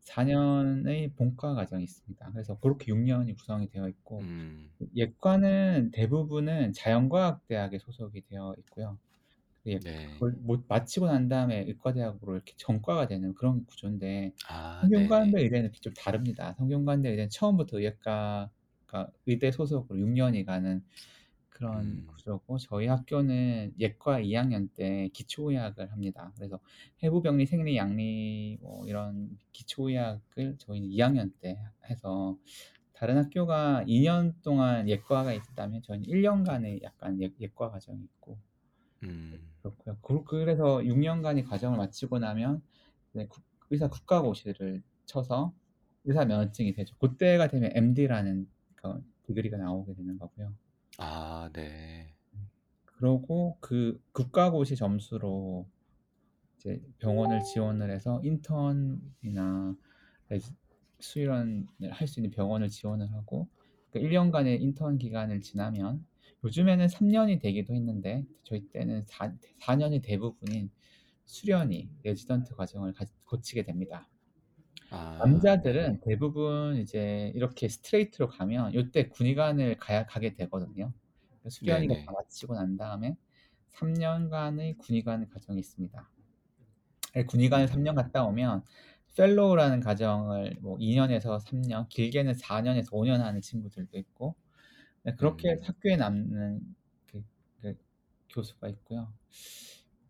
4 0.00 0.24
년의 0.24 1.12
본과 1.16 1.54
과정이 1.54 1.84
있습니다. 1.84 2.30
그래서 2.32 2.56
고렇게 2.58 2.92
6 2.92 2.98
년이 2.98 3.34
구성이 3.34 3.68
되어 3.70 3.88
있고 3.88 4.20
음. 4.20 4.70
예과는 4.96 5.90
대부분은 5.92 6.72
자연과학 6.72 7.46
대학에 7.48 7.78
소속이 7.78 8.22
되어 8.28 8.54
있고요. 8.58 8.98
예 9.66 9.78
네. 9.80 10.06
그걸 10.14 10.32
못 10.38 10.64
마치고 10.68 11.06
난 11.06 11.28
다음에 11.28 11.64
의과대학으로 11.66 12.34
이렇게 12.34 12.54
전과가 12.56 13.08
되는 13.08 13.34
그런 13.34 13.64
구조인데 13.66 14.32
아 14.48 14.80
성균관대 14.82 15.32
네네. 15.32 15.42
의대는 15.44 15.72
좀 15.80 15.92
다릅니다. 15.94 16.54
성균관대 16.54 17.08
의대는 17.10 17.30
처음부터 17.30 17.78
의예과가 17.78 18.50
의대 19.26 19.50
소속으로 19.50 19.98
6 19.98 20.08
년이 20.08 20.44
가는 20.44 20.84
그런 21.48 21.84
음. 21.86 22.06
구조고 22.06 22.58
저희 22.58 22.86
학교는 22.86 23.72
예과 23.78 24.20
2 24.20 24.34
학년 24.34 24.68
때 24.68 25.08
기초의학을 25.14 25.90
합니다. 25.90 26.32
그래서 26.36 26.60
해부병리, 27.02 27.46
생리, 27.46 27.76
양리 27.76 28.58
뭐 28.60 28.86
이런 28.86 29.38
기초의학을 29.52 30.56
저희는 30.58 30.90
2 30.90 31.00
학년 31.00 31.32
때 31.40 31.58
해서 31.88 32.36
다른 32.92 33.16
학교가 33.18 33.84
2년 33.86 34.34
동안 34.42 34.88
예과가 34.88 35.32
있다면 35.32 35.82
저희는 35.82 36.06
1 36.06 36.22
년간의 36.22 36.80
약간 36.82 37.20
예 37.22 37.30
예과 37.40 37.70
과정이 37.70 38.02
있고 38.04 38.38
음. 39.06 39.52
그렇고요. 39.62 39.96
그러 40.02 40.24
그래서 40.24 40.84
6 40.84 40.98
년간의 40.98 41.44
과정을 41.44 41.78
마치고 41.78 42.18
나면 42.18 42.62
네국 43.12 43.42
의사 43.70 43.88
국가고시를 43.88 44.82
쳐서 45.06 45.54
의사 46.04 46.24
면허증이 46.24 46.72
되죠. 46.74 46.96
고때가 46.98 47.48
되면 47.48 47.70
MD라는 47.74 48.48
그 48.76 49.04
디그리가 49.24 49.56
나오게 49.56 49.94
되는 49.94 50.18
거고요. 50.18 50.54
아 50.98 51.50
네. 51.52 52.14
음. 52.34 52.48
그러고 52.84 53.58
그 53.60 54.00
국가고시 54.12 54.76
점수로 54.76 55.68
이제 56.58 56.80
병원을 56.98 57.42
지원을 57.44 57.90
해서 57.90 58.20
인턴이나 58.24 59.76
레지 60.28 60.52
수련을 61.00 61.66
할 61.92 62.08
수 62.08 62.20
있는 62.20 62.30
병원을 62.30 62.68
지원을 62.68 63.12
하고 63.12 63.48
그 63.90 63.98
1 64.00 64.10
년간의 64.10 64.62
인턴 64.62 64.98
기간을 64.98 65.40
지나면 65.40 66.06
요즘에는 66.44 66.88
3 66.88 67.08
년이 67.08 67.38
되기도 67.38 67.74
했는데 67.74 68.24
저희 68.44 68.68
때는 68.68 69.04
4 69.06 69.32
4 69.60 69.76
년이 69.76 70.00
대부분인 70.02 70.70
수련이 71.24 71.90
레지던트 72.04 72.54
과정을 72.54 72.92
가 72.92 73.04
거치게 73.24 73.64
됩니다. 73.64 74.08
아 74.90 75.18
남자들은. 75.18 76.00
대부분 76.02 76.76
이제 76.76 77.32
이렇게 77.34 77.68
스트레이트로 77.68 78.28
가면 78.28 78.74
요때 78.74 79.08
군의관을 79.08 79.76
가야 79.76 80.06
가게 80.06 80.34
되거든요. 80.34 80.92
그 81.42 81.50
수련이가 81.50 81.94
다. 82.04 82.12
마치고 82.12 82.54
난 82.54 82.76
다음에 82.76 83.16
3 83.70 83.92
년간의 83.94 84.76
군의관 84.78 85.28
과정이 85.28 85.58
있습니다. 85.58 86.08
예 87.16 87.24
군의관을 87.24 87.66
3년 87.66 87.90
음. 87.90 87.94
갔다 87.96 88.24
오면 88.24 88.62
펠로우라는 89.16 89.80
과정을 89.80 90.58
뭐 90.60 90.76
2 90.78 90.94
년에서 90.94 91.38
3년 91.38 91.88
길게는 91.88 92.34
4 92.34 92.60
년에서 92.60 92.90
5년 92.92 93.18
하는 93.18 93.40
친구들도 93.40 93.98
있고 93.98 94.36
네 95.06 95.14
그렇게 95.16 95.50
해서 95.50 95.62
음. 95.64 95.68
학교에 95.68 95.96
남는 95.96 96.76
그 97.06 97.24
그 97.60 97.76
교수가 98.30 98.68
있고요. 98.68 99.12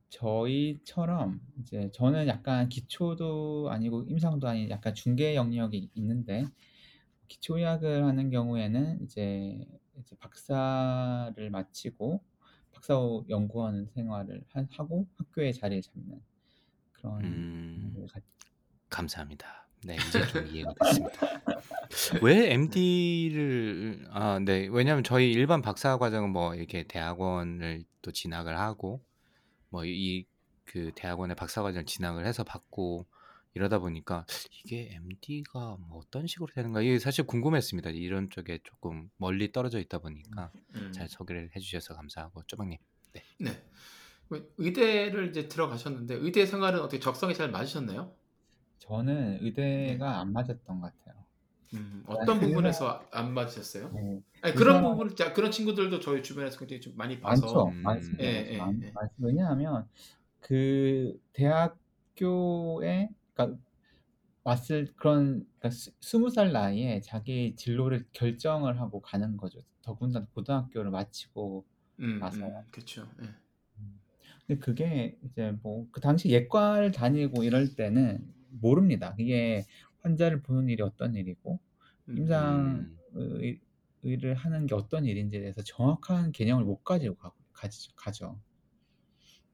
저희처럼 0.08 1.40
이제 1.60 1.90
저는 1.92 2.26
약간 2.28 2.68
기초도 2.68 3.68
아니고 3.70 4.04
임상도 4.04 4.48
아닌 4.48 4.70
약간 4.70 4.94
중개 4.94 5.34
영역이 5.34 5.90
있는데 5.94 6.44
기초의학을 7.28 8.04
하는 8.04 8.30
경우에는 8.30 9.02
이제 9.02 9.66
이제 10.00 10.16
박사를 10.18 11.50
마치고 11.50 12.22
박사 12.72 12.94
후 12.96 13.24
연구원 13.28 13.86
생활을 13.94 14.44
하 14.50 14.66
하고 14.70 15.08
학교에 15.16 15.52
자리를 15.52 15.82
잡는 15.82 16.22
그런 16.92 17.24
음. 17.24 17.78
경우를 17.82 18.08
갖 18.08 18.22
감사합니다. 18.88 19.65
네 19.84 19.96
이제 19.96 20.26
좀 20.26 20.46
이해가 20.46 20.72
됐습니다. 20.80 21.42
왜 22.22 22.52
MD를 22.52 24.06
아 24.10 24.38
네 24.40 24.68
왜냐하면 24.70 25.04
저희 25.04 25.32
일반 25.32 25.62
박사 25.62 25.98
과정은 25.98 26.30
뭐 26.30 26.54
이렇게 26.54 26.84
대학원을 26.84 27.84
또 28.02 28.12
진학을 28.12 28.58
하고 28.58 29.02
뭐 29.70 29.84
이 29.84 30.26
그 30.66 30.90
대학원에 30.96 31.34
박사 31.34 31.62
과정을 31.62 31.86
진학을 31.86 32.26
해서 32.26 32.44
받고 32.44 33.06
이러다 33.54 33.78
보니까 33.78 34.26
이게 34.64 34.90
MD가 34.94 35.76
뭐 35.80 35.98
어떤 36.00 36.26
식으로 36.26 36.48
되는가 36.54 36.82
이게 36.82 36.98
사실 36.98 37.24
궁금했습니다. 37.26 37.90
이런 37.90 38.28
쪽에 38.30 38.58
쪼끔 38.64 39.08
멀리 39.16 39.52
떨어져 39.52 39.78
있다 39.78 39.98
보니까 39.98 40.52
잘 40.92 41.04
음. 41.04 41.08
소개를 41.08 41.50
해 41.54 41.60
주셔서 41.60 41.94
감사하고 41.94 42.42
쪼박님. 42.46 42.78
네. 43.14 43.22
네. 43.38 43.64
그 44.28 44.52
의대를 44.58 45.28
이제 45.30 45.48
들어가셨는데 45.48 46.16
의대 46.16 46.44
생활은 46.46 46.80
어떻게 46.80 46.98
적성에 46.98 47.32
잘 47.32 47.50
맞으셨나요? 47.50 48.14
저는 48.86 49.38
네. 49.38 49.38
의대가 49.42 50.20
안 50.20 50.32
맞았던 50.32 50.80
것 50.80 50.92
같아요. 50.98 51.24
음 51.74 52.02
그러니까 52.06 52.22
어떤 52.22 52.40
부분에서 52.40 53.06
안 53.10 53.34
맞으셨어요? 53.34 53.90
네. 53.92 54.22
아니 54.42 54.54
그런 54.54 54.82
부분 54.82 55.14
자 55.16 55.32
그런 55.32 55.50
친구들도 55.50 55.98
저희 56.00 56.22
주변에서 56.22 56.58
굉장히 56.58 56.80
좀 56.80 56.96
많이 56.96 57.16
많죠. 57.18 57.42
봐서 57.42 57.68
음. 57.68 57.82
많습니다. 57.82 58.22
많 58.58 58.80
예예예. 58.80 58.92
많 58.92 59.08
왜냐하면 59.18 59.88
그 60.40 61.20
대학교에 61.32 63.10
그러니까 63.34 63.58
왔을 64.44 64.92
그런 64.96 65.46
그러니까 65.58 65.68
스20살 65.70 66.52
나이에 66.52 67.00
자기 67.00 67.54
진로를 67.56 68.06
결정을 68.12 68.80
하고 68.80 69.00
가는 69.00 69.36
거죠. 69.36 69.62
더군다나 69.82 70.26
고등학교를 70.34 70.90
마치고 70.92 71.64
음, 72.00 72.18
나서. 72.20 72.38
음, 72.46 72.52
그렇죠. 72.70 73.08
예. 73.22 73.26
근데 74.46 74.60
그게 74.60 75.18
이제 75.24 75.52
뭐 75.62 75.86
그 75.90 76.00
당시 76.00 76.28
예과를 76.30 76.92
다니고 76.92 77.42
이럴 77.42 77.74
때는 77.74 78.32
모릅니다. 78.60 79.14
이게 79.18 79.66
환자를 80.02 80.42
보는 80.42 80.68
일이 80.68 80.82
어떤 80.82 81.14
일이고 81.14 81.60
음, 82.08 82.14
임상 82.16 82.34
음. 82.40 82.98
의, 83.14 83.60
의를 84.02 84.34
하는 84.34 84.66
게 84.66 84.74
어떤 84.74 85.04
일인지에 85.06 85.40
대해서 85.40 85.62
정확한 85.62 86.32
개념을 86.32 86.64
못 86.64 86.84
가지고 86.84 87.16
가, 87.16 87.32
가지, 87.52 87.88
가죠. 87.96 88.38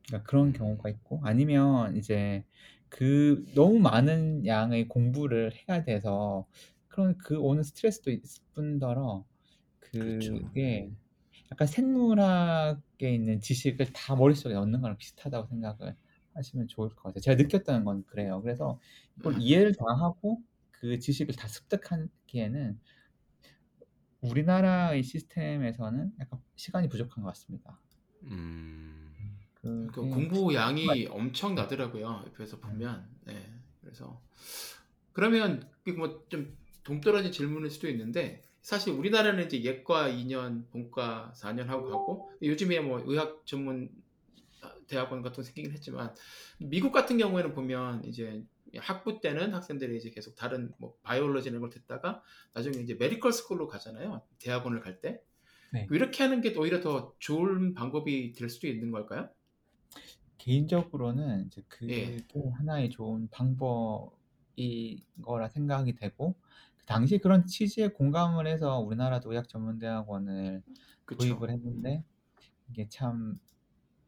그러니까 0.07 0.28
그런 0.28 0.48
음. 0.48 0.53
경우가 0.53 0.88
있고 0.90 1.20
아니면 1.24 1.96
이제 1.96 2.44
그 2.88 3.44
너무 3.55 3.78
많은 3.78 4.46
양의 4.46 4.88
공부를 4.88 5.53
해야 5.68 5.82
돼서 5.84 6.46
그런 6.88 7.16
그 7.18 7.38
오는 7.38 7.62
스트레스도 7.62 8.11
있을 8.11 8.42
뿐더러 8.55 9.24
그렇죠. 9.98 10.34
그게 10.44 10.90
약간 11.53 11.66
생물학에 11.68 13.14
있는 13.14 13.40
지식을 13.40 13.92
다 13.92 14.16
머릿속에 14.16 14.55
넣는 14.55 14.80
거랑 14.82 14.96
비슷하다고 14.98 15.48
생각을 15.48 15.96
하시면 16.35 16.68
좋을 16.68 16.91
것 16.91 17.03
같아요. 17.03 17.20
제가 17.20 17.37
느꼈던 17.37 17.85
건 17.85 18.05
그래요. 18.07 18.41
그래서 18.43 18.78
이걸 19.18 19.35
아. 19.35 19.39
이해를 19.41 19.74
다 19.74 19.85
하고 19.99 20.43
그 20.70 20.99
지식을 20.99 21.35
다 21.37 21.49
습득하기에는 21.49 22.80
우리나라의 24.20 25.03
시스템에서는 25.03 26.12
약간 26.20 26.41
시간이 26.57 26.89
부족한 26.89 27.22
것 27.22 27.28
같습니다. 27.30 27.80
음. 28.24 29.12
그게 29.55 29.93
그 29.93 30.01
공부 30.09 30.55
양이 30.55 31.07
엄청 31.07 31.55
나더라고요. 31.55 32.24
옆에서 32.26 32.59
보면. 32.59 33.09
네. 33.24 33.53
그래서 33.80 34.20
그러면 35.12 35.68
뭐 35.97 36.26
좀 36.28 36.57
동떨어진 36.85 37.30
질문일 37.33 37.70
수도 37.70 37.89
있는데 37.89 38.43
사실 38.61 38.93
우리나라는 38.93 39.47
이제 39.47 39.62
예과 39.62 40.09
2년, 40.09 40.68
본과 40.70 41.33
4년 41.35 41.66
하고 41.66 41.89
가고 41.91 42.33
요즘에 42.43 42.80
뭐 42.80 43.03
의학 43.07 43.45
전문 43.45 43.91
대학원 44.86 45.22
같은 45.22 45.36
거 45.36 45.42
생기긴 45.42 45.72
했지만 45.72 46.14
미국 46.58 46.92
같은 46.92 47.18
경우에는 47.18 47.54
보면 47.54 48.04
이제 48.04 48.44
학부 48.78 49.20
때는 49.20 49.54
학생들이 49.54 49.96
이제 49.96 50.10
계속 50.10 50.34
다른 50.34 50.72
뭐 50.78 50.96
biology 51.03 51.49
이런 51.48 51.60
걸 51.60 51.70
듣다가 51.70 52.22
나중에 52.54 52.78
이제 52.78 52.94
medical 52.95 53.32
school로 53.32 53.66
가잖아요. 53.68 54.22
대학원을 54.38 54.80
갈 54.80 55.00
때. 55.00 55.20
네. 55.72 55.86
이렇게 55.90 56.22
하는 56.22 56.40
게 56.40 56.54
오히려 56.56 56.80
더 56.80 57.14
좋은 57.18 57.74
방법이 57.74 58.32
될 58.32 58.50
수도 58.50 58.66
있는 58.66 58.90
걸까요? 58.90 59.28
개인적으로는 60.38 61.46
이제 61.46 61.62
예. 61.88 62.16
그게 62.16 62.50
하나의 62.58 62.90
좋은 62.90 63.28
방법인 63.30 65.00
거라 65.22 65.48
생각이 65.48 65.94
되고 65.94 66.34
그 66.76 66.84
당시 66.84 67.18
그런 67.18 67.46
취지에 67.46 67.88
공감을 67.88 68.46
해서 68.46 68.78
우리나라도 68.80 69.30
의학 69.30 69.48
전문 69.48 69.78
대학원을 69.78 70.62
그쵸. 71.04 71.28
도입을 71.28 71.50
했는데 71.50 72.04
이게 72.70 72.88
참 72.88 73.38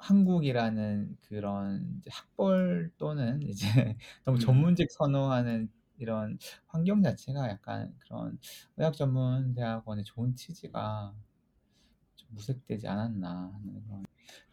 한국이라는 0.05 1.17
그런 1.23 1.97
이제 1.99 2.11
학벌 2.13 2.93
또는 2.99 3.41
이제 3.49 3.97
너무 4.25 4.39
음. 4.39 4.39
전문직 4.39 4.91
선호하는 4.91 5.71
이런 5.99 6.39
환경 6.67 7.03
자체가 7.03 7.49
약간 7.49 7.95
그런 8.01 8.39
의학 8.77 8.95
전문 8.95 9.55
대학원의 9.55 10.05
좋은 10.05 10.35
취지가 10.37 11.15
좀 12.17 12.29
무색되지 12.33 12.87
않았나 12.89 13.53
하는 13.55 13.83
그런 13.85 14.05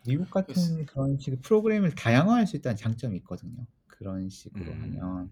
미국 0.05 0.29
같은 0.31 0.85
그런 0.85 1.17
식의 1.19 1.39
프로그램을 1.41 1.95
다양화할 1.95 2.47
수 2.47 2.55
있다는 2.57 2.75
장점이 2.77 3.17
있거든요. 3.17 3.65
그런 3.87 4.29
식으로 4.29 4.73
음. 4.73 4.81
하면 4.81 5.31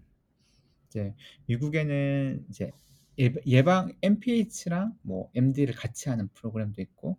이제 0.88 1.14
미국에는 1.46 2.46
이제 2.50 2.72
예- 3.20 3.34
예방 3.46 3.92
MPH랑 4.02 4.98
뭐 5.02 5.30
MD를 5.34 5.74
같이 5.74 6.08
하는 6.08 6.28
프로그램도 6.34 6.82
있고 6.82 7.18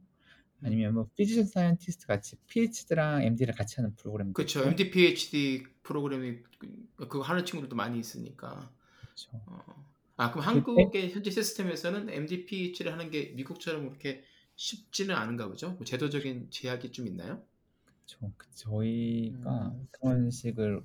아니면 0.64 0.94
뭐 0.94 1.10
physician 1.16 1.46
scientist 1.46 2.08
같이 2.08 2.36
PhD랑 2.48 3.24
MD를 3.24 3.54
같이 3.56 3.76
하는 3.78 3.96
프로그램도 3.96 4.34
그렇죠. 4.34 4.64
MD, 4.64 4.92
PhD 4.92 5.64
프로그램이 5.84 6.38
그- 6.60 6.88
그거 6.98 7.22
하는 7.22 7.46
친구들도 7.46 7.76
많이 7.76 8.00
있으니까. 8.00 8.72
그렇죠. 9.02 9.32
어. 9.48 9.92
아 10.18 10.32
그럼 10.32 10.46
그 10.46 10.52
한국의 10.52 11.12
현재 11.12 11.32
시스템에서는 11.32 12.10
MD, 12.10 12.46
PhD를 12.46 12.92
하는 12.94 13.10
게 13.10 13.30
미국처럼 13.36 13.88
그렇게 13.88 14.24
쉽지는 14.56 15.16
않은가 15.16 15.48
보죠? 15.48 15.72
뭐 15.72 15.84
제도적인 15.86 16.50
제약이 16.52 16.92
좀 16.92 17.08
있나요? 17.08 17.44
그렇죠. 17.86 18.32
그 18.38 18.48
저희가 18.54 19.68
음. 19.70 19.88
그런 19.92 20.30
식으로 20.30 20.84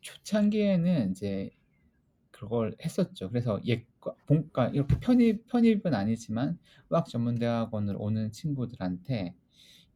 초창기에는 0.00 1.12
이제 1.12 1.50
그걸 2.32 2.74
했었죠. 2.84 3.28
그래서 3.28 3.60
예과, 3.64 3.84
본과 4.26 4.68
이렇게 4.68 4.98
편입 4.98 5.46
편입은 5.46 5.94
아니지만 5.94 6.58
의학 6.90 7.08
전문 7.08 7.36
대학원을 7.36 7.96
오는 7.98 8.30
친구들한테 8.30 9.34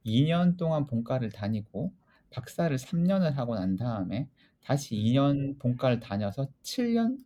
2년 0.05 0.57
동안 0.57 0.87
본과를 0.87 1.31
다니고 1.31 1.93
박사를 2.31 2.77
3년을 2.77 3.33
하고 3.35 3.55
난 3.55 3.77
다음에 3.77 4.29
다시 4.63 4.95
2년 4.97 5.59
본과를 5.59 6.01
다녀서 6.01 6.49
7년 6.63 7.19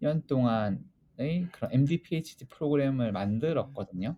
년 0.00 0.22
동안의 0.26 1.48
그런 1.52 1.72
MD, 1.72 2.02
PhD 2.02 2.46
프로그램을 2.46 3.12
만들었거든요. 3.12 4.16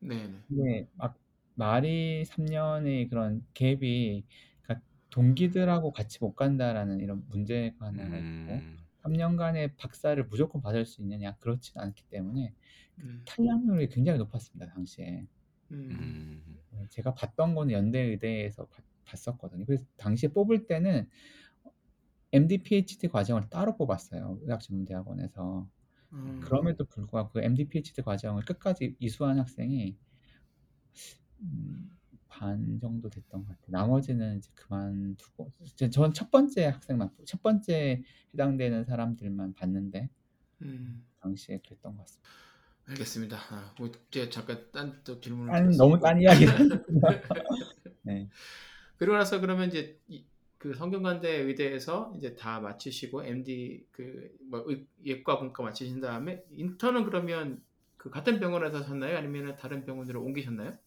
네네. 0.00 0.32
근데 0.48 0.88
막 0.94 1.16
말이 1.54 2.24
3년의 2.24 3.08
그런 3.08 3.44
갭이 3.54 4.24
그러니까 4.62 4.86
동기들하고 5.10 5.92
같이 5.92 6.18
못 6.20 6.34
간다라는 6.34 7.00
이런 7.00 7.24
문제가 7.28 7.86
하나가 7.86 8.16
있고 8.16 8.52
음. 8.52 8.83
3년간의 9.04 9.76
박사를 9.76 10.22
무조건 10.24 10.60
받을 10.62 10.84
수 10.86 11.02
있느냐 11.02 11.36
그렇진 11.36 11.78
않기 11.78 12.04
때문에 12.10 12.54
음. 12.98 13.22
탈락률이 13.26 13.88
굉장히 13.88 14.18
높았습니다 14.18 14.72
당시에 14.72 15.26
음. 15.70 15.88
음. 15.90 16.58
네, 16.70 16.86
제가 16.90 17.14
봤던 17.14 17.54
거는 17.54 17.72
연대의대에서 17.72 18.66
봤- 18.66 18.84
봤었거든요 19.04 19.64
그래서 19.66 19.84
당시에 19.96 20.30
뽑을 20.30 20.66
때는 20.66 21.08
MD, 22.32 22.58
PhD 22.58 23.08
과정을 23.08 23.48
따로 23.48 23.76
뽑았어요 23.76 24.38
의학전문대학원에서 24.42 25.68
음. 26.12 26.40
그럼에도 26.42 26.84
불구하고 26.84 27.30
그 27.32 27.40
MD, 27.42 27.68
PhD 27.68 28.02
과정을 28.02 28.44
끝까지 28.44 28.96
이수한 28.98 29.38
학생이 29.38 29.96
음, 31.40 31.90
반 32.38 32.78
정도 32.80 33.08
됐던 33.10 33.44
것 33.44 33.48
같아요. 33.48 33.66
나머지는 33.68 34.38
이제 34.38 34.50
그만두고 34.54 35.52
전 35.92 36.12
첫 36.12 36.30
번째 36.30 36.66
학생만 36.66 37.10
첫 37.26 37.42
번째 37.42 38.02
해당되는 38.34 38.84
사람들만 38.84 39.54
봤는데 39.54 40.08
음. 40.62 41.04
당시에 41.20 41.58
그랬던 41.58 41.96
것 41.96 42.02
같습니다. 42.02 42.30
알겠습니다. 42.86 43.36
아, 43.50 43.74
뭐 43.78 43.90
제가 44.10 44.30
잠깐 44.30 44.70
딴또 44.72 45.20
질문을 45.20 45.52
딴. 45.52 45.70
너무 45.76 45.98
딴 46.00 46.20
이야기를 46.20 46.52
네. 48.02 48.28
그러고 48.96 49.18
나서 49.18 49.40
그러면 49.40 49.68
이제 49.68 50.00
이- 50.08 50.24
그 50.58 50.74
성균관대 50.74 51.28
의대에서 51.42 52.14
이제 52.16 52.34
다 52.36 52.60
마치시고 52.60 53.24
MD 53.24 53.86
그뭐 53.92 54.66
예과 55.04 55.38
본과 55.38 55.62
마치신 55.62 56.00
다음에 56.00 56.42
인턴은 56.52 57.04
그러면 57.04 57.62
그 57.98 58.10
같은 58.10 58.40
병원에서 58.40 58.78
하셨나요? 58.78 59.16
아니면 59.18 59.56
다른 59.56 59.84
병원으로 59.84 60.22
옮기셨나요? 60.22 60.78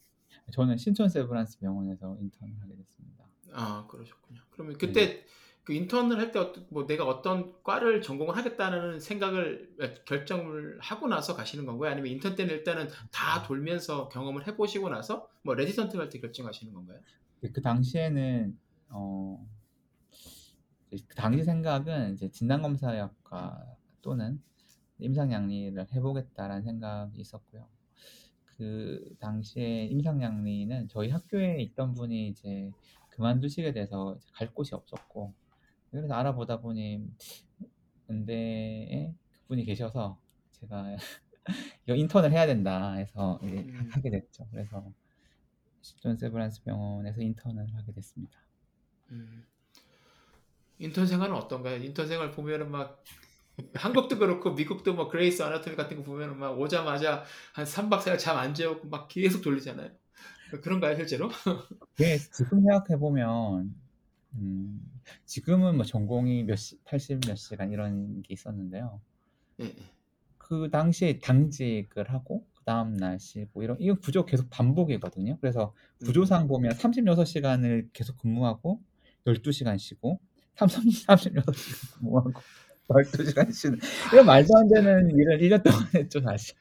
저는 0.51 0.77
신촌 0.77 1.09
세브란스 1.09 1.59
병원에서 1.59 2.17
인턴을 2.19 2.55
하게 2.61 2.75
됐습니다. 2.77 3.25
아 3.53 3.85
그러셨군요. 3.89 4.39
그러면 4.51 4.77
그때 4.77 5.23
그 5.63 5.73
인턴을 5.73 6.17
할 6.17 6.31
때 6.31 6.53
뭐 6.69 6.85
내가 6.87 7.05
어떤 7.05 7.53
과를 7.63 8.01
전공을 8.01 8.37
하겠다는 8.37 8.99
생각을 9.01 9.75
결정을 10.05 10.77
하고 10.79 11.07
나서 11.07 11.35
가시는 11.35 11.65
건가요? 11.65 11.91
아니면 11.91 12.11
인턴 12.11 12.35
때는 12.35 12.53
일단은 12.55 12.87
다 13.11 13.43
돌면서 13.43 14.07
경험을 14.09 14.47
해보시고 14.47 14.89
나서 14.89 15.29
뭐 15.43 15.53
레지던트 15.55 15.97
갈때 15.97 16.19
결정하시는 16.19 16.73
건가요? 16.73 16.99
그 17.53 17.61
당시에는 17.61 18.57
어, 18.89 19.45
그 20.89 21.15
당시 21.15 21.43
생각은 21.43 22.13
이제 22.13 22.29
진단검사학과 22.31 23.75
또는 24.01 24.41
임상양리를 24.99 25.85
해보겠다라는 25.93 26.63
생각이 26.63 27.19
있었고요. 27.19 27.67
그 28.57 29.15
당시에 29.19 29.85
임상양리는 29.85 30.87
저희 30.87 31.09
학교에 31.09 31.61
있던 31.61 31.93
분이 31.93 32.29
이제 32.29 32.71
그만두시게 33.09 33.73
돼서 33.73 34.15
이제 34.17 34.27
갈 34.33 34.53
곳이 34.53 34.73
없었고 34.73 35.33
그래서 35.91 36.13
알아보다 36.13 36.59
보니 36.59 37.07
은대에 38.09 39.13
그분이 39.41 39.65
계셔서 39.65 40.19
제가 40.51 40.97
이거 41.85 41.95
인턴을 41.95 42.31
해야 42.31 42.45
된다 42.45 42.93
해서 42.93 43.39
이제 43.43 43.57
음. 43.57 43.89
하게 43.91 44.09
됐죠. 44.09 44.47
그래서 44.51 44.91
존 45.99 46.17
세브란스 46.17 46.63
병원에서 46.63 47.21
인턴을 47.21 47.73
하게 47.75 47.91
됐습니다. 47.93 48.39
음. 49.11 49.45
인턴 50.79 51.07
생활은 51.07 51.33
어떤가요? 51.35 51.81
인턴 51.83 52.07
생활 52.07 52.31
보면은 52.31 52.69
막 52.69 53.03
한국도 53.73 54.19
그렇고 54.19 54.51
미국도 54.53 54.93
뭐 54.93 55.07
Grey's 55.09 55.41
Anatomy 55.43 55.75
같은 55.75 55.97
거 55.97 56.03
보면은 56.03 56.37
막 56.37 56.59
오자마자 56.59 57.23
한 57.53 57.65
3박 57.65 58.01
4일 58.01 58.17
잠 58.19 58.37
안 58.37 58.53
재우고 58.53 58.87
막 58.89 59.07
계속 59.07 59.41
돌리잖아요. 59.41 59.91
그런가요, 60.61 60.95
실제로? 60.95 61.29
네, 61.97 62.17
지금 62.17 62.61
생각해 62.61 62.99
보면 62.99 63.75
음, 64.35 65.01
지금은 65.25 65.75
뭐 65.77 65.85
전공의 65.85 66.43
몇 66.43 66.55
시, 66.57 66.77
80몇 66.85 67.35
시간 67.37 67.71
이런 67.71 68.21
게 68.21 68.33
있었는데요. 68.33 69.01
예. 69.61 69.65
예. 69.65 69.75
그 70.37 70.69
당시에 70.71 71.19
당직을 71.19 72.11
하고 72.11 72.47
그 72.55 72.63
다음 72.63 72.93
날 72.97 73.19
쉬고 73.19 73.63
이런 73.63 73.77
이거 73.79 73.95
구조 73.95 74.25
계속 74.25 74.49
반복이거든요. 74.49 75.37
그래서 75.41 75.73
음. 76.01 76.05
구조상 76.07 76.47
보면 76.47 76.73
36시간을 76.73 77.89
계속 77.93 78.17
근무하고 78.17 78.81
12시간 79.25 79.77
쉬고 79.77 80.19
36시간 80.55 81.43
근무하고 81.99 82.33
12시간 82.87 83.51
쉬는 83.51 83.79
이런 84.13 84.25
말도 84.25 84.57
안 84.57 84.67
되는 84.69 85.09
일을 85.11 85.39
1년 85.41 85.63
동안 85.63 85.87
했죠 85.93 86.21
사실. 86.21 86.55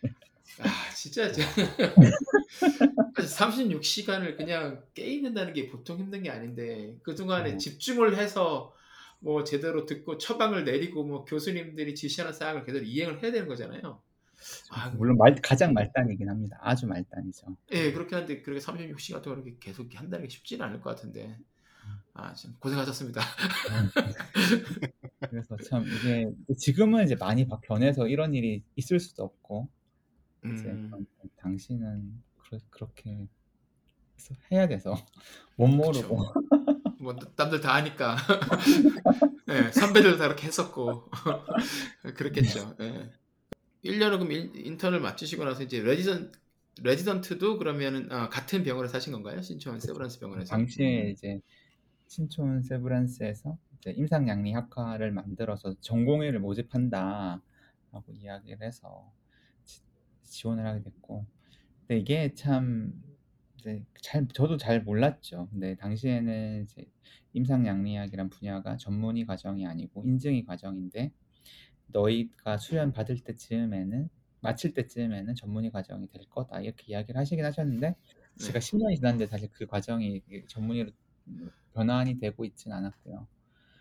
아 0.61 0.95
진짜 0.95 1.31
저 1.33 1.43
36시간을 3.17 4.37
그냥 4.37 4.83
깨 4.95 5.05
있는다는 5.07 5.53
게 5.53 5.69
보통 5.69 5.99
힘든 5.99 6.23
게 6.23 6.31
아닌데 6.31 6.97
그동안에 7.03 7.55
어. 7.55 7.57
집중을 7.57 8.17
해서 8.17 8.73
뭐 9.19 9.45
제대로 9.45 9.87
듣고 9.87 10.19
처방을 10.19 10.65
내리고 10.65 11.05
뭐 11.05 11.25
교수님들이 11.25 11.95
지시하는 11.95 12.33
사항을 12.33 12.65
그대로 12.65 12.85
이행을 12.85 13.23
해야 13.23 13.33
되는 13.33 13.49
거잖아요. 13.49 14.03
아, 14.71 14.91
물론 14.91 15.17
말, 15.17 15.35
가장 15.43 15.73
말단이긴 15.73 16.29
합니다. 16.29 16.59
아주 16.61 16.87
말단이죠. 16.87 17.57
예, 17.73 17.93
그렇게 17.93 18.15
하는데 18.15 18.43
그렇게 18.43 18.61
36시간 18.61 19.23
동안 19.23 19.43
이렇게 19.43 19.57
계속 19.59 19.89
한다는 19.95 20.27
게 20.27 20.31
쉽지는 20.31 20.67
않을 20.67 20.81
것 20.81 20.91
같은데. 20.91 21.39
아, 22.19 22.33
참 22.35 22.55
고생하셨습니다. 22.59 23.21
그래서 25.29 25.57
참 25.69 25.85
이게 25.87 26.31
지금은 26.57 27.05
이제 27.05 27.15
많이 27.17 27.47
바- 27.47 27.61
변해서 27.61 28.09
이런 28.09 28.35
일이 28.35 28.63
있을 28.77 28.99
수도 29.01 29.25
없고 29.25 29.69
이제 30.45 30.65
음, 30.69 30.91
당신은 31.37 32.23
그러, 32.39 32.59
그렇게 32.71 33.27
해야 34.51 34.67
돼서 34.67 34.97
못 35.57 35.67
모르고 35.69 36.19
뭐 37.01 37.15
남들 37.37 37.61
다 37.61 37.75
하니까. 37.75 38.17
예, 39.49 39.71
선배들 39.73 40.17
다 40.19 40.25
그렇게 40.25 40.47
했었고. 40.47 41.11
그랬겠죠. 42.15 42.77
예. 42.81 43.11
1년을 43.85 44.19
그럼 44.19 44.33
인- 44.33 44.53
인턴을 44.55 45.01
마치시고 45.01 45.45
나서 45.45 45.63
이제 45.63 45.81
레지던 45.83 46.33
레지던트도 46.83 47.59
그러면은 47.59 48.11
아, 48.11 48.29
같은 48.29 48.63
병원에서 48.65 48.97
하신 48.97 49.13
건가요? 49.13 49.41
신촌 49.43 49.79
세브란스 49.81 50.19
병원에서. 50.21 50.51
당시에 50.51 51.11
이제 51.11 51.41
신촌 52.07 52.63
세브란스에서 52.63 53.59
이제 53.79 53.91
임상양리학과를 53.93 55.13
만들어서 55.13 55.75
전공의를 55.81 56.41
모집한다라고 56.41 57.41
이야기를 58.13 58.67
해서 58.67 59.13
지, 59.65 59.81
지원을 60.23 60.67
하게 60.67 60.83
됐고 60.83 61.27
근데 61.81 62.01
이게 62.01 62.35
참 62.35 62.93
이제 63.59 63.85
잘 64.03 64.27
저도 64.29 64.57
잘 64.57 64.83
몰랐죠. 64.83 65.49
근데 65.51 65.75
당시에는 65.77 66.65
이제 66.65 66.85
임상양리학이란 67.33 68.31
분야가 68.31 68.77
전문의 68.77 69.27
과정이 69.27 69.67
아니고 69.67 70.05
인증의 70.05 70.45
과정인데 70.45 71.13
너희가 71.89 72.59
수련 72.59 72.93
받을 72.93 73.19
때쯤에는 73.21 74.09
마칠 74.41 74.75
때쯤에는 74.75 75.35
전문의 75.35 75.71
과정이 75.71 76.09
될 76.09 76.25
거다 76.29 76.61
이렇게 76.61 76.85
이야기를 76.89 77.19
하시긴 77.19 77.45
하셨는데 77.45 77.95
제가 78.39 78.59
네. 78.59 78.59
10년이 78.59 78.97
지났는데 78.97 79.27
사실 79.27 79.49
그 79.53 79.67
과정이 79.67 80.23
전문의로 80.47 80.91
변환이 81.75 82.19
되고 82.19 82.45
있진 82.45 82.73
않았고요. 82.73 83.27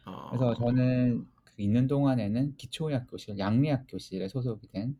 어, 0.05 0.29
그래서 0.29 0.53
저는 0.55 1.25
그 1.43 1.53
있는 1.57 1.87
동안에는 1.87 2.57
기초의학 2.57 3.07
교실, 3.09 3.37
양리학 3.37 3.85
교실에 3.87 4.27
소속이 4.27 4.67
된 4.67 4.97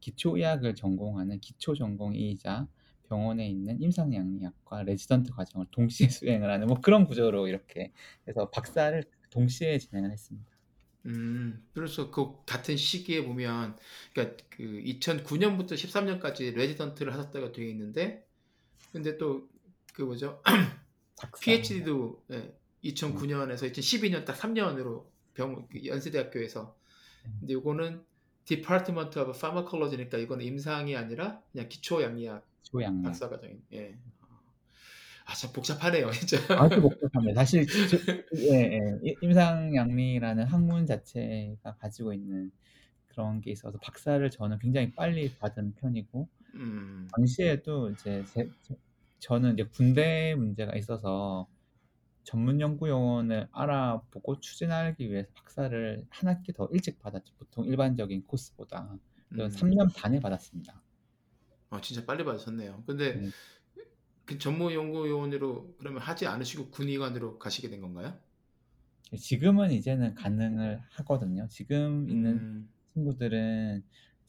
기초의학을 0.00 0.74
전공하는 0.74 1.40
기초 1.40 1.74
전공의이자 1.74 2.68
병원에 3.08 3.48
있는 3.48 3.80
임상약리학과 3.80 4.82
레지던트 4.84 5.32
과정을 5.32 5.66
동시에 5.70 6.08
수행을 6.10 6.50
하는 6.50 6.66
뭐 6.66 6.80
그런 6.80 7.06
구조로 7.06 7.48
이렇게 7.48 7.92
해서 8.28 8.50
박사를 8.50 9.02
동시에 9.30 9.78
진행을 9.78 10.10
했습니다. 10.10 10.50
음, 11.06 11.64
그래서 11.72 12.10
그 12.10 12.44
같은 12.46 12.76
시기에 12.76 13.24
보면, 13.24 13.76
그러니까 14.12 14.44
그 14.50 14.62
2009년부터 14.62 15.74
13년까지 15.74 16.52
레지던트를 16.54 17.12
하셨다가 17.12 17.52
되어 17.52 17.66
있는데, 17.66 18.26
근데 18.92 19.16
또 19.18 19.48
그 19.96 20.02
뭐죠? 20.02 20.42
박사. 21.20 21.40
PhD도 21.44 22.22
2009년에서 22.84 23.70
2012년 23.72 24.24
딱 24.24 24.36
3년으로 24.36 25.06
병그 25.34 25.84
연세대학교에서. 25.86 26.76
근데 27.40 27.54
이거는 27.54 28.04
Department 28.44 29.18
of 29.18 29.32
Pharmacology니까 29.38 30.18
이거는 30.18 30.44
임상이 30.44 30.94
아니라 30.96 31.42
그냥 31.52 31.68
기초 31.68 32.02
양리학 32.02 32.46
기초양리학. 32.62 33.02
박사 33.02 33.28
과정인. 33.28 33.60
예. 33.72 33.96
아, 35.24 35.34
참 35.34 35.52
복잡하네요, 35.52 36.08
진짜. 36.12 36.38
아주 36.50 36.80
복잡합니다. 36.80 37.34
사실 37.40 37.66
저, 37.66 37.96
예, 38.38 38.78
예. 39.04 39.14
임상양리라는 39.22 40.44
학문 40.44 40.86
자체가 40.86 41.74
가지고 41.80 42.12
있는 42.12 42.52
그런 43.08 43.40
게 43.40 43.50
있어서 43.50 43.76
박사를 43.78 44.28
저는 44.30 44.58
굉장히 44.60 44.92
빨리 44.94 45.34
받은 45.34 45.74
편이고 45.76 46.28
음, 46.54 47.08
당시에도 47.16 47.90
이제 47.90 48.22
제, 48.32 48.48
저- 48.62 48.76
저는 49.18 49.54
이제 49.54 49.64
군대 49.64 50.34
문제가 50.36 50.76
있어서 50.76 51.48
전문 52.24 52.60
연구 52.60 52.88
요원을 52.88 53.48
알아보고 53.52 54.40
추진하기 54.40 55.10
위해서 55.10 55.28
박사를 55.34 56.04
한 56.10 56.28
학기 56.28 56.52
더 56.52 56.68
일찍 56.72 56.98
받았죠. 56.98 57.34
보통 57.38 57.64
일반적인 57.66 58.26
코스보다. 58.26 58.98
음. 59.32 59.38
3년 59.48 59.94
반에 59.94 60.20
받았습니다. 60.20 60.80
아, 61.70 61.80
진짜 61.80 62.04
빨리 62.04 62.24
받으셨네요. 62.24 62.84
근데 62.86 63.14
네. 63.14 63.30
그 64.24 64.38
전문 64.38 64.72
연구 64.72 65.08
요원으로 65.08 65.74
그러면 65.78 66.02
하지 66.02 66.26
않으시고 66.26 66.70
군의관으로 66.70 67.38
가시게 67.38 67.70
된 67.70 67.80
건가요? 67.80 68.18
지금은 69.16 69.70
이제는 69.70 70.14
가능을 70.14 70.82
하거든요. 70.90 71.46
지금 71.48 72.08
있는 72.10 72.32
음, 72.38 72.68
친구들은 72.94 73.84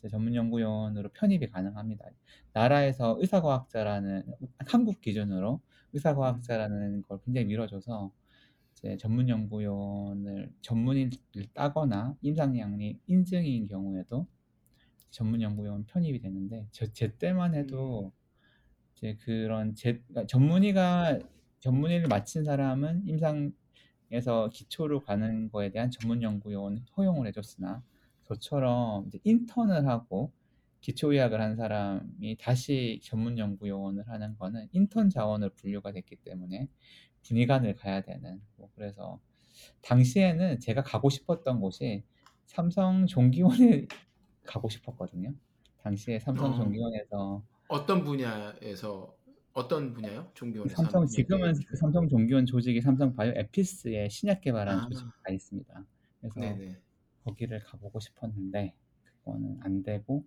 전문 0.09 0.35
연구원으로 0.35 1.09
편입이 1.09 1.47
가능합니다. 1.47 2.05
나라에서 2.53 3.17
의사과학자라는 3.19 4.23
한국 4.67 5.01
기준으로 5.01 5.59
의사과학자라는 5.93 7.03
걸 7.03 7.19
굉장히 7.25 7.47
밀어줘서 7.47 8.11
이제 8.73 8.95
전문 8.97 9.27
연구원을 9.27 10.51
전문의를 10.61 11.47
따거나 11.53 12.15
임상양리 12.21 12.99
인증인 13.07 13.67
경우에도 13.67 14.27
전문 15.09 15.41
연구원 15.41 15.85
편입이 15.85 16.19
되는데 16.19 16.67
저, 16.71 16.85
제 16.93 17.15
때만 17.17 17.55
해도 17.55 18.11
이제 18.95 19.17
그런 19.21 19.73
제 19.73 20.01
그러니까 20.07 20.27
전문의가 20.27 21.19
전문의를 21.59 22.07
마친 22.07 22.43
사람은 22.43 23.07
임상에서 23.07 24.49
기초로 24.53 25.01
가는 25.01 25.49
거에 25.49 25.71
대한 25.71 25.89
전문 25.89 26.21
연구요원 26.21 26.85
허용을 26.95 27.27
해줬으나 27.27 27.83
저처럼 28.27 29.09
인턴을 29.23 29.87
하고 29.87 30.31
기초의학을 30.81 31.41
한 31.41 31.55
사람이 31.55 32.37
다시 32.39 32.99
전문 33.03 33.37
연구 33.37 33.67
요원을 33.67 34.07
하는 34.07 34.37
거는 34.37 34.67
인턴 34.71 35.09
자원으로 35.09 35.51
분류가 35.55 35.91
됐기 35.91 36.17
때문에 36.17 36.67
군의관을 37.25 37.75
가야 37.75 38.01
되는 38.01 38.41
뭐 38.55 38.69
그래서 38.75 39.19
당시에는 39.81 40.59
제가 40.59 40.83
가고 40.83 41.09
싶었던 41.09 41.59
곳이 41.59 42.03
삼성 42.45 43.07
종기원에 43.07 43.87
가고 44.43 44.69
싶었거든요. 44.69 45.33
당시에 45.81 46.19
삼성 46.19 46.51
어. 46.51 46.55
종기원에서 46.55 47.43
어 47.69 47.85
떤 47.85 48.03
분야에서 48.03 49.13
어떤 49.53 49.93
분야요? 49.93 50.31
종교원에서 50.35 50.75
삼성 50.75 51.05
지금은 51.07 51.53
삼성 51.79 52.07
종기원 52.07 52.45
조직이 52.45 52.79
삼성 52.81 53.13
바이오 53.15 53.33
에피스에 53.35 54.07
신약 54.09 54.41
개발한 54.41 54.79
아. 54.79 54.83
조직이 54.89 55.09
다 55.25 55.33
있습니다. 55.33 55.85
그래서 56.21 56.39
네네. 56.39 56.77
거기를 57.27 57.59
가보고 57.59 57.99
싶었는데 57.99 58.73
그거는 59.19 59.59
안 59.61 59.83
되고 59.83 60.25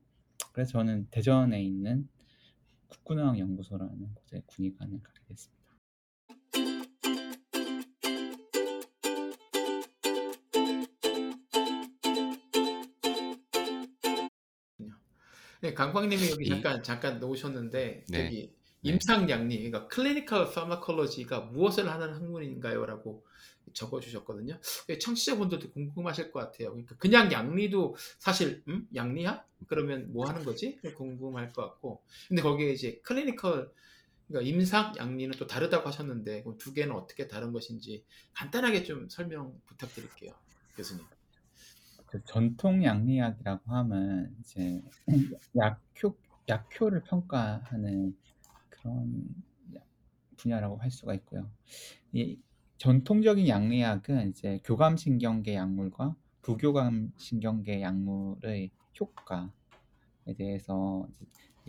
그래서 0.52 0.72
저는 0.72 1.08
대전에 1.10 1.62
있는 1.62 2.06
국군의학 2.88 3.38
연구소라는 3.38 4.14
곳에 4.14 4.42
군의관을 4.46 5.00
가게 5.02 5.20
됐습니다. 5.28 5.60
네, 15.62 15.74
강광님이 15.74 16.30
여기 16.30 16.46
이- 16.46 16.48
잠깐 16.48 16.82
잠깐 16.82 17.20
놓으셨는데 17.20 18.04
네. 18.08 18.24
저기 18.24 18.46
네. 18.46 18.60
임상양리, 18.82 19.58
그러니까 19.70 19.88
클리니컬 19.88 20.52
파마콜로지가 20.52 21.40
무엇을 21.40 21.88
하는 21.90 22.14
학문인가요?라고 22.14 23.26
적어주셨거든요. 23.72 24.58
예, 24.88 24.98
청취자분들도 24.98 25.70
궁금하실 25.72 26.32
것 26.32 26.40
같아요. 26.40 26.70
그러니까 26.70 26.96
그냥 26.96 27.32
양리도 27.32 27.96
사실 28.18 28.62
음? 28.68 28.88
양리학? 28.94 29.48
그러면 29.68 30.12
뭐 30.12 30.26
하는 30.28 30.44
거지? 30.44 30.78
궁금할 30.96 31.52
것 31.52 31.62
같고, 31.62 32.02
근데 32.28 32.42
거기에 32.42 32.72
이제 32.72 33.00
클리니컬 33.04 33.70
그러니까 34.28 34.48
임상 34.48 34.94
양리는 34.96 35.36
또 35.38 35.46
다르다고 35.46 35.88
하셨는데 35.88 36.44
두 36.58 36.72
개는 36.72 36.94
어떻게 36.94 37.26
다른 37.26 37.52
것인지 37.52 38.04
간단하게 38.32 38.84
좀 38.84 39.08
설명 39.08 39.60
부탁드릴게요, 39.66 40.32
교수님. 40.76 41.04
그 42.06 42.22
전통 42.24 42.84
양리학이라고 42.84 43.70
하면 43.72 44.34
이제 44.40 44.82
약효 45.56 46.16
약효를 46.48 47.02
평가하는 47.04 48.16
그런 48.68 49.28
분야라고 50.36 50.76
할 50.76 50.90
수가 50.90 51.14
있고요. 51.14 51.50
이 52.12 52.38
전통적인 52.80 53.46
양리학은 53.46 54.30
이제 54.30 54.58
교감신경계 54.64 55.54
약물과 55.54 56.16
부교감신경계 56.40 57.82
약물의 57.82 58.70
효과에 58.98 59.48
대해서 60.38 61.06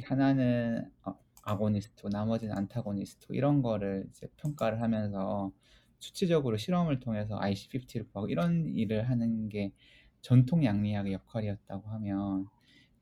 하나는 0.03 0.89
어, 1.03 1.13
아고니스트, 1.43 2.07
나머지는 2.07 2.55
안타고니스트 2.55 3.33
이런 3.33 3.61
거를 3.61 4.07
이제 4.09 4.29
평가를 4.37 4.81
하면서 4.81 5.51
수치적으로 5.99 6.55
실험을 6.55 7.01
통해서 7.01 7.37
IC50를 7.37 8.09
구하고 8.09 8.29
이런 8.29 8.73
일을 8.73 9.09
하는 9.09 9.49
게 9.49 9.73
전통 10.21 10.63
양리학의 10.63 11.11
역할이었다고 11.11 11.89
하면 11.89 12.47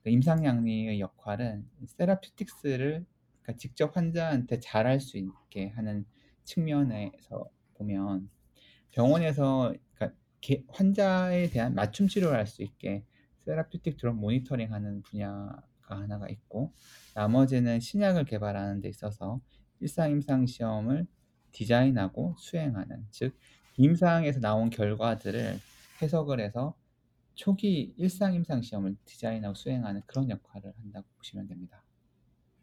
그 0.01 0.09
임상 0.09 0.45
양리의 0.45 0.99
역할은 0.99 1.69
세라피틱스를 1.85 3.05
그러니까 3.43 3.59
직접 3.59 3.95
환자한테 3.95 4.59
잘할 4.61 4.99
수 4.99 5.19
있게 5.19 5.67
하는 5.69 6.07
측면에서 6.43 7.51
보면 7.79 8.29
병원에서 8.91 9.73
그러니까 9.95 10.17
개- 10.41 10.63
환자에 10.69 11.49
대한 11.49 11.75
맞춤 11.75 12.07
치료를 12.07 12.37
할 12.37 12.47
수 12.47 12.63
있게 12.63 13.03
세라피틱 13.45 13.97
드럭 13.97 14.15
모니터링하는 14.17 15.01
분야가 15.03 15.63
하나가 15.81 16.29
있고 16.29 16.73
나머지는 17.15 17.79
신약을 17.79 18.25
개발하는 18.25 18.81
데 18.81 18.89
있어서 18.89 19.41
일상 19.79 20.11
임상 20.11 20.45
시험을 20.45 21.07
디자인하고 21.51 22.35
수행하는 22.37 23.07
즉 23.11 23.35
임상에서 23.77 24.39
나온 24.39 24.69
결과들을 24.69 25.59
해석을 26.01 26.39
해서 26.41 26.77
초기 27.35 27.93
일상 27.97 28.33
임상 28.35 28.61
시험을 28.61 28.97
디자인하고 29.05 29.55
수행하는 29.55 30.01
그런 30.05 30.29
역할을 30.29 30.73
한다고 30.77 31.07
보시면 31.17 31.47
됩니다. 31.47 31.83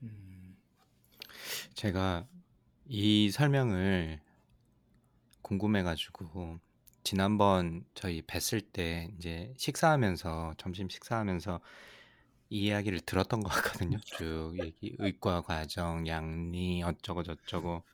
음, 0.03 0.57
제가 1.75 2.27
이 2.87 3.31
설명을 3.31 4.21
궁금해가지고 5.47 6.59
지난번 7.05 7.85
저희 7.95 8.21
뵀을 8.23 8.65
때 8.73 9.09
이제 9.17 9.55
식사하면서 9.57 10.55
점심 10.59 10.89
식사하면서 10.89 11.61
이 12.51 12.67
이야기를 12.67 13.01
들었던 13.01 13.41
것 13.41 13.49
같거든요. 13.51 13.99
쭉 14.05 14.55
얘기 14.61 14.97
의과 14.99 15.43
과정, 15.43 16.07
양리 16.09 16.83
어쩌고 16.83 17.23
저쩌고. 17.23 17.85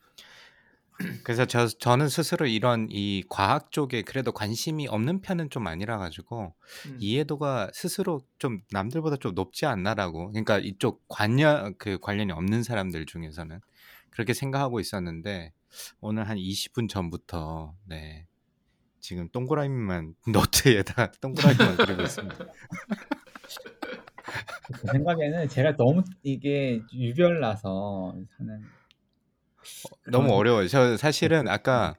그래서 1.24 1.44
저 1.44 1.66
저는 1.66 2.08
스스로 2.08 2.46
이런 2.46 2.86
이 2.90 3.22
과학 3.28 3.70
쪽에 3.70 4.02
그래도 4.02 4.32
관심이 4.32 4.86
없는 4.88 5.20
편은 5.20 5.50
좀 5.50 5.66
아니라 5.66 5.98
가지고 5.98 6.54
음. 6.86 6.96
이해도가 7.00 7.70
스스로 7.74 8.20
좀 8.38 8.62
남들보다 8.70 9.16
좀 9.16 9.34
높지 9.34 9.66
않나라고. 9.66 10.30
그러니까 10.30 10.58
이쪽 10.58 11.02
관련 11.08 11.74
그 11.76 11.98
관련이 11.98 12.32
없는 12.32 12.62
사람들 12.62 13.04
중에서는 13.04 13.60
그렇게 14.10 14.32
생각하고 14.32 14.80
있었는데 14.80 15.52
오늘 16.00 16.28
한 16.28 16.36
20분 16.36 16.88
전부터 16.88 17.74
네. 17.86 18.26
지금 19.00 19.28
동그라미만 19.30 20.14
노트에다 20.28 21.12
동그라미만 21.20 21.76
그리고 21.76 22.02
있습니다. 22.02 22.44
제 24.80 24.92
생각에는 24.92 25.48
제가 25.48 25.76
너무 25.76 26.02
이게 26.22 26.80
유별나서 26.92 28.14
하는 28.38 28.62
너무 30.10 30.26
그런 30.26 30.38
어려워요. 30.38 30.68
저 30.68 30.96
사실은 30.96 31.48
아까 31.48 31.96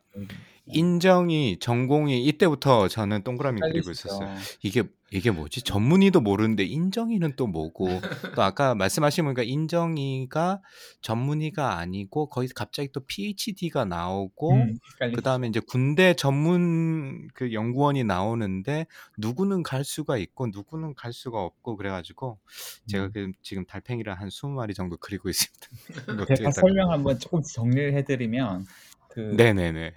인정이 0.66 1.58
전공이 1.60 2.24
이때부터 2.26 2.88
저는 2.88 3.24
동그라미 3.24 3.60
그리고 3.62 3.92
있었어요. 3.92 4.34
이게 4.62 4.84
이게 5.12 5.30
뭐지? 5.30 5.62
전문의도 5.62 6.22
모르는데 6.22 6.64
인정이는 6.64 7.36
또 7.36 7.46
뭐고? 7.46 7.88
또 8.36 8.42
아까 8.42 8.74
말씀하신 8.74 9.26
보니까 9.26 9.44
인정이가 9.44 10.62
전문의가 11.02 11.78
아니고 11.78 12.30
거기서 12.30 12.54
갑자기 12.56 12.90
또 12.92 13.02
PhD가 13.02 13.86
나오고 13.86 14.54
음? 14.54 14.78
그다음에 15.14 15.50
이제 15.50 15.60
군대 15.60 16.16
전문 16.16 17.28
그 17.36 17.54
연구원이 17.54 18.06
나오는데 18.06 18.88
누구는 19.20 19.62
갈 19.62 19.84
수가 19.84 20.18
있고 20.18 20.48
누구는 20.48 20.96
갈 20.96 21.14
수가 21.14 21.44
없고 21.44 21.76
그래가지고 21.76 22.40
제가 22.88 23.06
음. 23.06 23.12
그 23.14 23.32
지금 23.44 23.66
달팽이를 23.66 24.16
한 24.20 24.30
20마리 24.30 24.74
정도 24.74 24.98
그리고 24.98 25.30
있습니다. 25.30 25.68
제가. 26.38 26.52
설명 26.52 26.92
한번 26.92 27.20
조금 27.20 27.42
정리를 27.44 27.94
해드리면 27.94 28.66
그 29.10 29.20
네네네. 29.20 29.94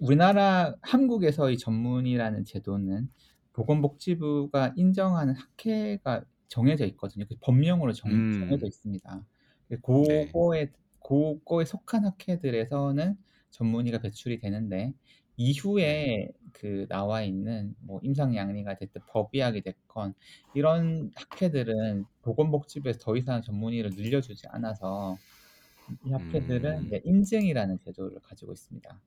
우리나라 0.00 0.74
한국에서의 0.82 1.58
전문의라는 1.58 2.44
제도는 2.44 3.08
보건복지부가 3.52 4.74
인정하는 4.76 5.34
학회가 5.34 6.24
정해져 6.48 6.84
있거든요. 6.86 7.24
그 7.28 7.36
법령으로 7.40 7.92
정, 7.92 8.10
음. 8.10 8.40
정해져 8.40 8.66
있습니다. 8.66 9.24
네. 9.68 9.76
그거에 9.76 10.70
그거에 11.00 11.64
속한 11.64 12.04
학회들에서는 12.04 13.16
전문의가 13.50 13.98
배출이 13.98 14.38
되는데 14.38 14.92
이후에 15.36 16.30
그 16.52 16.86
나와 16.88 17.22
있는 17.22 17.74
뭐 17.80 18.00
임상양리가 18.02 18.76
됐든 18.76 19.02
법의학이 19.08 19.62
됐건 19.62 20.14
이런 20.54 21.10
학회들은 21.14 22.04
보건복지부에서 22.22 23.00
더 23.00 23.16
이상 23.16 23.42
전문의를 23.42 23.90
늘려주지 23.94 24.46
않아서 24.48 25.16
이 26.06 26.12
학회들은 26.12 26.92
음. 26.92 27.00
인증이라는 27.04 27.78
제도를 27.78 28.20
가지고 28.20 28.52
있습니다. 28.52 29.00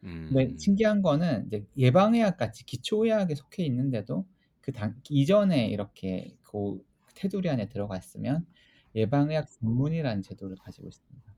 근데 0.00 0.46
음. 0.46 0.58
신기한 0.58 1.02
거는 1.02 1.46
이제 1.46 1.66
예방의학 1.76 2.36
같이 2.36 2.64
기초의학에 2.64 3.34
속해 3.34 3.64
있는데도 3.64 4.26
그 4.60 4.72
당, 4.72 5.00
이전에 5.08 5.66
이렇게 5.68 6.36
그 6.42 6.84
테두리 7.14 7.50
안에 7.50 7.68
들어가 7.68 7.96
있으면 7.98 8.46
예방의학 8.94 9.48
전문이라는 9.50 10.22
제도를 10.22 10.56
가지고 10.56 10.88
있습니다. 10.88 11.34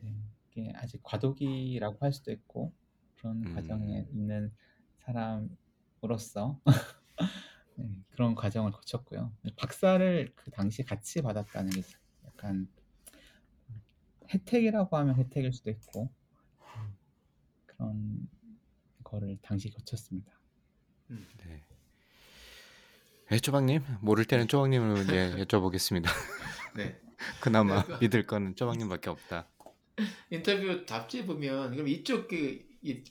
네, 0.00 0.14
이게 0.50 0.72
아직 0.74 1.00
과도기라고 1.02 1.98
할 2.00 2.12
수도 2.12 2.32
있고 2.32 2.72
그런 3.16 3.44
음. 3.46 3.54
과정에 3.54 4.06
있는 4.12 4.52
사람으로서 5.00 6.60
네, 7.76 7.88
그런 8.10 8.34
과정을 8.34 8.72
거쳤고요. 8.72 9.32
박사를 9.56 10.32
그 10.34 10.50
당시 10.50 10.82
같이 10.82 11.22
받았다는 11.22 11.70
게 11.70 11.82
약간 12.26 12.68
혜택이라고 14.32 14.96
하면 14.96 15.14
혜택일 15.16 15.52
수도 15.52 15.70
있고 15.70 16.04
음, 16.04 16.17
거를 19.08 19.38
당시 19.42 19.70
거쳤습니다. 19.70 20.32
네. 21.08 21.62
네, 23.30 23.38
쪼박님 23.38 23.82
모를 24.00 24.24
때는 24.24 24.48
쪼박님을 24.48 25.06
예, 25.14 25.34
여쭤보겠습니다. 25.44 26.08
네. 26.76 27.00
그나마 27.40 27.84
그- 27.84 27.98
믿을 28.00 28.26
거는 28.26 28.54
쪼박님밖에 28.56 29.10
없다. 29.10 29.48
인터뷰 30.30 30.84
답지에 30.86 31.26
보면 31.26 31.72
그럼 31.72 31.88
이쪽 31.88 32.28
그 32.28 32.64
이, 32.82 33.02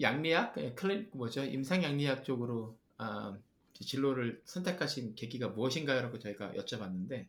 양리학, 0.00 0.54
예, 0.58 0.72
클리 0.74 1.08
뭐죠 1.12 1.44
임상 1.44 1.82
양리학 1.82 2.24
쪽으로 2.24 2.76
아, 2.98 3.36
진로를 3.74 4.42
선택하신 4.44 5.14
계기가 5.14 5.48
무엇인가요라고 5.48 6.18
저희가 6.18 6.52
여쭤봤는데 6.52 7.26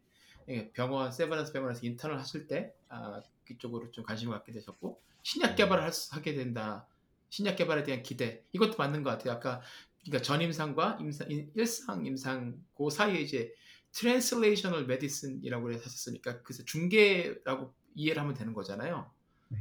예, 0.49 0.69
병원 0.71 1.11
세브란스 1.11 1.53
병원에서 1.53 1.85
인턴을 1.85 2.19
하실 2.19 2.47
때 2.47 2.73
아, 2.89 3.21
그쪽으로 3.47 3.91
좀 3.91 4.03
관심을 4.03 4.33
갖게 4.37 4.51
되셨고 4.51 4.99
신약 5.23 5.55
개발을 5.55 5.83
할 5.83 5.93
수- 5.93 6.13
하게 6.13 6.33
된다. 6.33 6.85
신약 7.29 7.55
개발에 7.57 7.83
대한 7.83 8.03
기대 8.03 8.43
이것도 8.53 8.77
맞는 8.77 9.03
것 9.03 9.11
같아요. 9.11 9.33
아까 9.33 9.61
그러니까 10.03 10.23
전임상과 10.23 10.97
임상, 11.01 11.31
인- 11.31 11.51
일상 11.55 12.05
임상 12.05 12.55
그 12.77 12.89
사이에 12.89 13.21
이제 13.21 13.51
translational 13.93 14.85
medicine이라고 14.87 15.71
해서 15.71 15.83
하셨으니까 15.85 16.41
그래서 16.43 16.63
중개라고 16.65 17.73
이해를 17.95 18.21
하면 18.21 18.33
되는 18.35 18.53
거잖아요. 18.53 19.09
네. 19.49 19.57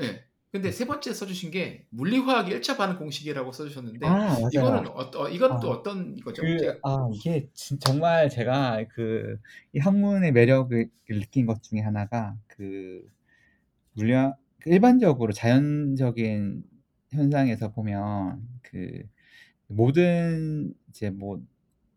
예. 0.00 0.24
근데 0.52 0.72
세 0.72 0.84
번째 0.84 1.14
써주신 1.14 1.52
게 1.52 1.86
물리화학 1.90 2.48
1차 2.48 2.76
반응 2.76 2.98
공식이라고 2.98 3.52
써주셨는데 3.52 4.04
아. 4.04 4.36
이거는 4.52 4.88
어, 4.88 5.08
어, 5.14 5.28
이건 5.28 5.60
또 5.60 5.72
아, 5.72 5.76
어떤 5.76 6.16
이거죠? 6.16 6.42
그, 6.42 6.80
아, 6.82 7.08
이게 7.14 7.48
진- 7.54 7.78
정말 7.78 8.28
제가 8.28 8.84
그, 8.92 9.38
이 9.72 9.78
학문의 9.78 10.32
매력을 10.32 10.90
느낀 11.08 11.46
것 11.46 11.62
중에 11.62 11.80
하나가 11.80 12.36
그, 12.48 13.08
물리학, 13.92 14.36
그 14.58 14.70
일반적으로 14.70 15.32
자연적인 15.32 16.64
현상에서 17.12 17.72
보면 17.72 18.48
그, 18.62 19.02
모든 19.68 20.74
이제 20.90 21.10
뭐, 21.10 21.42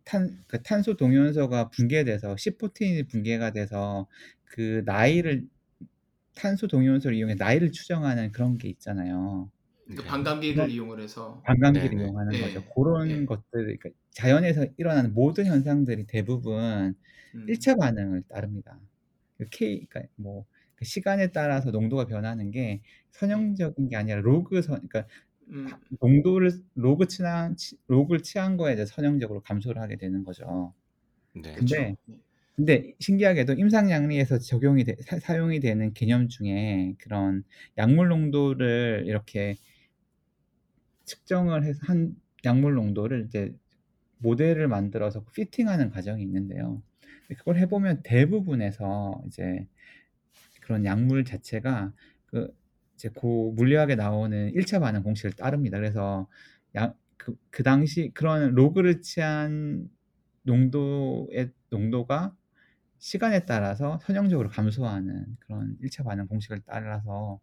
탄, 0.06 0.44
그 0.48 0.62
탄소 0.64 0.96
동위원소가 0.98 1.70
붕괴돼서 1.72 2.38
시포틴이 2.38 3.06
붕괴가 3.08 3.52
돼서 3.54 4.08
그 4.46 4.84
나이를, 4.86 5.48
탄소 6.36 6.68
동위원소를 6.68 7.18
이용해 7.18 7.36
나이를 7.36 7.72
추정하는 7.72 8.32
그런 8.32 8.58
게 8.58 8.70
있잖아요. 8.70 9.52
그 9.96 10.04
네. 10.04 10.04
반감기를 10.04 10.70
그런- 10.70 10.70
이용을 10.70 11.00
해서 11.00 11.44
반감기를 11.44 11.98
네네. 11.98 11.98
이용하는 12.00 12.38
예, 12.38 12.40
거죠. 12.40 12.64
그런 12.76 13.26
예. 13.26 13.28
것들, 13.28 13.44
그러니까 13.78 13.90
자연에서 14.12 14.68
일어나는 14.78 15.14
모든 15.14 15.46
현상들이 15.46 16.06
대부분 16.08 16.96
음, 17.36 17.48
1차 17.48 17.76
반응을 17.78 18.24
따릅니다. 18.30 18.80
그 19.38 19.46
K, 19.52 19.86
그러니까 19.88 20.14
뭐, 20.18 20.46
그 20.84 20.88
시간에 20.88 21.28
따라서 21.32 21.72
농도가 21.72 22.06
변하는 22.06 22.52
게 22.52 22.82
선형적인 23.12 23.90
게 23.90 23.96
아니라 23.96 24.22
로그 24.22 24.62
선, 24.62 24.88
그러니까 24.88 25.08
음, 25.48 25.80
농도를 26.02 26.52
로그 26.76 27.08
취한, 27.08 27.56
치- 27.58 27.78
로그를 27.88 28.22
취한 28.24 28.58
거에 28.58 28.76
대해 28.76 28.86
선형적으로 28.86 29.42
감소를 29.42 29.82
하게 29.82 29.98
되는 29.98 30.24
거죠. 30.24 30.74
네. 31.34 31.54
근데 31.56 31.96
그렇죠. 31.96 31.98
근데 32.56 32.94
신기하게도 33.00 33.54
임상약리에서 33.54 34.40
적용이 34.40 34.84
돼- 34.86 34.98
사, 35.02 35.20
사용이 35.20 35.60
되는 35.62 35.94
개념 35.94 36.28
중에 36.30 36.96
그런 37.00 37.44
약물 37.78 38.10
농도를 38.10 39.06
이렇게 39.08 39.58
측정을 41.06 41.64
해서 41.64 41.80
한 41.84 42.16
약물 42.46 42.74
농도를 42.76 43.26
이제 43.28 43.54
모델을 44.20 44.68
만들어서 44.68 45.26
fitting하는 45.34 45.92
과정이 45.92 46.24
있는데요. 46.24 46.84
그걸 47.38 47.58
해보면 47.58 48.02
대부분에서 48.04 49.24
이제 49.28 49.68
그런 50.64 50.86
약물 50.86 51.26
자체가 51.26 51.94
그 52.26 52.54
이제 52.96 53.10
고 53.10 53.52
물리학에 53.54 53.96
나오는 53.96 54.52
1차 54.54 54.80
반응 54.80 55.04
공식을 55.04 55.34
따릅니다. 55.34 55.78
그래서 55.78 56.28
약 56.76 56.98
그, 57.18 57.36
그 57.50 57.64
당시 57.64 58.12
그런 58.14 58.54
로그르치안 58.54 59.90
농도의 60.44 61.52
농도가 61.70 62.36
시간에 62.98 63.46
따라서 63.46 64.00
선형적으로 64.02 64.50
감소하는 64.50 65.38
그런 65.40 65.78
1차 65.82 66.04
반응 66.04 66.28
공식을 66.28 66.62
따라서 66.66 67.40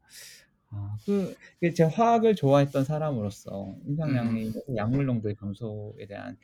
아, 0.71 0.97
그 1.05 1.35
제가 1.75 1.91
화학을 1.91 2.37
좋아했던 2.37 2.85
사람으로서 2.85 3.77
임상량이 3.87 4.53
약물 4.77 5.05
농도의 5.07 5.35
감소에 5.35 6.07
대한 6.07 6.37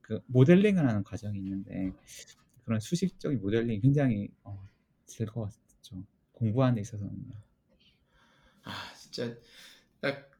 그 0.00 0.20
모델링을 0.26 0.86
하는 0.86 1.04
과정이 1.04 1.38
있는데 1.38 1.92
그런 2.64 2.80
수식적인 2.80 3.40
모델링이 3.40 3.80
굉장히 3.80 4.28
어, 4.42 4.68
즐거웠죠. 5.06 6.02
공부하는 6.34 6.74
데 6.76 6.80
있어서는요. 6.82 7.32
아 8.64 8.72
진짜 8.98 9.34
딱 10.00 10.30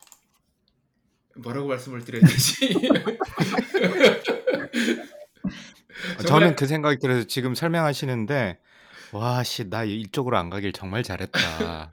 뭐라고 1.36 1.68
말씀을 1.68 2.04
드려야 2.04 2.22
되지? 2.26 2.74
어, 2.74 2.78
정말- 6.22 6.26
저는 6.26 6.56
그 6.56 6.66
생각이 6.66 6.98
들어서 6.98 7.26
지금 7.26 7.54
설명하시는데 7.54 8.58
와씨 9.12 9.70
나 9.70 9.84
이쪽으로 9.84 10.36
안 10.36 10.50
가길 10.50 10.72
정말 10.72 11.02
잘했다. 11.02 11.38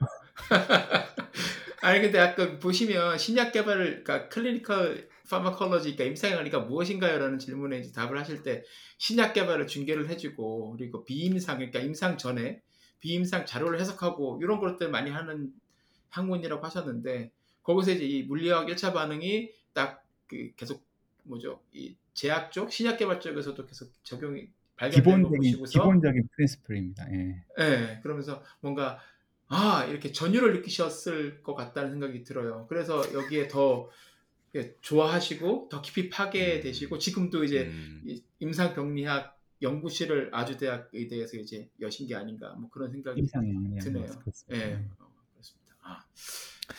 아니 1.82 2.00
근데 2.00 2.18
아까 2.18 2.58
보시면 2.58 3.18
신약 3.18 3.52
개발을 3.52 4.04
그러니까 4.04 4.28
클리니컬 4.28 5.08
파마콜로지 5.28 5.94
그러니까 5.96 6.04
임상학이니까 6.04 6.60
무엇인가요라는 6.60 7.38
질문에 7.38 7.78
이제 7.78 7.92
답을 7.92 8.18
하실 8.18 8.42
때 8.42 8.62
신약 8.98 9.32
개발을 9.32 9.66
중계를 9.66 10.08
해주고 10.10 10.76
그리고 10.76 11.04
비임상 11.04 11.56
그러니까 11.56 11.78
임상 11.80 12.18
전에 12.18 12.60
비임상 13.02 13.44
자료를 13.44 13.78
해석하고 13.78 14.40
이런 14.42 14.58
것들 14.60 14.88
많이 14.90 15.10
하는 15.10 15.52
학문이라고 16.08 16.64
하셨는데 16.64 17.30
거기서 17.62 17.92
이제 17.92 18.04
이 18.04 18.22
물리학 18.22 18.66
1차 18.68 18.94
반응이 18.94 19.50
딱 19.74 20.02
그 20.32 20.50
계속 20.56 20.82
뭐죠 21.24 21.60
이 21.74 21.94
제약 22.14 22.52
쪽 22.52 22.72
신약 22.72 22.98
개발 22.98 23.20
쪽에서도 23.20 23.66
계속 23.66 23.92
적용이 24.02 24.48
발견되는 24.76 25.22
거 25.22 25.64
기본적인 25.64 26.28
프린스플입니다. 26.34 27.12
예. 27.12 27.44
예, 27.58 28.00
그러면서 28.02 28.42
뭔가 28.60 28.98
아 29.48 29.84
이렇게 29.84 30.10
전율을 30.10 30.54
느끼셨을 30.54 31.42
것 31.42 31.54
같다는 31.54 31.90
생각이 31.90 32.24
들어요. 32.24 32.66
그래서 32.68 33.02
여기에 33.12 33.48
더 33.48 33.90
이렇게 34.54 34.74
좋아하시고 34.80 35.68
더 35.70 35.82
깊이 35.82 36.08
파괴되시고 36.08 36.98
지금도 36.98 37.44
이제 37.44 37.66
음, 37.66 38.02
이 38.06 38.22
임상병리학 38.40 39.38
연구실을 39.62 40.30
아주대학에 40.32 41.08
대해서 41.08 41.36
이제 41.36 41.68
여신 41.80 42.06
게 42.06 42.14
아닌가 42.14 42.54
뭐 42.54 42.68
그런 42.70 42.90
생각이 42.90 43.22
양리학 43.34 43.84
드네요. 43.84 44.06
예, 44.52 44.56
예. 44.56 44.74
어, 44.98 45.12
그렇습니다. 45.32 45.74
아, 45.82 46.04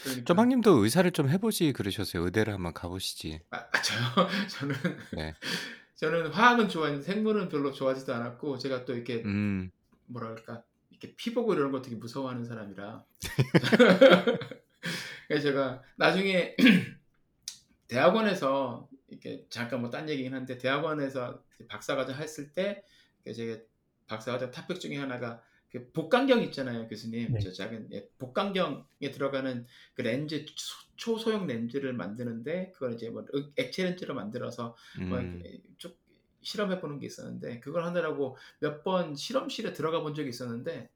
그러니까- 0.03 0.25
쪼박님도 0.25 0.71
의사를 0.83 1.09
좀 1.11 1.29
해보지 1.29 1.73
그러셨어요. 1.73 2.23
의대를 2.25 2.53
한번 2.53 2.73
가보시지. 2.73 3.41
아, 3.51 3.57
아, 3.57 3.81
저요? 3.81 4.27
저는 4.49 4.75
네. 5.13 5.33
저는 5.95 6.27
화학은 6.31 6.69
좋아했는데 6.69 7.05
생물은 7.05 7.49
별로 7.49 7.71
좋아하지도 7.71 8.13
않았고 8.13 8.57
제가 8.57 8.83
또 8.85 8.93
이렇게 8.93 9.21
음, 9.23 9.71
뭐랄까 10.07 10.63
이렇게 10.89 11.15
피 11.15 11.33
보고 11.33 11.53
이런 11.53 11.71
거 11.71 11.81
되게 11.81 11.95
무서워하는 11.95 12.43
사람이라 12.43 13.05
그래서 15.27 15.43
제가 15.43 15.81
나중에 15.95 16.55
대학원에서 17.87 18.89
이렇게 19.09 19.45
잠깐 19.49 19.81
뭐 19.81 19.89
딴 19.89 20.09
얘기긴 20.09 20.33
한데 20.33 20.57
대학원에서 20.57 21.42
박사과정 21.67 22.15
했을 22.15 22.51
때 22.53 22.83
제가 23.25 23.61
박사과정 24.07 24.51
탑픽 24.51 24.79
중에 24.79 24.97
하나가 24.97 25.41
그 25.71 25.91
복강경 25.91 26.43
있잖아요 26.43 26.87
교수님 26.87 27.33
네. 27.33 27.39
저 27.39 27.51
작은 27.51 27.89
예, 27.93 28.07
복강경에 28.19 29.11
들어가는 29.11 29.65
그 29.95 30.01
렌즈 30.01 30.45
초- 30.45 30.53
초소형 30.97 31.47
렌즈를 31.47 31.93
만드는데 31.93 32.71
그걸 32.73 32.93
이제 32.93 33.09
뭐 33.09 33.25
액- 33.33 33.51
액체 33.57 33.83
렌즈로 33.83 34.13
만들어서 34.13 34.75
뭐 35.09 35.17
음, 35.19 35.41
쭉 35.77 35.97
실험해 36.41 36.79
보는 36.81 36.99
게 36.99 37.07
있었는데 37.07 37.59
그걸 37.61 37.85
하느라고 37.85 38.37
몇 38.59 38.83
번 38.83 39.15
실험실에 39.15 39.73
들어가 39.73 40.01
본 40.01 40.13
적이 40.13 40.29
있었는데 40.29 40.89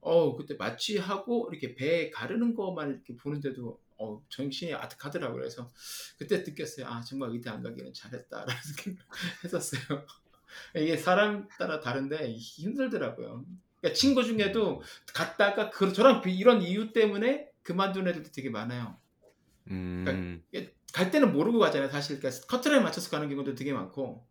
어 0.00 0.36
그때 0.36 0.54
마취하고 0.54 1.48
이렇게 1.52 1.74
배 1.74 2.10
가르는 2.10 2.54
것만 2.54 2.90
이렇게 2.90 3.16
보는데도 3.16 3.78
어 4.02 4.22
정신이 4.28 4.74
아득하더라고요. 4.74 5.38
그래서 5.38 5.72
그때 6.18 6.38
느꼈어요. 6.38 6.86
아 6.86 7.00
정말 7.00 7.30
의대 7.30 7.50
안 7.50 7.62
가기는 7.62 7.92
잘했다라는 7.92 8.54
생각 8.76 9.06
했었어요. 9.44 10.06
이게 10.76 10.96
사람 10.96 11.48
따라 11.58 11.80
다른데 11.80 12.32
힘들더라고요. 12.34 13.44
그러니까 13.80 13.96
친구 13.98 14.24
중에도 14.24 14.82
갔다가 15.14 15.70
그 15.70 15.92
저랑 15.92 16.20
비- 16.20 16.36
이런 16.36 16.62
이유 16.62 16.92
때문에 16.92 17.48
그만둔 17.62 18.08
애들도 18.08 18.30
되게 18.32 18.50
많아요. 18.50 18.98
음, 19.70 20.42
갈 20.92 21.10
때는 21.10 21.32
모르고 21.32 21.58
가잖아요. 21.58 21.90
사실 21.90 22.18
그러니까 22.18 22.46
커트라인 22.46 22.82
맞춰서 22.82 23.10
가는 23.10 23.28
경우도 23.28 23.54
되게 23.54 23.72
많고 23.72 24.26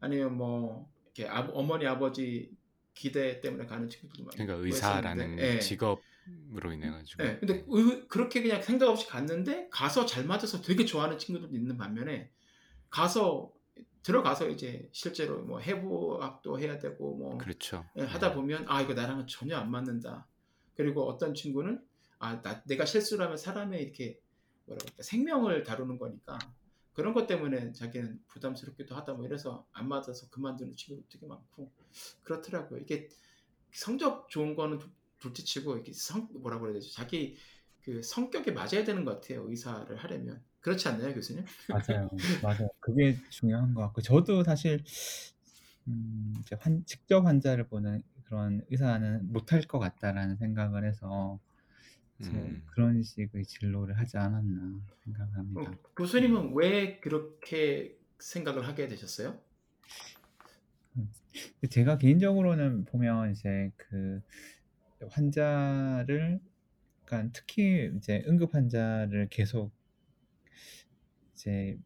아니면 0.00 0.36
뭐 0.36 0.90
이렇게 1.14 1.28
아, 1.30 1.48
어머니 1.52 1.86
아버지 1.86 2.56
기대 2.94 3.40
때문에 3.40 3.66
가는 3.66 3.88
친구들도 3.88 4.24
많고 4.24 4.36
그러니까 4.36 4.66
의사라는 4.66 5.38
예. 5.38 5.58
직업 5.58 6.02
으로 6.54 6.72
인해 6.72 6.90
가지고. 6.90 7.24
예, 7.24 7.36
근데 7.38 7.64
의- 7.68 8.06
그렇게 8.08 8.42
그냥 8.42 8.62
생각 8.62 8.88
없이 8.88 9.06
갔는데 9.08 9.68
가서 9.70 10.06
잘 10.06 10.24
맞아서 10.24 10.60
되게 10.62 10.84
좋아하는 10.84 11.18
친구들도 11.18 11.54
있는 11.56 11.76
반면에 11.76 12.30
가서 12.90 13.52
들어가서 14.02 14.48
이제 14.50 14.88
실제로 14.92 15.42
뭐 15.42 15.58
해부학도 15.58 16.60
해야 16.60 16.78
되고 16.78 17.16
뭐 17.16 17.38
그렇죠. 17.38 17.84
예, 17.96 18.02
하다 18.02 18.34
보면 18.34 18.66
아 18.68 18.80
이거 18.82 18.94
나랑은 18.94 19.26
전혀 19.26 19.56
안 19.56 19.70
맞는다. 19.70 20.26
그리고 20.76 21.04
어떤 21.08 21.34
친구는 21.34 21.82
아 22.18 22.40
나, 22.42 22.62
내가 22.64 22.84
실수를 22.84 23.24
하면 23.24 23.36
사람의 23.36 23.82
이렇게 23.82 24.20
뭐라 24.66 24.78
그럴까 24.78 25.02
생명을 25.02 25.62
다루는 25.64 25.98
거니까 25.98 26.38
그런 26.92 27.12
것 27.12 27.26
때문에 27.26 27.72
자기는 27.72 28.22
부담스럽기도 28.28 28.94
하다 28.94 29.14
뭐 29.14 29.26
이래서 29.26 29.66
안 29.72 29.88
맞아서 29.88 30.28
그만두는 30.30 30.76
친구도 30.76 31.08
되게 31.10 31.26
많고 31.26 31.70
그렇더라고요. 32.22 32.80
이게 32.80 33.08
성적 33.72 34.28
좋은 34.28 34.54
거는 34.54 34.78
둘- 35.24 35.32
둘째치고 35.32 35.78
이게 35.78 35.92
성 35.92 36.28
뭐라 36.34 36.58
그래야 36.58 36.74
되죠? 36.74 36.90
자기 36.92 37.36
그 37.82 38.02
성격에 38.02 38.52
맞아야 38.52 38.84
되는 38.84 39.04
것 39.04 39.20
같아요. 39.20 39.48
의사를 39.48 39.94
하려면 39.96 40.42
그렇지 40.60 40.88
않나요, 40.88 41.14
교수님? 41.14 41.44
맞아요. 41.68 42.10
맞아요. 42.42 42.68
그게 42.80 43.16
중요한 43.30 43.74
것 43.74 43.80
같고 43.82 44.00
저도 44.02 44.44
사실 44.44 44.82
음, 45.88 46.34
이제 46.40 46.56
환, 46.60 46.84
직접 46.86 47.26
환자를 47.26 47.68
보는 47.68 48.02
그런 48.24 48.62
의사는 48.70 49.32
못할 49.32 49.62
것 49.62 49.78
같다라는 49.78 50.36
생각을 50.36 50.84
해서 50.84 51.38
음. 52.22 52.62
그런 52.66 53.02
식의 53.02 53.44
진로를 53.44 53.98
하지 53.98 54.16
않았나 54.16 54.80
생각합니다. 55.04 55.70
어, 55.70 55.78
교수님은 55.96 56.52
왜 56.54 57.00
그렇게 57.00 57.98
생각을 58.18 58.66
하게 58.66 58.88
되셨어요? 58.88 59.38
근데 60.94 61.68
제가 61.68 61.98
개인적으로는 61.98 62.84
보면 62.84 63.32
이제 63.32 63.70
그 63.76 64.20
환자를 65.10 66.40
그러니까 67.04 67.32
특히 67.34 67.90
이제 67.96 68.24
응급 68.28 68.54
환자를 68.54 69.28
계속 69.30 69.72
이제 71.34 71.78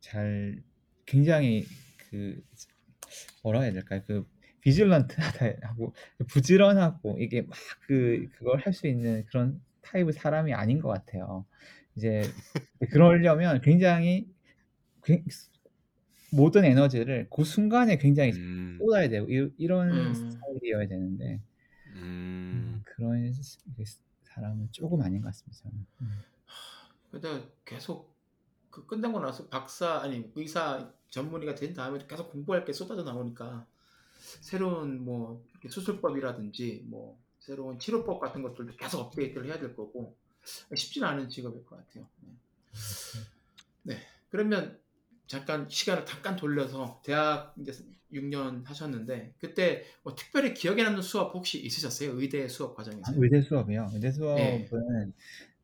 잘 0.00 0.62
굉장히 1.06 1.66
그 2.10 2.42
뭐라 3.42 3.62
해야 3.62 3.72
될까요? 3.72 4.02
그 4.06 4.26
비질런트하고 4.60 5.94
부지런하고 6.28 7.18
이게 7.20 7.42
막 7.42 7.56
그 7.86 8.28
그걸 8.38 8.60
할 8.60 8.72
수 8.72 8.86
있는 8.86 9.24
그런 9.26 9.60
타입의 9.82 10.12
사람이 10.12 10.52
아닌 10.54 10.80
것 10.80 10.88
같아요. 10.88 11.46
이제 11.96 12.22
그러려면 12.90 13.60
굉장히 13.62 14.28
굉- 15.04 15.24
모든 16.32 16.64
에너지를 16.64 17.28
그 17.30 17.44
순간에 17.44 17.98
굉장히 17.98 18.32
음, 18.32 18.78
쏟아야 18.78 19.08
되고 19.08 19.28
이, 19.30 19.50
이런 19.58 19.90
음. 19.90 20.14
스타일이어야 20.14 20.88
되는데 20.88 21.40
음, 21.94 22.82
그런 22.84 23.32
스- 23.32 23.58
그 23.76 23.84
사람은 24.24 24.68
조금 24.72 25.00
아닌 25.02 25.20
것 25.20 25.28
같습니다. 25.28 25.62
저는. 25.62 25.86
음. 26.02 26.22
근데 27.10 27.52
계속 27.64 28.14
그 28.70 28.86
끝나고 28.86 29.20
나서 29.20 29.48
박사 29.48 29.98
아니 30.00 30.30
의사 30.36 30.92
전문의가 31.10 31.54
된 31.54 31.74
다음에 31.74 31.98
계속 32.06 32.30
공부할 32.30 32.64
게 32.64 32.72
쏟아져 32.72 33.02
나오니까 33.02 33.66
새로운 34.40 35.04
뭐 35.04 35.44
수술법이라든지 35.68 36.84
뭐 36.86 37.18
새로운 37.40 37.78
치료법 37.78 38.20
같은 38.20 38.42
것들도 38.42 38.76
계속 38.76 39.00
업데이트를 39.00 39.46
해야 39.46 39.58
될 39.58 39.74
거고 39.74 40.16
쉽지는 40.74 41.08
않은 41.08 41.28
직업일 41.28 41.66
것 41.66 41.76
같아요. 41.76 42.06
네. 42.20 42.32
네. 43.82 44.00
그러면 44.30 44.79
잠깐 45.30 45.68
시간을 45.68 46.04
잠깐 46.04 46.34
돌려서 46.34 47.00
대학 47.04 47.54
이제 47.60 47.72
6년 48.12 48.64
하셨는데 48.64 49.34
그때 49.38 49.84
뭐 50.02 50.16
특별히 50.16 50.54
기억에 50.54 50.82
남는 50.82 51.02
수업 51.02 51.32
혹시 51.34 51.64
있으셨어요? 51.64 52.18
의대 52.18 52.48
수업 52.48 52.74
과정에서? 52.74 53.12
아, 53.12 53.14
의대 53.16 53.40
수업이요. 53.40 53.90
의대 53.94 54.08
네. 54.08 54.12
수업은 54.12 55.12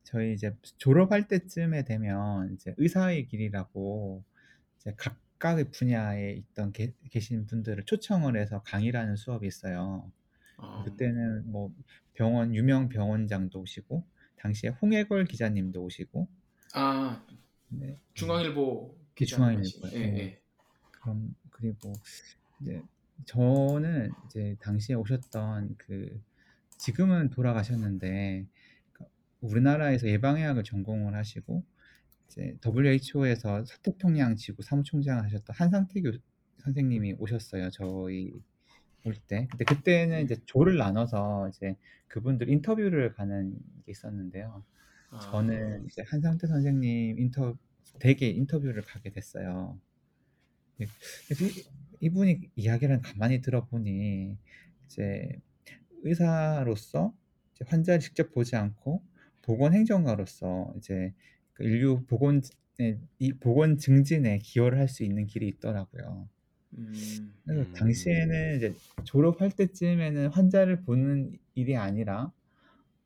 저희 0.05 0.35
이제 0.35 0.57
졸업할 0.79 1.27
때쯤에 1.27 1.85
되면 1.85 2.55
이제 2.55 2.75
의사의 2.77 3.27
길이라고 3.27 4.23
이제 4.79 4.95
각 4.97 5.17
각각의 5.39 5.71
분야에 5.71 6.33
있던 6.33 6.73
계, 6.73 6.95
계신 7.11 7.47
분들을 7.47 7.85
초청을 7.85 8.37
해서 8.37 8.62
강의를 8.62 8.99
하는 8.99 9.17
수업이 9.17 9.47
있어요. 9.47 10.11
어, 10.59 10.83
그때는 10.85 11.51
뭐 11.51 11.75
병원 12.14 12.55
유명 12.55 12.89
병원장도 12.89 13.61
오시고 13.61 14.07
당시에 14.37 14.71
홍해걸 14.71 15.27
기자님도 15.27 15.83
오시고 15.83 16.29
아 16.75 17.23
네, 17.69 17.99
중앙일보 18.14 18.97
그 19.17 19.25
기자님 19.25 19.62
중앙일보, 19.62 19.99
예, 19.99 20.01
예. 20.01 20.19
예. 20.19 20.41
그럼 20.93 21.35
그리고 21.51 21.93
이제 22.61 22.83
저는 23.25 24.11
이제 24.27 24.57
당시에 24.61 24.95
오셨던 24.95 25.77
그 25.79 26.21
지금은 26.79 27.31
돌아가셨는데 27.31 28.47
그러니까 28.93 29.14
우리나라에서 29.41 30.09
예방의학을 30.09 30.64
전공을 30.64 31.14
하시고 31.14 31.64
이제 32.27 32.59
WHO에서 32.64 33.64
서태평양 33.64 34.37
지구 34.37 34.62
사무총장을 34.62 35.25
하셨던 35.25 35.57
한상태 35.57 36.03
교 36.03 36.12
선생님이 36.59 37.14
오셨어요. 37.19 37.71
저희 37.71 38.33
올 39.05 39.14
때. 39.29 39.47
근데 39.51 39.64
그때는 39.64 40.25
이제 40.25 40.37
조를 40.45 40.77
나눠서 40.77 41.49
이제 41.49 41.77
그분들 42.09 42.49
인터뷰를 42.51 43.12
가는 43.14 43.57
게 43.85 43.93
있었는데요. 43.93 44.64
아, 45.11 45.21
저는 45.21 45.87
이제 45.87 46.03
한상태 46.07 46.49
선생님 46.49 47.19
인터 47.19 47.57
되게 48.01 48.28
인터뷰를 48.30 48.82
가게 48.82 49.11
됐어요. 49.11 49.80
네, 50.78 50.87
그래서 51.26 51.45
이- 51.47 51.64
이분이 52.01 52.51
이야기를 52.57 53.01
가만히 53.03 53.41
들어보니 53.41 54.39
이제 54.87 55.28
의사로서 56.03 57.14
이제 57.55 57.64
환자를 57.68 58.01
직접 58.01 58.32
보지 58.32 58.57
않고 58.57 59.05
보건 59.43 59.74
행정가로서 59.74 60.74
이제 60.78 61.14
그 61.55 61.64
인류 61.64 62.05
보건 62.07 62.43
이 63.20 63.32
보건 63.34 63.78
증진에 63.78 64.39
기여를 64.41 64.78
할 64.78 64.89
수 64.89 65.05
있는 65.05 65.26
길이 65.26 65.49
있더라고요. 65.49 66.28
음, 66.74 67.34
그래서 67.45 67.68
음. 67.68 67.72
당시에는 67.72 68.57
이제 68.57 68.74
졸업할 69.05 69.51
때쯤에는 69.53 70.28
환자를 70.28 70.82
보는 70.82 71.39
일이 71.55 71.76
아니라 71.76 72.32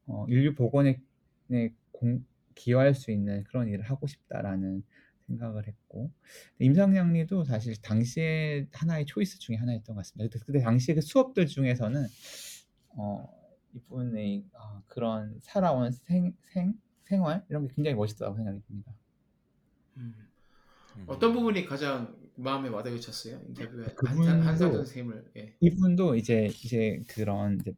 어, 0.06 0.26
인류 0.28 0.54
보건에 0.54 1.00
네, 1.48 1.74
공, 1.92 2.24
기여할 2.60 2.94
수 2.94 3.10
있는 3.10 3.42
그런 3.44 3.68
일을 3.68 3.84
하고 3.88 4.06
싶다라는 4.06 4.82
생각을 5.26 5.66
했고 5.66 6.10
임상양리도 6.58 7.44
사실 7.44 7.80
당시에 7.80 8.66
하나의 8.72 9.06
초이스 9.06 9.38
중에 9.38 9.56
하나였던 9.56 9.94
것 9.94 10.00
같습니다. 10.00 10.38
그때, 10.44 10.58
당시에 10.60 10.94
그 10.94 11.00
수업들 11.00 11.46
중에서는 11.46 12.06
어, 12.96 13.28
이분의 13.74 14.44
아, 14.52 14.82
그런 14.88 15.38
살아온 15.42 15.90
생, 15.92 16.36
생, 16.52 16.74
생활 17.04 17.44
이런 17.48 17.66
게 17.66 17.74
굉장히 17.74 17.94
멋있다고 17.94 18.36
생각이 18.36 18.60
듭니다. 18.66 18.92
음. 19.96 20.14
음. 20.96 21.04
어떤 21.06 21.32
부분이 21.32 21.64
가장 21.64 22.14
마음에 22.34 22.68
와닿으셨어요? 22.68 23.40
인터뷰에 23.48 23.84
그분도- 23.94 24.06
한상 24.06 24.46
한상 24.46 24.72
선생님을 24.72 25.30
예. 25.36 25.56
이분도 25.60 26.16
이제 26.16 26.46
이제 26.46 27.02
그런 27.08 27.58
이제 27.60 27.72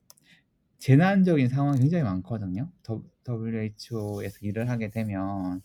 재난적인 0.78 1.48
상황이 1.48 1.78
굉장히 1.78 2.02
많거든요. 2.04 2.70
더- 2.82 3.02
WHO에서 3.24 4.38
일을 4.42 4.68
하게 4.70 4.90
되면 4.90 5.62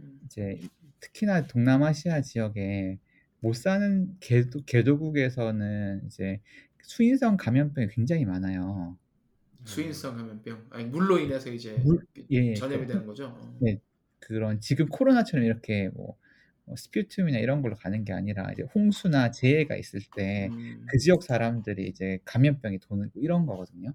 음, 0.00 0.20
이제 0.26 0.60
특히나 1.00 1.46
동남아시아 1.46 2.22
지역에 2.22 2.98
못 3.40 3.54
사는 3.54 4.16
개도, 4.20 4.64
개도국에서는 4.64 6.02
이제 6.06 6.40
수인성 6.82 7.36
감염병이 7.36 7.88
굉장히 7.88 8.24
많아요. 8.24 8.96
수인성 9.64 10.16
감염병 10.16 10.66
아니 10.70 10.84
물로 10.84 11.18
인해서 11.18 11.50
이제 11.50 11.76
물- 11.82 12.06
예, 12.32 12.36
예. 12.50 12.54
전염이 12.54 12.86
되는 12.86 13.06
거죠. 13.06 13.26
어. 13.26 13.56
네. 13.60 13.80
그런 14.20 14.60
지금 14.60 14.86
코로나처럼 14.88 15.44
이렇게 15.44 15.88
뭐, 15.90 16.16
뭐 16.64 16.76
스퓨툼이나 16.76 17.38
이런 17.38 17.62
걸로 17.62 17.74
가는 17.76 18.04
게 18.04 18.12
아니라 18.12 18.50
이제 18.52 18.62
홍수나 18.74 19.30
재해가 19.30 19.76
있을 19.76 20.00
때 20.14 20.50
음, 20.50 20.86
그 20.86 20.98
지역 20.98 21.22
사람들이 21.22 21.86
이제 21.88 22.18
감염병이 22.24 22.78
도는 22.80 23.10
이런 23.14 23.46
거거든요. 23.46 23.92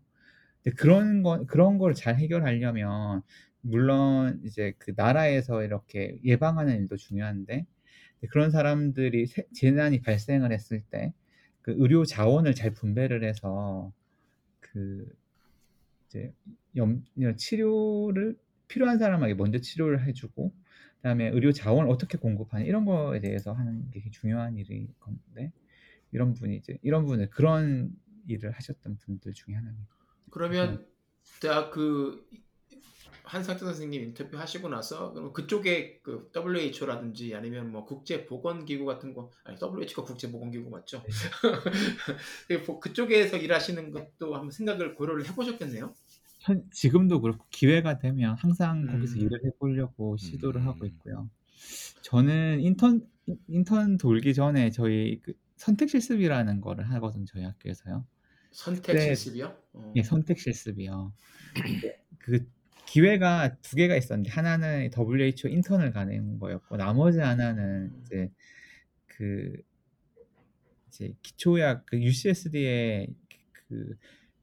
그런 0.77 1.23
거 1.23 1.45
그런 1.45 1.77
걸 1.77 1.93
잘 1.95 2.15
해결하려면 2.17 3.21
물론 3.61 4.41
이제 4.45 4.73
그 4.79 4.93
나라에서 4.95 5.63
이렇게 5.63 6.19
예방하는 6.23 6.81
일도 6.81 6.97
중요한데 6.97 7.65
그런 8.31 8.51
사람들이 8.51 9.27
세- 9.27 9.47
재난이 9.53 10.01
발생을 10.01 10.51
했을 10.51 10.81
때 10.91 11.13
그 11.63 11.75
의료 11.77 12.05
자원을 12.05 12.55
잘 12.55 12.71
분배를 12.73 13.23
해서 13.23 13.93
그 14.61 15.07
이제 16.07 16.33
염, 16.75 17.03
치료를 17.37 18.37
필요한 18.67 18.97
사람에게 18.97 19.33
먼저 19.35 19.59
치료를 19.59 20.05
해주고 20.07 20.53
그다음에 20.97 21.29
의료 21.29 21.51
자원을 21.51 21.89
어떻게 21.91 22.17
공급하는 22.17 22.65
이런 22.65 22.85
거에 22.85 23.19
대해서 23.19 23.53
하는 23.53 23.89
게 23.91 24.03
중요한 24.11 24.57
일일 24.57 24.87
건데 24.99 25.51
이런 26.11 26.33
분이 26.33 26.57
이제 26.57 26.77
이런 26.83 27.05
분을 27.05 27.29
그런 27.29 27.91
일을 28.27 28.51
하셨던 28.51 28.97
분들 28.97 29.33
중에 29.33 29.55
하나입니다. 29.55 29.95
그러면 30.31 30.85
대학 31.41 31.71
그 31.71 32.25
한상태 33.23 33.63
선생님 33.63 34.03
인터뷰 34.03 34.37
하시고 34.37 34.67
나서 34.67 35.13
그럼 35.13 35.31
그쪽에 35.31 35.99
그 36.03 36.29
WHO라든지 36.35 37.33
아니면 37.35 37.71
뭐 37.71 37.85
국제 37.85 38.25
보건 38.25 38.65
기구 38.65 38.85
같은 38.85 39.13
거 39.13 39.31
아니 39.45 39.57
WHO가 39.61 40.03
국제 40.03 40.29
보건 40.31 40.51
기구 40.51 40.69
맞죠? 40.69 41.01
그 42.49 42.63
보- 42.63 42.79
그쪽에서 42.79 43.37
일하시는 43.37 43.91
것도 43.91 44.35
한번 44.35 44.51
생각을 44.51 44.95
고려를 44.95 45.27
해보셨겠네요. 45.29 45.93
현, 46.39 46.63
지금도 46.71 47.21
그렇고 47.21 47.45
기회가 47.51 47.99
되면 47.99 48.35
항상 48.35 48.85
거기서 48.87 49.15
음. 49.15 49.21
일을 49.21 49.45
해보려고 49.45 50.17
시도를 50.17 50.61
음. 50.61 50.67
하고 50.67 50.85
있고요. 50.85 51.29
저는 52.01 52.59
인턴 52.61 53.07
인턴 53.47 53.97
돌기 53.97 54.33
전에 54.33 54.71
저희 54.71 55.21
그 55.21 55.33
선택 55.55 55.89
실습이라는 55.89 56.59
거를 56.59 56.89
하거든요. 56.91 57.25
저희 57.25 57.43
학교에서요. 57.43 58.05
선택 58.51 58.93
네. 58.93 58.99
실습이요? 59.15 59.57
어. 59.73 59.93
예, 59.95 60.03
선택 60.03 60.39
실습이요. 60.39 61.13
그 62.19 62.45
기회가 62.85 63.55
두 63.61 63.75
개가 63.75 63.95
있었는데 63.95 64.29
하나는 64.31 64.89
WHO 64.95 65.49
인턴을 65.49 65.91
가는 65.91 66.39
거였고 66.39 66.77
나머지 66.77 67.19
하나는 67.19 67.93
이제 68.01 68.29
그 69.07 69.53
이제 70.89 71.13
기초약 71.21 71.85
그 71.85 72.01
UCSD에 72.01 73.07
그 73.53 73.95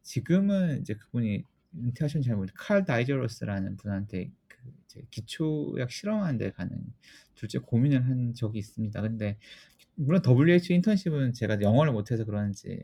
지금은 0.03 0.81
이제 0.81 0.95
그분이 0.95 1.45
은퇴하셨는지 1.77 2.27
잘 2.27 2.37
모르겠는데 2.37 2.55
칼 2.57 2.85
다이저로스라는 2.85 3.77
분한테 3.77 4.31
그 4.49 4.57
이제 4.87 5.03
기초약 5.11 5.91
실험하는 5.91 6.39
데 6.39 6.51
가는 6.51 6.75
둘째 7.35 7.59
고민을 7.59 8.07
한 8.07 8.33
적이 8.35 8.61
있습니다. 8.61 9.01
근데 9.03 9.37
물론 9.99 10.23
WHO 10.25 10.75
인턴십은 10.77 11.33
제가 11.35 11.61
영어를 11.61 11.93
못해서 11.93 12.25
그런지 12.25 12.81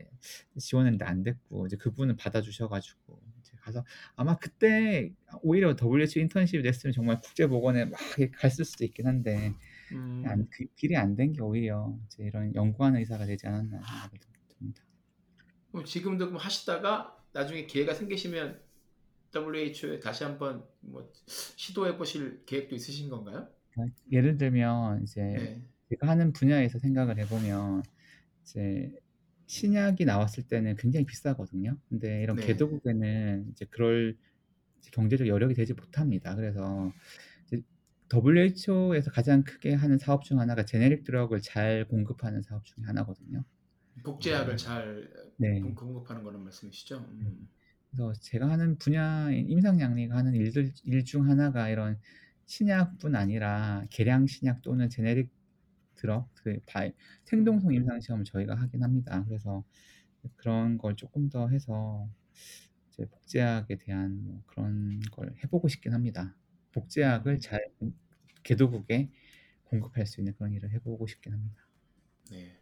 지원했는데 0.57 1.05
안 1.05 1.23
됐고 1.23 1.67
이제 1.67 1.77
그분은 1.77 2.17
받아주셔가지고 2.17 3.21
이제 3.39 3.53
가서 3.61 3.85
아마 4.15 4.37
그때 4.37 5.11
오히려 5.41 5.75
WHO 5.81 6.21
인턴십이 6.21 6.61
됐으면 6.63 6.93
정말 6.93 7.19
국제보건에 7.21 7.85
막 7.85 7.99
갔을 8.37 8.65
수도 8.65 8.83
있긴 8.85 9.07
한데 9.07 9.53
음, 9.91 10.23
안, 10.25 10.47
그 10.49 10.65
길이 10.75 10.97
안 10.97 11.15
된 11.15 11.31
게 11.33 11.41
오히려 11.41 11.97
이제 12.07 12.23
이런 12.25 12.53
연구하는 12.55 12.99
의사가 12.99 13.25
되지 13.25 13.47
않았나 13.47 13.81
생각이 13.81 14.19
듭니다. 14.59 14.83
그럼 15.71 15.85
지금도 15.85 16.27
그럼 16.27 16.39
하시다가 16.39 17.17
나중에 17.33 17.65
기회가 17.65 17.93
생기시면 17.93 18.61
WHO에 19.35 19.99
다시 19.99 20.23
한번 20.23 20.65
뭐 20.81 21.11
시도해 21.27 21.97
보실 21.97 22.43
계획도 22.45 22.75
있으신 22.75 23.09
건가요? 23.09 23.49
그러니까 23.71 23.95
예를 24.11 24.37
들면 24.37 25.03
이제 25.03 25.21
네. 25.21 25.61
제가 25.89 26.07
하는 26.07 26.33
분야에서 26.33 26.79
생각을 26.79 27.19
해보면 27.19 27.83
이제 28.43 28.91
신약이 29.47 30.05
나왔을 30.05 30.43
때는 30.47 30.75
굉장히 30.77 31.05
비싸거든요. 31.05 31.77
근데 31.89 32.21
이런 32.23 32.37
네. 32.37 32.45
개도국에는 32.47 33.49
이제 33.51 33.65
그럴 33.69 34.17
이제 34.79 34.91
경제적 34.93 35.27
여력이 35.27 35.53
되지 35.55 35.73
못합니다. 35.73 36.35
그래서 36.35 36.93
이제 37.47 37.61
WHO에서 38.09 39.11
가장 39.11 39.43
크게 39.43 39.73
하는 39.73 39.97
사업 39.99 40.23
중 40.25 40.39
하나가 40.39 40.65
제네릭 40.65 41.03
드럭을 41.05 41.41
잘 41.41 41.87
공급하는 41.87 42.41
사업 42.43 42.65
중에 42.65 42.83
하나거든요. 42.85 43.43
복제약을 44.03 44.57
잘 44.57 45.09
네. 45.37 45.59
공- 45.59 45.75
공급하는 45.75 46.23
거는 46.23 46.41
말씀이시죠? 46.43 46.97
음. 46.99 47.47
그래서 47.91 48.13
제가 48.21 48.49
하는 48.49 48.77
분야인 48.77 49.49
임상양리가 49.49 50.15
하는 50.15 50.33
일들 50.35 50.73
일 50.83 51.03
중 51.05 51.29
하나가 51.29 51.69
이런 51.69 51.99
신약뿐 52.45 53.15
아니라 53.15 53.85
개량 53.89 54.27
신약 54.27 54.61
또는 54.61 54.89
제네릭 54.89 55.29
드럭 55.95 56.29
그 56.35 56.59
바, 56.65 56.89
생동성 57.23 57.73
임상 57.73 58.01
시험을 58.01 58.25
저희가 58.25 58.55
하긴 58.55 58.83
합니다. 58.83 59.23
그래서 59.27 59.63
그런 60.35 60.77
걸 60.77 60.95
조금 60.95 61.29
더 61.29 61.49
해서 61.49 62.09
이제 62.89 63.05
복제약에 63.05 63.77
대한 63.77 64.23
뭐 64.25 64.43
그런 64.47 64.99
걸 65.11 65.35
해보고 65.43 65.67
싶긴 65.67 65.93
합니다. 65.93 66.35
복제약을 66.73 67.39
잘 67.39 67.61
개도국에 68.43 69.11
공급할 69.65 70.05
수 70.05 70.21
있는 70.21 70.33
그런 70.35 70.53
일을 70.53 70.71
해보고 70.71 71.07
싶긴 71.07 71.33
합니다. 71.33 71.67
네. 72.31 72.59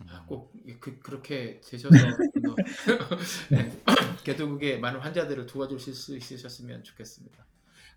음. 0.00 0.06
아, 0.08 0.24
꼭 0.26 0.52
그, 0.80 0.98
그렇게 1.00 1.60
되셔서 1.60 1.96
뭐, 2.42 2.56
네. 3.50 3.70
개도국에 4.24 4.78
많은 4.78 5.00
환자들을 5.00 5.46
도와주실 5.46 5.94
수 5.94 6.16
있으셨으면 6.16 6.82
좋겠습니다. 6.84 7.46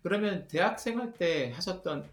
그러면 0.02 0.46
대학생 0.48 0.98
할 0.98 1.12
때 1.14 1.50
하셨던 1.52 2.08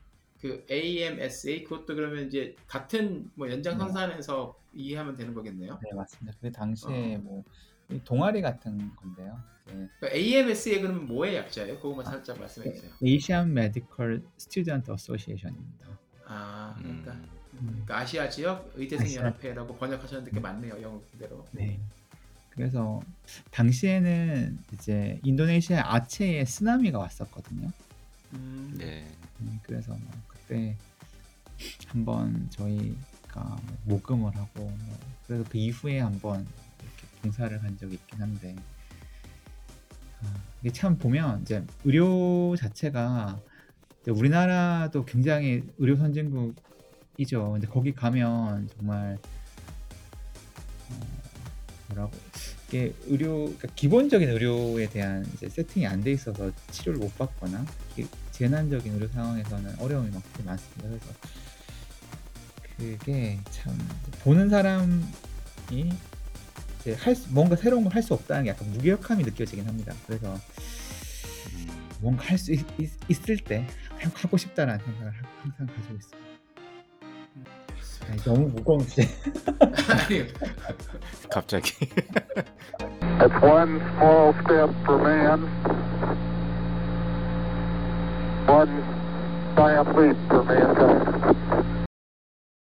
그그 0.45 0.65
AMSA 0.69 1.63
그것도 1.63 1.95
그러면 1.95 2.27
이제 2.27 2.55
같은 2.67 3.29
뭐 3.33 3.49
연장선상에서 3.49 4.55
이해하면 4.73 5.15
되는 5.15 5.33
거겠네요. 5.33 5.79
네 5.83 5.93
맞습니다. 5.95 6.37
그 6.39 6.51
당시에 6.51 7.15
어. 7.15 7.19
뭐이 7.19 8.03
동아리 8.03 8.41
같은 8.41 8.95
건데요. 8.95 9.39
이제 9.67 9.87
그 9.99 10.07
AMSA 10.13 10.81
그러면 10.81 11.07
뭐의 11.07 11.35
약자예요? 11.35 11.77
그거만 11.79 12.05
살짝 12.05 12.39
말씀해 12.39 12.73
주세요. 12.73 12.91
Asian 13.03 13.49
Medical 13.51 14.21
Student 14.39 14.91
Association입니다. 14.91 15.87
아 16.27 16.75
그러니까, 16.77 17.11
음, 17.13 17.29
음, 17.53 17.67
그러니까 17.67 17.97
아시아 17.99 18.29
지역 18.29 18.71
의대생 18.75 19.07
아시아- 19.07 19.19
연합회라고 19.21 19.75
번역하셨는데 19.77 20.29
그게 20.29 20.39
맞네요 20.39 20.79
영어 20.81 21.01
그대로. 21.11 21.45
네. 21.51 21.79
그래서 22.51 23.01
당시에는 23.51 24.59
이제 24.73 25.19
인도네시아 25.23 25.81
아체에 25.93 26.45
쓰나미가 26.45 26.99
왔었거든요. 26.99 27.69
음, 28.33 28.73
네. 28.77 29.05
음, 29.41 29.59
그래서 29.63 29.91
뭐그 29.91 30.34
때 30.47 30.75
한번 31.87 32.47
저희가 32.49 33.41
뭐 33.43 33.77
모금을 33.85 34.35
하고 34.35 34.63
뭐 34.63 34.97
그래서 35.27 35.43
그 35.49 35.57
이후에 35.57 35.99
한번 35.99 36.41
이렇게 36.81 37.21
봉사를 37.21 37.63
한 37.63 37.77
적이 37.77 37.95
있긴 37.95 38.21
한데 38.21 38.55
아, 40.21 40.33
이게 40.61 40.71
참 40.71 40.97
보면 40.97 41.41
이제 41.43 41.63
의료 41.83 42.55
자체가 42.57 43.39
이제 44.01 44.11
우리나라도 44.11 45.05
굉장히 45.05 45.63
의료 45.77 45.95
선진국이죠. 45.95 47.51
근데 47.53 47.67
거기 47.67 47.93
가면 47.93 48.69
정말 48.75 49.17
어, 50.89 50.99
뭐라고 51.87 52.11
이게 52.67 52.93
의료 53.05 53.45
그러니까 53.45 53.67
기본적인 53.75 54.27
의료에 54.29 54.87
대한 54.89 55.23
세팅이 55.37 55.85
안 55.87 56.01
돼 56.03 56.11
있어서 56.13 56.51
치료를 56.71 56.99
못 56.99 57.15
받거나 57.17 57.65
기- 57.95 58.07
재난적인 58.37 58.93
의료 58.93 59.07
상황에서는 59.07 59.79
어려움이 59.79 60.11
막 60.11 60.21
되게 60.33 60.43
많습니다. 60.43 60.89
그래서 60.89 61.05
그게 62.77 63.39
참 63.51 63.77
보는 64.23 64.49
사람이 64.49 65.03
이제 66.81 66.93
할 66.95 67.15
수- 67.15 67.31
뭔가 67.31 67.55
새로운 67.55 67.83
걸 67.85 67.93
할 67.93 68.03
수 68.03 68.13
없다는 68.13 68.43
게 68.43 68.49
약간 68.49 68.69
무기력함이 68.71 69.23
느껴지긴 69.23 69.65
합니다. 69.67 69.93
그래서 70.05 70.33
음, 70.33 71.67
뭔가 72.01 72.25
할 72.25 72.37
수 72.37 72.51
있을 73.07 73.37
때 73.37 73.65
하고 74.13 74.35
싶다라는 74.37 74.83
생각을 74.83 75.11
하- 75.13 75.27
항상 75.41 75.67
가지고 75.67 75.95
있습니다. 75.95 76.25
아니, 78.09 78.17
너무 78.21 78.47
무거운지. 78.49 79.01
아니 79.61 80.27
갑자기. 81.31 81.71
It's 83.17 83.41
one 83.41 83.79
small 83.95 84.33
step 84.43 84.69
for 84.83 85.01
man, 85.01 85.39
One 88.47 88.83
diopleet 89.55 90.17
per 90.27 90.43
man. 90.43 91.74